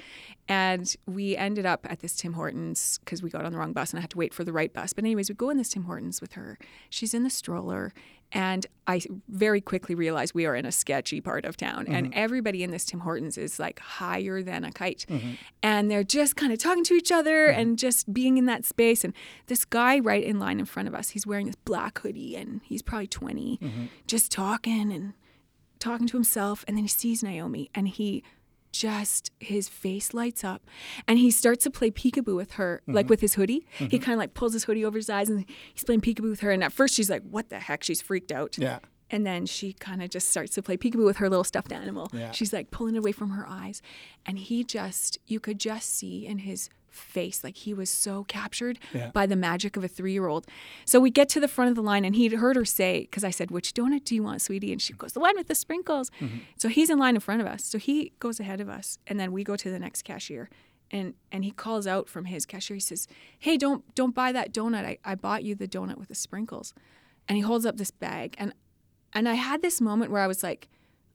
and 0.48 0.94
we 1.06 1.36
ended 1.36 1.66
up 1.66 1.86
at 1.90 2.00
this 2.00 2.16
Tim 2.16 2.32
Hortons 2.34 2.98
because 3.04 3.22
we 3.22 3.28
got 3.30 3.44
on 3.44 3.52
the 3.52 3.58
wrong 3.58 3.72
bus 3.74 3.90
and 3.92 3.98
I 3.98 4.00
had 4.00 4.10
to 4.10 4.18
wait 4.18 4.32
for 4.32 4.44
the 4.44 4.52
right 4.52 4.72
bus. 4.72 4.92
But 4.94 5.04
anyways, 5.04 5.28
we 5.28 5.34
go 5.34 5.50
in 5.50 5.58
this 5.58 5.70
Tim 5.70 5.84
Hortons 5.84 6.20
with 6.22 6.32
her. 6.32 6.58
She's 6.88 7.12
in 7.12 7.22
the 7.22 7.30
stroller, 7.30 7.92
and 8.34 8.66
I 8.86 9.00
very 9.28 9.60
quickly 9.60 9.94
realized 9.94 10.34
we 10.34 10.44
are 10.44 10.56
in 10.56 10.66
a 10.66 10.72
sketchy 10.72 11.20
part 11.20 11.44
of 11.44 11.56
town, 11.56 11.86
and 11.86 12.08
mm-hmm. 12.08 12.18
everybody 12.18 12.62
in 12.62 12.72
this 12.72 12.84
Tim 12.84 13.00
Hortons 13.00 13.38
is 13.38 13.58
like 13.58 13.78
higher 13.78 14.42
than 14.42 14.64
a 14.64 14.72
kite, 14.72 15.06
mm-hmm. 15.08 15.34
and 15.62 15.90
they're 15.90 16.04
just 16.04 16.36
kind 16.36 16.52
of 16.52 16.58
talking 16.58 16.84
to 16.84 16.94
each 16.94 17.12
other 17.12 17.48
mm-hmm. 17.48 17.60
and 17.60 17.78
just 17.78 18.12
being 18.12 18.36
in 18.36 18.46
that 18.46 18.64
space. 18.64 19.04
And 19.04 19.14
this 19.46 19.64
guy 19.64 20.00
right 20.00 20.22
in 20.22 20.40
line 20.40 20.58
in 20.58 20.66
front 20.66 20.88
of 20.88 20.94
us, 20.94 21.10
he's 21.10 21.26
wearing 21.26 21.46
this 21.46 21.56
black 21.64 22.00
hoodie, 22.00 22.36
and 22.36 22.60
he's 22.64 22.82
probably 22.82 23.06
20, 23.06 23.90
just 24.06 24.32
talking 24.32 24.92
and 24.92 25.14
talking 25.78 26.06
to 26.08 26.16
himself. 26.16 26.64
And 26.66 26.76
then 26.76 26.84
he 26.84 26.88
sees 26.88 27.22
Naomi 27.22 27.70
and 27.74 27.86
he 27.88 28.24
just 28.74 29.30
his 29.38 29.68
face 29.68 30.12
lights 30.12 30.42
up 30.42 30.66
and 31.06 31.16
he 31.16 31.30
starts 31.30 31.62
to 31.62 31.70
play 31.70 31.92
peekaboo 31.92 32.34
with 32.34 32.52
her 32.52 32.82
like 32.88 33.04
mm-hmm. 33.04 33.10
with 33.10 33.20
his 33.20 33.34
hoodie. 33.34 33.64
He 33.78 33.84
mm-hmm. 33.84 33.96
kind 33.98 34.14
of 34.14 34.18
like 34.18 34.34
pulls 34.34 34.52
his 34.52 34.64
hoodie 34.64 34.84
over 34.84 34.98
his 34.98 35.08
eyes 35.08 35.30
and 35.30 35.44
he's 35.72 35.84
playing 35.84 36.00
peekaboo 36.00 36.30
with 36.30 36.40
her 36.40 36.50
and 36.50 36.64
at 36.64 36.72
first 36.72 36.94
she's 36.94 37.08
like 37.08 37.22
what 37.22 37.50
the 37.50 37.60
heck? 37.60 37.84
She's 37.84 38.02
freaked 38.02 38.32
out. 38.32 38.58
Yeah. 38.58 38.80
and 39.10 39.24
then 39.24 39.46
she 39.46 39.74
kind 39.74 40.02
of 40.02 40.10
just 40.10 40.28
starts 40.28 40.54
to 40.54 40.62
play 40.62 40.76
peekaboo 40.76 41.04
with 41.04 41.18
her 41.18 41.30
little 41.30 41.44
stuffed 41.44 41.72
animal. 41.72 42.10
Yeah. 42.12 42.32
she's 42.32 42.52
like 42.52 42.72
pulling 42.72 42.96
it 42.96 42.98
away 42.98 43.12
from 43.12 43.30
her 43.30 43.46
eyes 43.48 43.80
and 44.26 44.40
he 44.40 44.64
just 44.64 45.18
you 45.26 45.38
could 45.38 45.60
just 45.60 45.94
see 45.94 46.26
in 46.26 46.38
his 46.38 46.68
face. 46.94 47.42
Like 47.44 47.56
he 47.56 47.74
was 47.74 47.90
so 47.90 48.24
captured 48.24 48.78
Yeah. 48.92 49.10
by 49.10 49.26
the 49.26 49.36
magic 49.36 49.76
of 49.76 49.84
a 49.84 49.88
three-year-old. 49.88 50.46
So 50.84 51.00
we 51.00 51.10
get 51.10 51.28
to 51.30 51.40
the 51.40 51.48
front 51.48 51.68
of 51.70 51.74
the 51.76 51.82
line 51.82 52.04
and 52.04 52.14
he'd 52.14 52.32
heard 52.32 52.56
her 52.56 52.64
say 52.64 53.02
because 53.02 53.24
i 53.24 53.30
said 53.30 53.50
which 53.50 53.74
donut 53.74 54.04
do 54.04 54.14
you 54.14 54.22
want 54.22 54.40
sweetie? 54.42 54.72
And 54.72 54.80
she 54.80 54.92
goes 54.92 55.12
the 55.12 55.20
one 55.20 55.36
with 55.36 55.48
the 55.48 55.54
sprinkles. 55.54 56.10
Mm-hmm. 56.20 56.38
So 56.56 56.68
he's 56.68 56.90
in 56.90 56.98
line 56.98 57.14
in 57.14 57.20
front 57.20 57.40
of 57.40 57.46
us. 57.46 57.64
So 57.64 57.78
he 57.78 58.12
goes 58.20 58.40
ahead 58.40 58.60
of 58.60 58.68
us 58.68 58.98
and 59.06 59.18
then 59.20 59.32
we 59.32 59.44
go 59.44 59.56
to 59.56 59.70
the 59.70 59.78
next 59.78 60.02
cashier 60.02 60.48
and 60.90 61.14
and 61.32 61.44
he 61.44 61.50
calls 61.50 61.86
out 61.86 62.08
from 62.08 62.26
his 62.26 62.46
cashier. 62.46 62.74
He 62.76 62.80
says 62.80 63.08
hey 63.38 63.56
don't 63.56 63.82
don't 63.94 64.14
buy 64.14 64.32
that 64.32 64.52
donut. 64.52 64.84
I, 64.84 64.98
I 65.04 65.14
bought 65.14 65.42
you 65.44 65.54
the 65.54 65.68
donut 65.68 65.98
with 65.98 66.08
the 66.08 66.14
sprinkles. 66.14 66.74
And 67.28 67.36
he 67.36 67.42
holds 67.42 67.64
up 67.66 67.76
this 67.78 67.90
bag 67.90 68.34
and 68.38 68.52
and 69.12 69.28
i 69.28 69.34
had 69.34 69.62
this 69.62 69.80
moment 69.80 70.10
where 70.10 70.20
i 70.20 70.26
was 70.26 70.42
like 70.42 70.68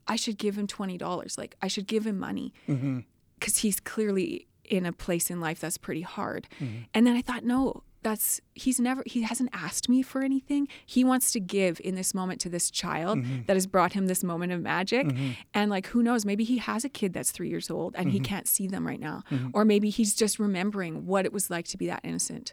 i 0.08 0.16
should 0.16 0.38
give 0.38 0.56
him 0.58 0.66
$20 0.66 1.38
like 1.38 1.54
i 1.62 1.68
should 1.68 1.86
give 1.86 2.06
him 2.06 2.18
money. 2.18 2.52
Mm-hmm. 2.68 3.00
Because 3.38 3.58
he's 3.58 3.80
clearly 3.80 4.46
in 4.70 4.86
a 4.86 4.92
place 4.92 5.30
in 5.30 5.40
life 5.40 5.60
that's 5.60 5.76
pretty 5.76 6.00
hard. 6.02 6.48
Mm-hmm. 6.60 6.82
And 6.94 7.06
then 7.06 7.16
I 7.16 7.22
thought, 7.22 7.44
no, 7.44 7.82
that's 8.02 8.40
he's 8.54 8.80
never 8.80 9.02
he 9.06 9.22
hasn't 9.22 9.50
asked 9.52 9.88
me 9.88 10.02
for 10.02 10.22
anything. 10.22 10.68
He 10.86 11.04
wants 11.04 11.32
to 11.32 11.40
give 11.40 11.80
in 11.84 11.94
this 11.94 12.14
moment 12.14 12.40
to 12.42 12.48
this 12.48 12.70
child 12.70 13.18
mm-hmm. 13.18 13.42
that 13.46 13.54
has 13.54 13.66
brought 13.66 13.92
him 13.92 14.06
this 14.06 14.24
moment 14.24 14.52
of 14.52 14.60
magic. 14.60 15.06
Mm-hmm. 15.06 15.30
And 15.54 15.70
like 15.70 15.88
who 15.88 16.02
knows, 16.02 16.24
maybe 16.24 16.44
he 16.44 16.58
has 16.58 16.84
a 16.84 16.88
kid 16.88 17.12
that's 17.12 17.30
3 17.30 17.48
years 17.48 17.70
old 17.70 17.94
and 17.96 18.10
he 18.10 18.18
mm-hmm. 18.18 18.24
can't 18.24 18.48
see 18.48 18.66
them 18.66 18.86
right 18.86 19.00
now. 19.00 19.22
Or 19.52 19.64
maybe 19.64 19.90
he's 19.90 20.14
just 20.14 20.38
remembering 20.38 21.06
what 21.06 21.24
it 21.24 21.32
was 21.32 21.50
like 21.50 21.66
to 21.68 21.76
be 21.78 21.86
that 21.88 22.00
innocent 22.04 22.52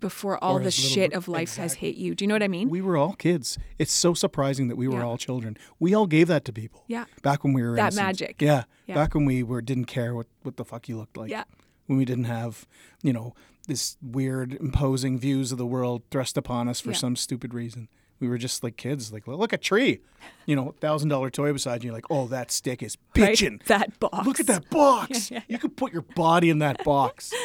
before 0.00 0.42
all 0.44 0.56
Or 0.56 0.58
the 0.58 0.64
his 0.66 0.78
little 0.78 0.94
shit 0.94 1.12
of 1.14 1.28
life 1.28 1.56
has 1.56 1.74
hit 1.74 1.96
you. 1.96 2.14
Do 2.14 2.24
you 2.24 2.28
know 2.28 2.34
what 2.34 2.42
I 2.42 2.48
mean? 2.48 2.68
We 2.68 2.82
were 2.82 2.98
all 2.98 3.14
kids. 3.14 3.56
It's 3.78 3.92
so 3.92 4.12
surprising 4.12 4.68
that 4.68 4.76
we 4.76 4.86
were 4.86 4.98
Yeah. 4.98 5.06
all 5.06 5.16
children. 5.16 5.56
We 5.80 5.94
all 5.94 6.06
gave 6.06 6.28
that 6.28 6.44
to 6.44 6.52
people. 6.52 6.84
Yeah. 6.88 7.06
Back 7.22 7.42
when 7.42 7.54
we 7.54 7.62
were 7.62 7.74
That 7.76 7.94
innocent. 7.94 8.06
magic. 8.06 8.42
Yeah. 8.42 8.64
Yeah. 8.86 8.96
Back 8.96 9.14
when 9.14 9.24
we 9.24 9.42
were 9.42 9.62
didn't 9.62 9.86
care 9.86 10.14
what 10.14 10.26
what 10.42 10.56
the 10.56 10.64
fuck 10.64 10.88
you 10.88 10.98
looked 10.98 11.16
like. 11.16 11.30
Yeah. 11.30 11.44
When 11.86 11.98
we 11.98 12.04
didn't 12.04 12.24
have, 12.24 12.66
you 13.02 13.12
know, 13.12 13.34
this 13.66 13.96
weird 14.02 14.54
imposing 14.54 15.18
views 15.18 15.52
of 15.52 15.58
the 15.58 15.66
world 15.66 16.02
thrust 16.10 16.36
upon 16.36 16.68
us 16.68 16.80
for 16.80 16.90
Yeah. 16.90 16.96
some 16.96 17.16
stupid 17.16 17.54
reason. 17.54 17.88
We 18.20 18.28
were 18.28 18.38
just 18.38 18.62
like 18.62 18.76
kids, 18.76 19.12
like 19.12 19.26
look 19.26 19.52
a 19.52 19.58
tree, 19.58 20.00
you 20.46 20.54
know, 20.54 20.74
thousand 20.80 21.08
dollar 21.08 21.28
toy 21.30 21.52
beside 21.52 21.82
you. 21.82 21.88
You're 21.88 21.94
like, 21.94 22.06
oh, 22.10 22.26
that 22.28 22.50
stick 22.52 22.82
is 22.82 22.96
Right? 23.16 23.60
That 23.66 23.98
box. 23.98 24.26
Look 24.26 24.38
at 24.40 24.46
that 24.46 24.70
box. 24.70 25.30
You 25.48 25.58
could 25.58 25.76
put 25.76 25.92
your 25.92 26.02
body 26.02 26.48
in 26.50 26.58
that 26.60 26.84
box. 26.84 27.32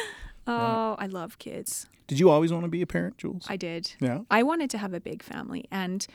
Oh, 0.50 0.96
I 0.98 1.08
love 1.08 1.38
kids. 1.38 1.86
Did 2.06 2.18
you 2.18 2.30
always 2.30 2.50
want 2.50 2.64
to 2.64 2.70
be 2.70 2.80
a 2.80 2.86
parent, 2.86 3.18
Jules? 3.18 3.44
I 3.50 3.56
did. 3.58 3.92
Yeah. 4.00 4.20
I 4.30 4.42
wanted 4.44 4.70
to 4.70 4.78
have 4.78 4.94
a 4.94 5.00
big 5.00 5.22
family, 5.22 5.66
and 5.70 6.06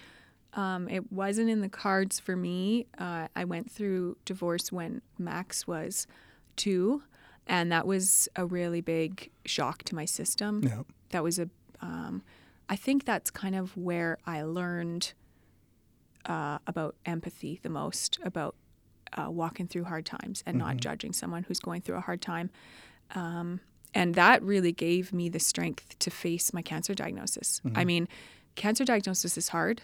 um, 0.55 0.89
it 0.89 1.11
wasn't 1.11 1.51
in 1.51 1.61
the 1.61 1.69
cards 1.69 2.19
for 2.19 2.35
me. 2.35 2.87
Uh, 2.97 3.27
I 3.35 3.45
went 3.45 3.69
through 3.69 4.17
divorce 4.25 4.71
when 4.71 5.03
Max 5.19 5.67
was 5.67 6.07
two, 6.55 7.03
and 7.47 7.71
that 7.71 7.86
was 7.86 8.29
a 8.36 8.45
really 8.45 8.82
big 8.82 9.29
shock 9.45 9.84
to 9.84 9.95
my 9.95 10.06
system. 10.06 10.62
Yeah. 10.63 10.84
That 11.10 11.23
was 11.23 11.39
a. 11.39 11.49
Um, 11.82 12.23
I 12.69 12.75
think 12.75 13.06
that's 13.06 13.29
kind 13.29 13.56
of 13.56 13.75
where 13.75 14.17
I 14.25 14.43
learned 14.43 15.13
uh, 16.25 16.60
about 16.65 16.95
empathy 17.06 17.60
the 17.62 17.69
most, 17.69 18.17
about 18.23 18.56
uh, 19.17 19.29
walking 19.29 19.67
through 19.67 19.84
hard 19.84 20.06
times 20.06 20.43
and 20.45 20.58
not 20.58 20.77
judging 20.77 21.13
someone 21.13 21.43
who's 21.43 21.60
going 21.60 21.82
through 21.82 21.97
a 21.97 22.01
hard 22.01 22.21
time. 22.21 22.49
Um, 23.15 23.60
and 23.93 24.15
that 24.15 24.41
really 24.41 24.71
gave 24.71 25.13
me 25.13 25.29
the 25.29 25.39
strength 25.39 25.99
to 25.99 26.10
face 26.10 26.53
my 26.53 26.62
cancer 26.62 26.95
diagnosis. 26.95 27.62
I 27.75 27.86
mean, 27.86 28.08
cancer 28.56 28.86
diagnosis 28.86 29.38
is 29.38 29.49
hard, 29.49 29.84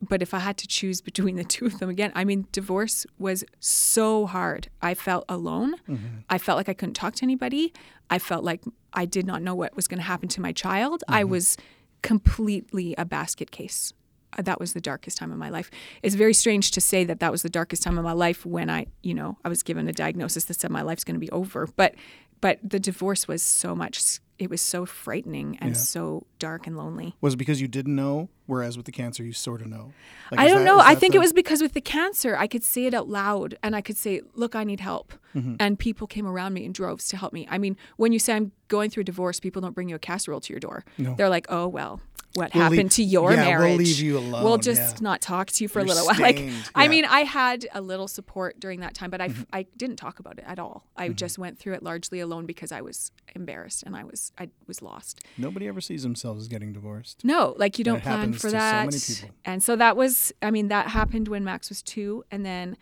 but 0.00 0.22
if 0.22 0.32
I 0.32 0.38
had 0.38 0.56
to 0.58 0.66
choose 0.66 1.00
between 1.00 1.36
the 1.36 1.44
two 1.54 1.66
of 1.66 1.78
them 1.78 1.88
again, 1.88 2.12
I 2.14 2.24
mean, 2.24 2.46
divorce 2.52 3.06
was 3.18 3.44
so 3.58 4.26
hard. 4.26 4.68
I 4.80 4.94
felt 4.94 5.24
alone. 5.28 5.74
Mm-hmm. 5.88 6.06
I 6.28 6.38
felt 6.38 6.56
like 6.56 6.68
I 6.68 6.74
couldn't 6.74 6.94
talk 6.94 7.14
to 7.16 7.24
anybody. 7.24 7.72
I 8.08 8.18
felt 8.18 8.44
like 8.44 8.62
I 8.92 9.04
did 9.04 9.26
not 9.26 9.42
know 9.42 9.54
what 9.54 9.76
was 9.76 9.86
going 9.86 9.98
to 9.98 10.04
happen 10.04 10.28
to 10.30 10.40
my 10.40 10.52
child. 10.52 11.04
I 11.08 11.22
mm-hmm. 11.22 11.30
was 11.30 11.56
completely 12.02 12.94
a 12.96 13.04
basket 13.04 13.50
case. 13.50 13.92
Uh, 14.38 14.42
That 14.42 14.60
was 14.60 14.72
the 14.72 14.80
darkest 14.80 15.18
time 15.18 15.32
of 15.32 15.38
my 15.38 15.48
life. 15.50 15.70
It's 16.02 16.14
very 16.14 16.34
strange 16.34 16.70
to 16.72 16.80
say 16.80 17.04
that 17.04 17.20
that 17.20 17.32
was 17.32 17.42
the 17.42 17.50
darkest 17.50 17.82
time 17.82 17.98
of 17.98 18.04
my 18.04 18.12
life 18.12 18.44
when 18.46 18.70
I, 18.70 18.86
you 19.02 19.14
know, 19.14 19.38
I 19.44 19.48
was 19.48 19.62
given 19.62 19.88
a 19.88 19.92
diagnosis 19.92 20.44
that 20.44 20.60
said 20.60 20.70
my 20.70 20.82
life's 20.82 21.04
going 21.04 21.16
to 21.16 21.20
be 21.20 21.30
over. 21.30 21.66
But, 21.76 21.94
but 22.40 22.58
the 22.62 22.80
divorce 22.80 23.26
was 23.28 23.42
so 23.42 23.74
much. 23.74 24.20
It 24.38 24.48
was 24.48 24.62
so 24.62 24.86
frightening 24.86 25.58
and 25.60 25.76
so 25.76 26.26
dark 26.38 26.66
and 26.66 26.74
lonely. 26.74 27.14
Was 27.20 27.34
it 27.34 27.36
because 27.36 27.60
you 27.60 27.68
didn't 27.68 27.94
know, 27.94 28.30
whereas 28.46 28.78
with 28.78 28.86
the 28.86 28.92
cancer 28.92 29.22
you 29.22 29.34
sort 29.34 29.60
of 29.60 29.66
know? 29.66 29.92
Like, 30.30 30.40
I 30.40 30.48
don't 30.48 30.60
that- 30.60 30.64
know. 30.64 30.78
I 30.78 30.94
think 30.94 31.12
the- 31.12 31.18
it 31.18 31.20
was 31.20 31.34
because 31.34 31.60
with 31.60 31.74
the 31.74 31.82
cancer, 31.82 32.34
I 32.34 32.46
could 32.46 32.64
say 32.64 32.86
it 32.86 32.94
out 32.94 33.06
loud 33.06 33.58
and 33.62 33.76
I 33.76 33.82
could 33.82 33.98
say, 33.98 34.22
"Look, 34.34 34.54
I 34.54 34.64
need 34.64 34.80
help," 34.80 35.12
Mm-hmm. 35.34 35.56
and 35.60 35.78
people 35.78 36.06
came 36.06 36.26
around 36.26 36.54
me 36.54 36.64
in 36.64 36.72
droves 36.72 37.06
to 37.08 37.18
help 37.18 37.34
me. 37.34 37.46
I 37.50 37.58
mean, 37.58 37.76
when 37.98 38.12
you 38.12 38.18
say 38.18 38.32
I'm 38.34 38.52
going 38.68 38.88
through 38.88 39.02
a 39.02 39.04
divorce, 39.04 39.40
people 39.40 39.60
don't 39.60 39.74
bring 39.74 39.90
you 39.90 39.96
a 39.96 39.98
casserole 39.98 40.40
to 40.40 40.52
your 40.54 40.60
door. 40.60 40.86
No. 40.96 41.14
They're 41.16 41.28
like, 41.28 41.44
"Oh 41.50 41.68
well, 41.68 42.00
what 42.34 42.54
We'll 42.54 42.62
happened 42.62 42.78
leave- 42.84 42.90
to 42.92 43.02
your 43.02 43.32
yeah, 43.32 43.36
we'll 43.58 43.58
marriage? 43.58 43.78
leave 43.78 43.98
you 44.00 44.18
alone. 44.18 44.44
We'll 44.44 44.58
just 44.58 44.96
yeah. 44.96 45.02
not 45.02 45.20
talk 45.20 45.48
to 45.50 45.64
you 45.64 45.68
for 45.68 45.80
You're 45.80 45.86
a 45.86 45.88
little 45.88 46.06
while." 46.06 46.20
Like, 46.20 46.36
stained, 46.36 46.70
I 46.74 46.86
mean, 46.88 47.04
I 47.04 47.20
had 47.20 47.66
a 47.74 47.80
little 47.80 48.06
support 48.08 48.60
during 48.60 48.80
that 48.80 48.94
time, 48.94 49.10
but 49.10 49.20
I 49.20 49.28
Mm-hmm. 49.30 49.42
I 49.52 49.66
didn't 49.76 49.96
talk 49.96 50.18
about 50.20 50.38
it 50.38 50.44
at 50.46 50.58
all. 50.58 50.84
I 50.96 51.08
just 51.08 51.38
went 51.38 51.58
through 51.58 51.74
it 51.74 51.82
largely 51.82 52.20
alone 52.20 52.46
because 52.46 52.70
I 52.72 52.80
was 52.82 53.10
embarrassed 53.34 53.82
and 53.84 53.96
I 53.96 54.04
was 54.04 54.32
I 54.38 54.48
was 54.66 54.80
lost. 54.82 55.24
Nobody 55.38 55.66
ever 55.68 55.80
sees 55.80 56.02
themselves 56.02 56.42
as 56.42 56.48
getting 56.48 56.72
divorced. 56.72 57.24
No, 57.24 57.54
like 57.58 57.78
you 57.78 57.84
don't 57.84 58.02
plan 58.02 58.32
for 58.32 58.38
so 58.48 58.50
that. 58.50 58.90
people. 58.90 59.30
And 59.44 59.62
so 59.62 59.74
that 59.76 59.96
was, 59.96 60.32
I 60.42 60.50
mean, 60.50 60.68
that 60.68 60.88
happened 60.88 61.28
when 61.28 61.42
Max 61.44 61.68
was 61.68 61.82
two, 61.82 62.24
and 62.30 62.44
then, 62.46 62.76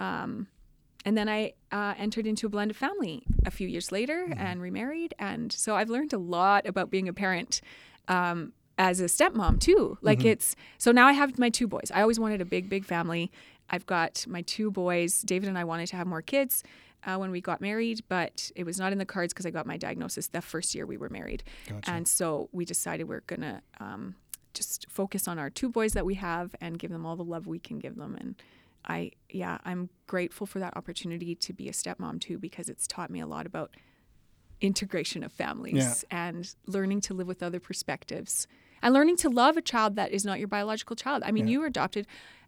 um, 0.00 0.46
and 1.04 1.16
then 1.18 1.28
I 1.28 1.54
uh, 1.72 1.94
entered 1.98 2.26
into 2.26 2.46
a 2.46 2.48
blended 2.48 2.76
family 2.76 3.24
a 3.44 3.50
few 3.50 3.66
years 3.66 3.90
later 3.90 4.26
Mm-hmm. 4.28 4.40
and 4.40 4.60
remarried, 4.62 5.14
and 5.18 5.52
so 5.52 5.74
I've 5.74 5.90
learned 5.90 6.12
a 6.12 6.18
lot 6.18 6.66
about 6.66 6.90
being 6.90 7.08
a 7.08 7.12
parent. 7.12 7.60
Um, 8.08 8.52
as 8.78 9.00
a 9.00 9.04
stepmom 9.04 9.60
too. 9.60 9.98
Like 10.00 10.20
Mm-hmm. 10.20 10.28
it's 10.28 10.56
so 10.78 10.92
now 10.92 11.06
I 11.06 11.12
have 11.12 11.38
my 11.38 11.50
two 11.50 11.66
boys. 11.66 11.90
I 11.94 12.00
always 12.02 12.18
wanted 12.20 12.40
a 12.40 12.44
big, 12.44 12.68
big 12.68 12.84
family. 12.84 13.30
I've 13.70 13.86
got 13.86 14.26
my 14.28 14.42
two 14.42 14.70
boys. 14.70 15.22
David 15.22 15.48
and 15.48 15.58
I 15.58 15.64
wanted 15.64 15.86
to 15.88 15.96
have 15.96 16.06
more 16.06 16.22
kids. 16.22 16.62
uh, 17.04 17.16
when 17.16 17.32
we 17.32 17.40
got 17.40 17.60
married, 17.60 18.00
but 18.08 18.52
it 18.54 18.64
was 18.64 18.78
not 18.78 18.92
in 18.92 18.98
the 18.98 19.04
cards 19.04 19.32
because 19.32 19.44
I 19.44 19.50
got 19.50 19.66
my 19.66 19.76
diagnosis 19.76 20.28
the 20.28 20.40
first 20.40 20.72
year 20.72 20.86
we 20.86 20.96
were 20.96 21.08
married. 21.08 21.42
Gotcha. 21.68 21.90
And 21.90 22.06
so 22.06 22.48
we 22.52 22.64
decided 22.64 23.08
we're 23.08 23.22
going 23.26 23.40
to 23.40 23.60
um, 23.80 24.14
just 24.54 24.86
focus 24.88 25.26
on 25.26 25.36
our 25.36 25.50
two 25.50 25.68
boys 25.68 25.94
that 25.94 26.06
we 26.06 26.14
have 26.14 26.54
and 26.60 26.78
give 26.78 26.92
them 26.92 27.04
all 27.04 27.16
the 27.16 27.24
love 27.24 27.44
we 27.48 27.58
can 27.58 27.80
give 27.80 27.96
them. 27.96 28.14
And 28.20 28.36
I, 28.86 29.10
yeah, 29.30 29.58
I'm 29.64 29.88
grateful 30.06 30.46
for 30.46 30.60
that 30.60 30.76
opportunity 30.76 31.34
to 31.34 31.52
be 31.52 31.68
a 31.68 31.72
stepmom 31.72 32.20
too 32.20 32.38
because 32.38 32.68
it's 32.68 32.86
taught 32.86 33.10
me 33.10 33.18
a 33.18 33.26
lot 33.26 33.46
about 33.46 33.74
integration 34.62 35.22
of 35.22 35.32
families 35.32 36.04
and 36.10 36.54
learning 36.66 37.00
to 37.02 37.14
live 37.14 37.26
with 37.26 37.42
other 37.42 37.60
perspectives 37.60 38.46
and 38.82 38.94
learning 38.94 39.16
to 39.16 39.28
love 39.28 39.56
a 39.56 39.62
child 39.62 39.96
that 39.96 40.10
is 40.12 40.24
not 40.24 40.38
your 40.38 40.48
biological 40.48 40.96
child. 40.96 41.22
I 41.26 41.32
mean, 41.32 41.46
you 41.48 41.60
were 41.60 41.66
adopted. 41.66 42.06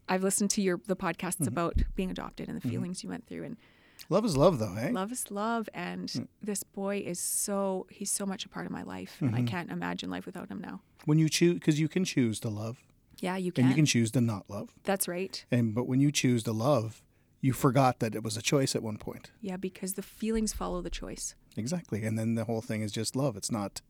I've 0.08 0.22
listened 0.22 0.50
to 0.50 0.62
your 0.62 0.80
the 0.86 0.96
podcasts 0.96 1.34
Mm-hmm. 1.40 1.48
about 1.48 1.74
being 1.96 2.10
adopted 2.10 2.48
and 2.48 2.56
the 2.60 2.66
feelings 2.68 3.02
you 3.02 3.10
went 3.10 3.26
through 3.26 3.44
and 3.44 3.56
Love 4.10 4.24
is 4.26 4.36
love, 4.36 4.58
though, 4.58 4.74
eh? 4.74 4.90
love 4.92 5.10
is 5.12 5.30
love 5.30 5.68
and 5.72 6.08
Mm. 6.08 6.28
this 6.42 6.62
boy 6.62 7.02
is 7.06 7.18
so 7.18 7.86
he's 7.90 8.10
so 8.10 8.26
much 8.26 8.44
a 8.44 8.48
part 8.48 8.66
of 8.66 8.72
my 8.72 8.82
life 8.82 9.16
and 9.20 9.34
I 9.34 9.38
Mm-hmm. 9.38 9.46
can't 9.46 9.70
imagine 9.70 10.10
life 10.10 10.26
without 10.26 10.48
him 10.48 10.60
now. 10.60 10.82
When 11.06 11.18
you 11.18 11.28
choose, 11.28 11.54
because 11.54 11.80
you 11.80 11.88
can 11.88 12.04
choose 12.04 12.38
to 12.40 12.48
love, 12.50 12.76
Yeah, 13.20 13.36
you 13.36 13.50
can. 13.52 13.62
and 13.64 13.70
you 13.70 13.76
can 13.76 13.86
choose 13.86 14.10
to 14.12 14.20
not 14.20 14.50
love. 14.50 14.68
That's 14.84 15.08
right. 15.08 15.44
And 15.50 15.74
but 15.74 15.86
when 15.88 16.00
you 16.00 16.10
choose 16.12 16.42
to 16.44 16.52
love, 16.52 17.02
you 17.40 17.52
forgot 17.54 17.98
that 18.00 18.14
it 18.14 18.22
was 18.22 18.36
a 18.36 18.42
choice 18.42 18.74
at 18.76 18.82
one 18.82 18.98
point. 18.98 19.30
Yeah, 19.40 19.56
because 19.56 19.94
the 19.94 20.02
feelings 20.02 20.52
follow 20.52 20.82
the 20.82 20.90
choice. 20.90 21.34
Exactly. 21.57 22.05
And 22.05 22.18
then 22.18 22.34
the 22.34 22.44
whole 22.44 22.61
thing 22.61 22.82
is 22.82 22.92
just 22.92 23.14
love. 23.16 23.36
It's 23.36 23.50
not 23.50 23.80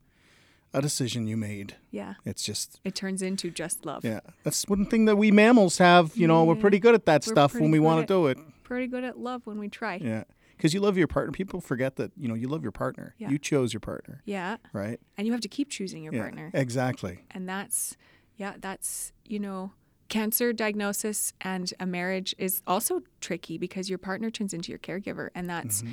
a 0.72 0.82
decision 0.82 1.26
you 1.26 1.36
made. 1.36 1.76
Yeah. 1.90 2.14
It's 2.24 2.42
just 2.42 2.80
It 2.84 2.94
turns 2.94 3.22
into 3.22 3.50
just 3.50 3.86
love. 3.86 4.04
yeah. 4.04 4.20
That's 4.42 4.64
one 4.68 4.86
thing 4.86 5.04
that 5.04 5.16
we 5.16 5.30
mammals 5.30 5.78
have. 5.78 6.16
You 6.16 6.26
know, 6.26 6.44
we're 6.44 6.56
pretty 6.56 6.78
good 6.78 6.94
at 6.94 7.06
that 7.06 7.24
We're 7.26 7.32
stuff 7.32 7.54
when 7.54 7.70
we 7.70 7.78
want 7.78 8.06
to 8.06 8.12
do 8.12 8.26
it. 8.26 8.38
Pretty 8.64 8.86
good 8.86 9.04
at 9.04 9.18
love 9.18 9.42
when 9.46 9.58
we 9.58 9.68
try. 9.68 9.96
Yeah. 9.96 10.08
Yeah. 10.08 10.24
Because 10.56 10.72
you 10.72 10.80
love 10.80 10.96
your 10.96 11.08
partner. 11.08 11.32
People 11.32 11.60
forget 11.60 11.96
that 11.96 12.12
you 12.16 12.28
know 12.28 12.34
you 12.34 12.48
love 12.48 12.62
your 12.62 12.72
partner. 12.72 13.14
Yeah. 13.18 13.28
You 13.28 13.38
chose 13.38 13.72
your 13.72 13.80
partner, 13.80 14.22
Yeah. 14.24 14.56
right? 14.72 15.00
And 15.18 15.26
you 15.26 15.32
have 15.32 15.42
to 15.42 15.48
keep 15.48 15.68
choosing 15.68 16.02
your 16.04 16.14
yeah. 16.14 16.20
partner. 16.22 16.50
Exactly. 16.54 17.24
and 17.32 17.48
that's 17.48 17.96
yeah 18.36 18.54
that's 18.60 19.12
you 19.24 19.38
know 19.38 19.72
cancer 20.08 20.52
diagnosis 20.52 21.32
and 21.40 21.72
a 21.80 21.86
marriage 21.86 22.34
is 22.38 22.62
also 22.66 23.00
tricky 23.20 23.58
because 23.58 23.88
your 23.88 23.98
partner 23.98 24.28
turns 24.30 24.52
into 24.52 24.70
your 24.70 24.78
caregiver 24.78 25.28
and 25.34 25.48
that's 25.48 25.82
Mm-hmm. 25.82 25.92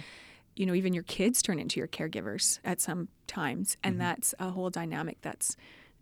You 0.56 0.66
know 0.66 0.74
even 0.74 0.94
your 0.94 1.04
kids 1.04 1.42
turn 1.42 1.60
into 1.60 1.80
your 1.80 1.88
caregivers 1.88 2.60
at 2.64 2.82
some 2.82 3.08
times 3.28 3.78
and 3.84 3.94
Mm-hmm. 3.96 4.00
that's 4.04 4.34
a 4.40 4.50
whole 4.52 4.70
dynamic 4.70 5.18
that's 5.22 5.56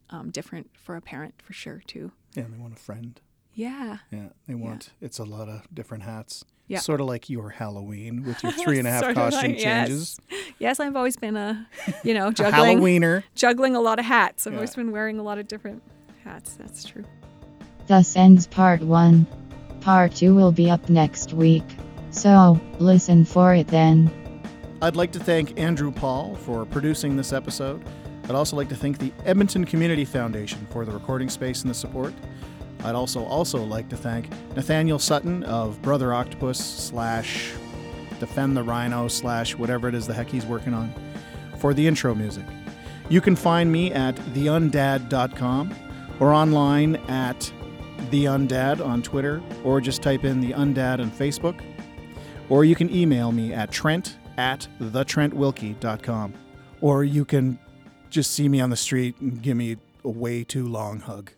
um, 0.09 0.31
different 0.31 0.69
for 0.75 0.95
a 0.95 1.01
parent 1.01 1.35
for 1.41 1.53
sure 1.53 1.81
too 1.85 2.11
Yeah. 2.35 2.45
They 2.51 2.57
want 2.57 2.73
a 2.73 2.77
friend. 2.77 3.19
yeah 3.53 3.97
Yeah. 4.11 4.29
They 4.47 4.55
want. 4.55 4.91
It's 5.01 5.19
a 5.19 5.23
lot 5.23 5.47
of 5.49 5.67
different 5.73 6.03
hats. 6.03 6.45
Yeah. 6.67 6.79
Sort 6.79 7.01
of 7.01 7.07
like 7.07 7.29
your 7.31 7.49
Halloween 7.49 8.23
with 8.23 8.41
your 8.43 8.51
three 8.63 8.77
and 8.79 8.87
a 8.87 8.91
half 8.91 9.13
costume 9.15 9.51
like- 9.53 9.59
changes. 9.59 10.19
yes 10.59 10.79
i've 10.79 10.95
always 10.95 11.15
been 11.17 11.35
a 11.37 11.67
you 12.03 12.13
know 12.13 12.31
juggling 12.41 12.79
Halloweener. 12.79 13.23
juggling 13.35 13.75
a 13.75 13.81
lot 13.81 13.97
of 13.99 14.05
hats 14.05 14.45
i've 14.47 14.53
Yeah. 14.53 14.57
always 14.59 14.75
been 14.75 14.91
wearing 14.91 15.17
a 15.19 15.23
lot 15.23 15.37
of 15.39 15.47
different 15.47 15.81
hats 16.23 16.53
that's 16.55 16.83
true 16.83 17.05
Thus 17.87 18.15
ends 18.15 18.45
part 18.45 18.81
one. 18.81 19.25
Part 19.81 20.13
two 20.15 20.35
will 20.35 20.51
be 20.51 20.69
up 20.69 20.89
next 20.89 21.33
week. 21.33 21.63
So, 22.11 22.59
listen 22.77 23.25
for 23.25 23.55
it 23.55 23.65
then. 23.67 24.11
I'd 24.81 24.95
like 24.95 25.11
to 25.11 25.19
thank 25.19 25.59
Andrew 25.59 25.91
Paul 25.91 26.35
for 26.35 26.65
producing 26.65 27.17
this 27.17 27.33
episode. 27.33 27.83
I'd 28.23 28.35
also 28.35 28.55
like 28.55 28.69
to 28.69 28.75
thank 28.75 28.97
the 28.97 29.11
Edmonton 29.25 29.65
Community 29.65 30.05
Foundation 30.05 30.65
for 30.69 30.85
the 30.85 30.91
recording 30.91 31.29
space 31.29 31.63
and 31.63 31.69
the 31.69 31.73
support. 31.73 32.13
I'd 32.85 32.95
also 32.95 33.25
also 33.25 33.61
like 33.61 33.89
to 33.89 33.97
thank 33.97 34.29
Nathaniel 34.55 34.97
Sutton 34.97 35.43
of 35.43 35.81
Brother 35.81 36.13
Octopus 36.13 36.59
slash 36.59 37.51
Defend 38.21 38.55
the 38.55 38.63
Rhino 38.63 39.07
slash 39.09 39.55
whatever 39.55 39.87
it 39.89 39.95
is 39.95 40.07
the 40.07 40.13
heck 40.13 40.29
he's 40.29 40.45
working 40.45 40.73
on 40.73 40.93
for 41.59 41.73
the 41.73 41.85
intro 41.85 42.15
music. 42.15 42.45
You 43.09 43.19
can 43.19 43.35
find 43.35 43.71
me 43.71 43.91
at 43.91 44.15
theundad.com 44.15 45.75
or 46.19 46.33
online 46.33 46.95
at 47.07 47.51
theundad 48.11 48.85
on 48.85 49.01
Twitter, 49.01 49.41
or 49.63 49.81
just 49.81 50.01
type 50.01 50.23
in 50.23 50.39
The 50.39 50.51
Undad 50.51 50.99
on 50.99 51.11
Facebook. 51.11 51.61
Or 52.49 52.65
you 52.65 52.75
can 52.75 52.93
email 52.93 53.31
me 53.31 53.53
at 53.53 53.71
trent 53.71 54.17
at 54.39 54.67
thetrentwilkie.com. 54.79 56.33
Or 56.81 57.03
you 57.03 57.25
can 57.25 57.59
just 58.09 58.31
see 58.31 58.47
me 58.47 58.61
on 58.61 58.69
the 58.69 58.77
street 58.77 59.19
and 59.19 59.41
give 59.41 59.57
me 59.57 59.77
a 60.03 60.09
way 60.09 60.43
too 60.45 60.67
long 60.67 61.01
hug. 61.01 61.31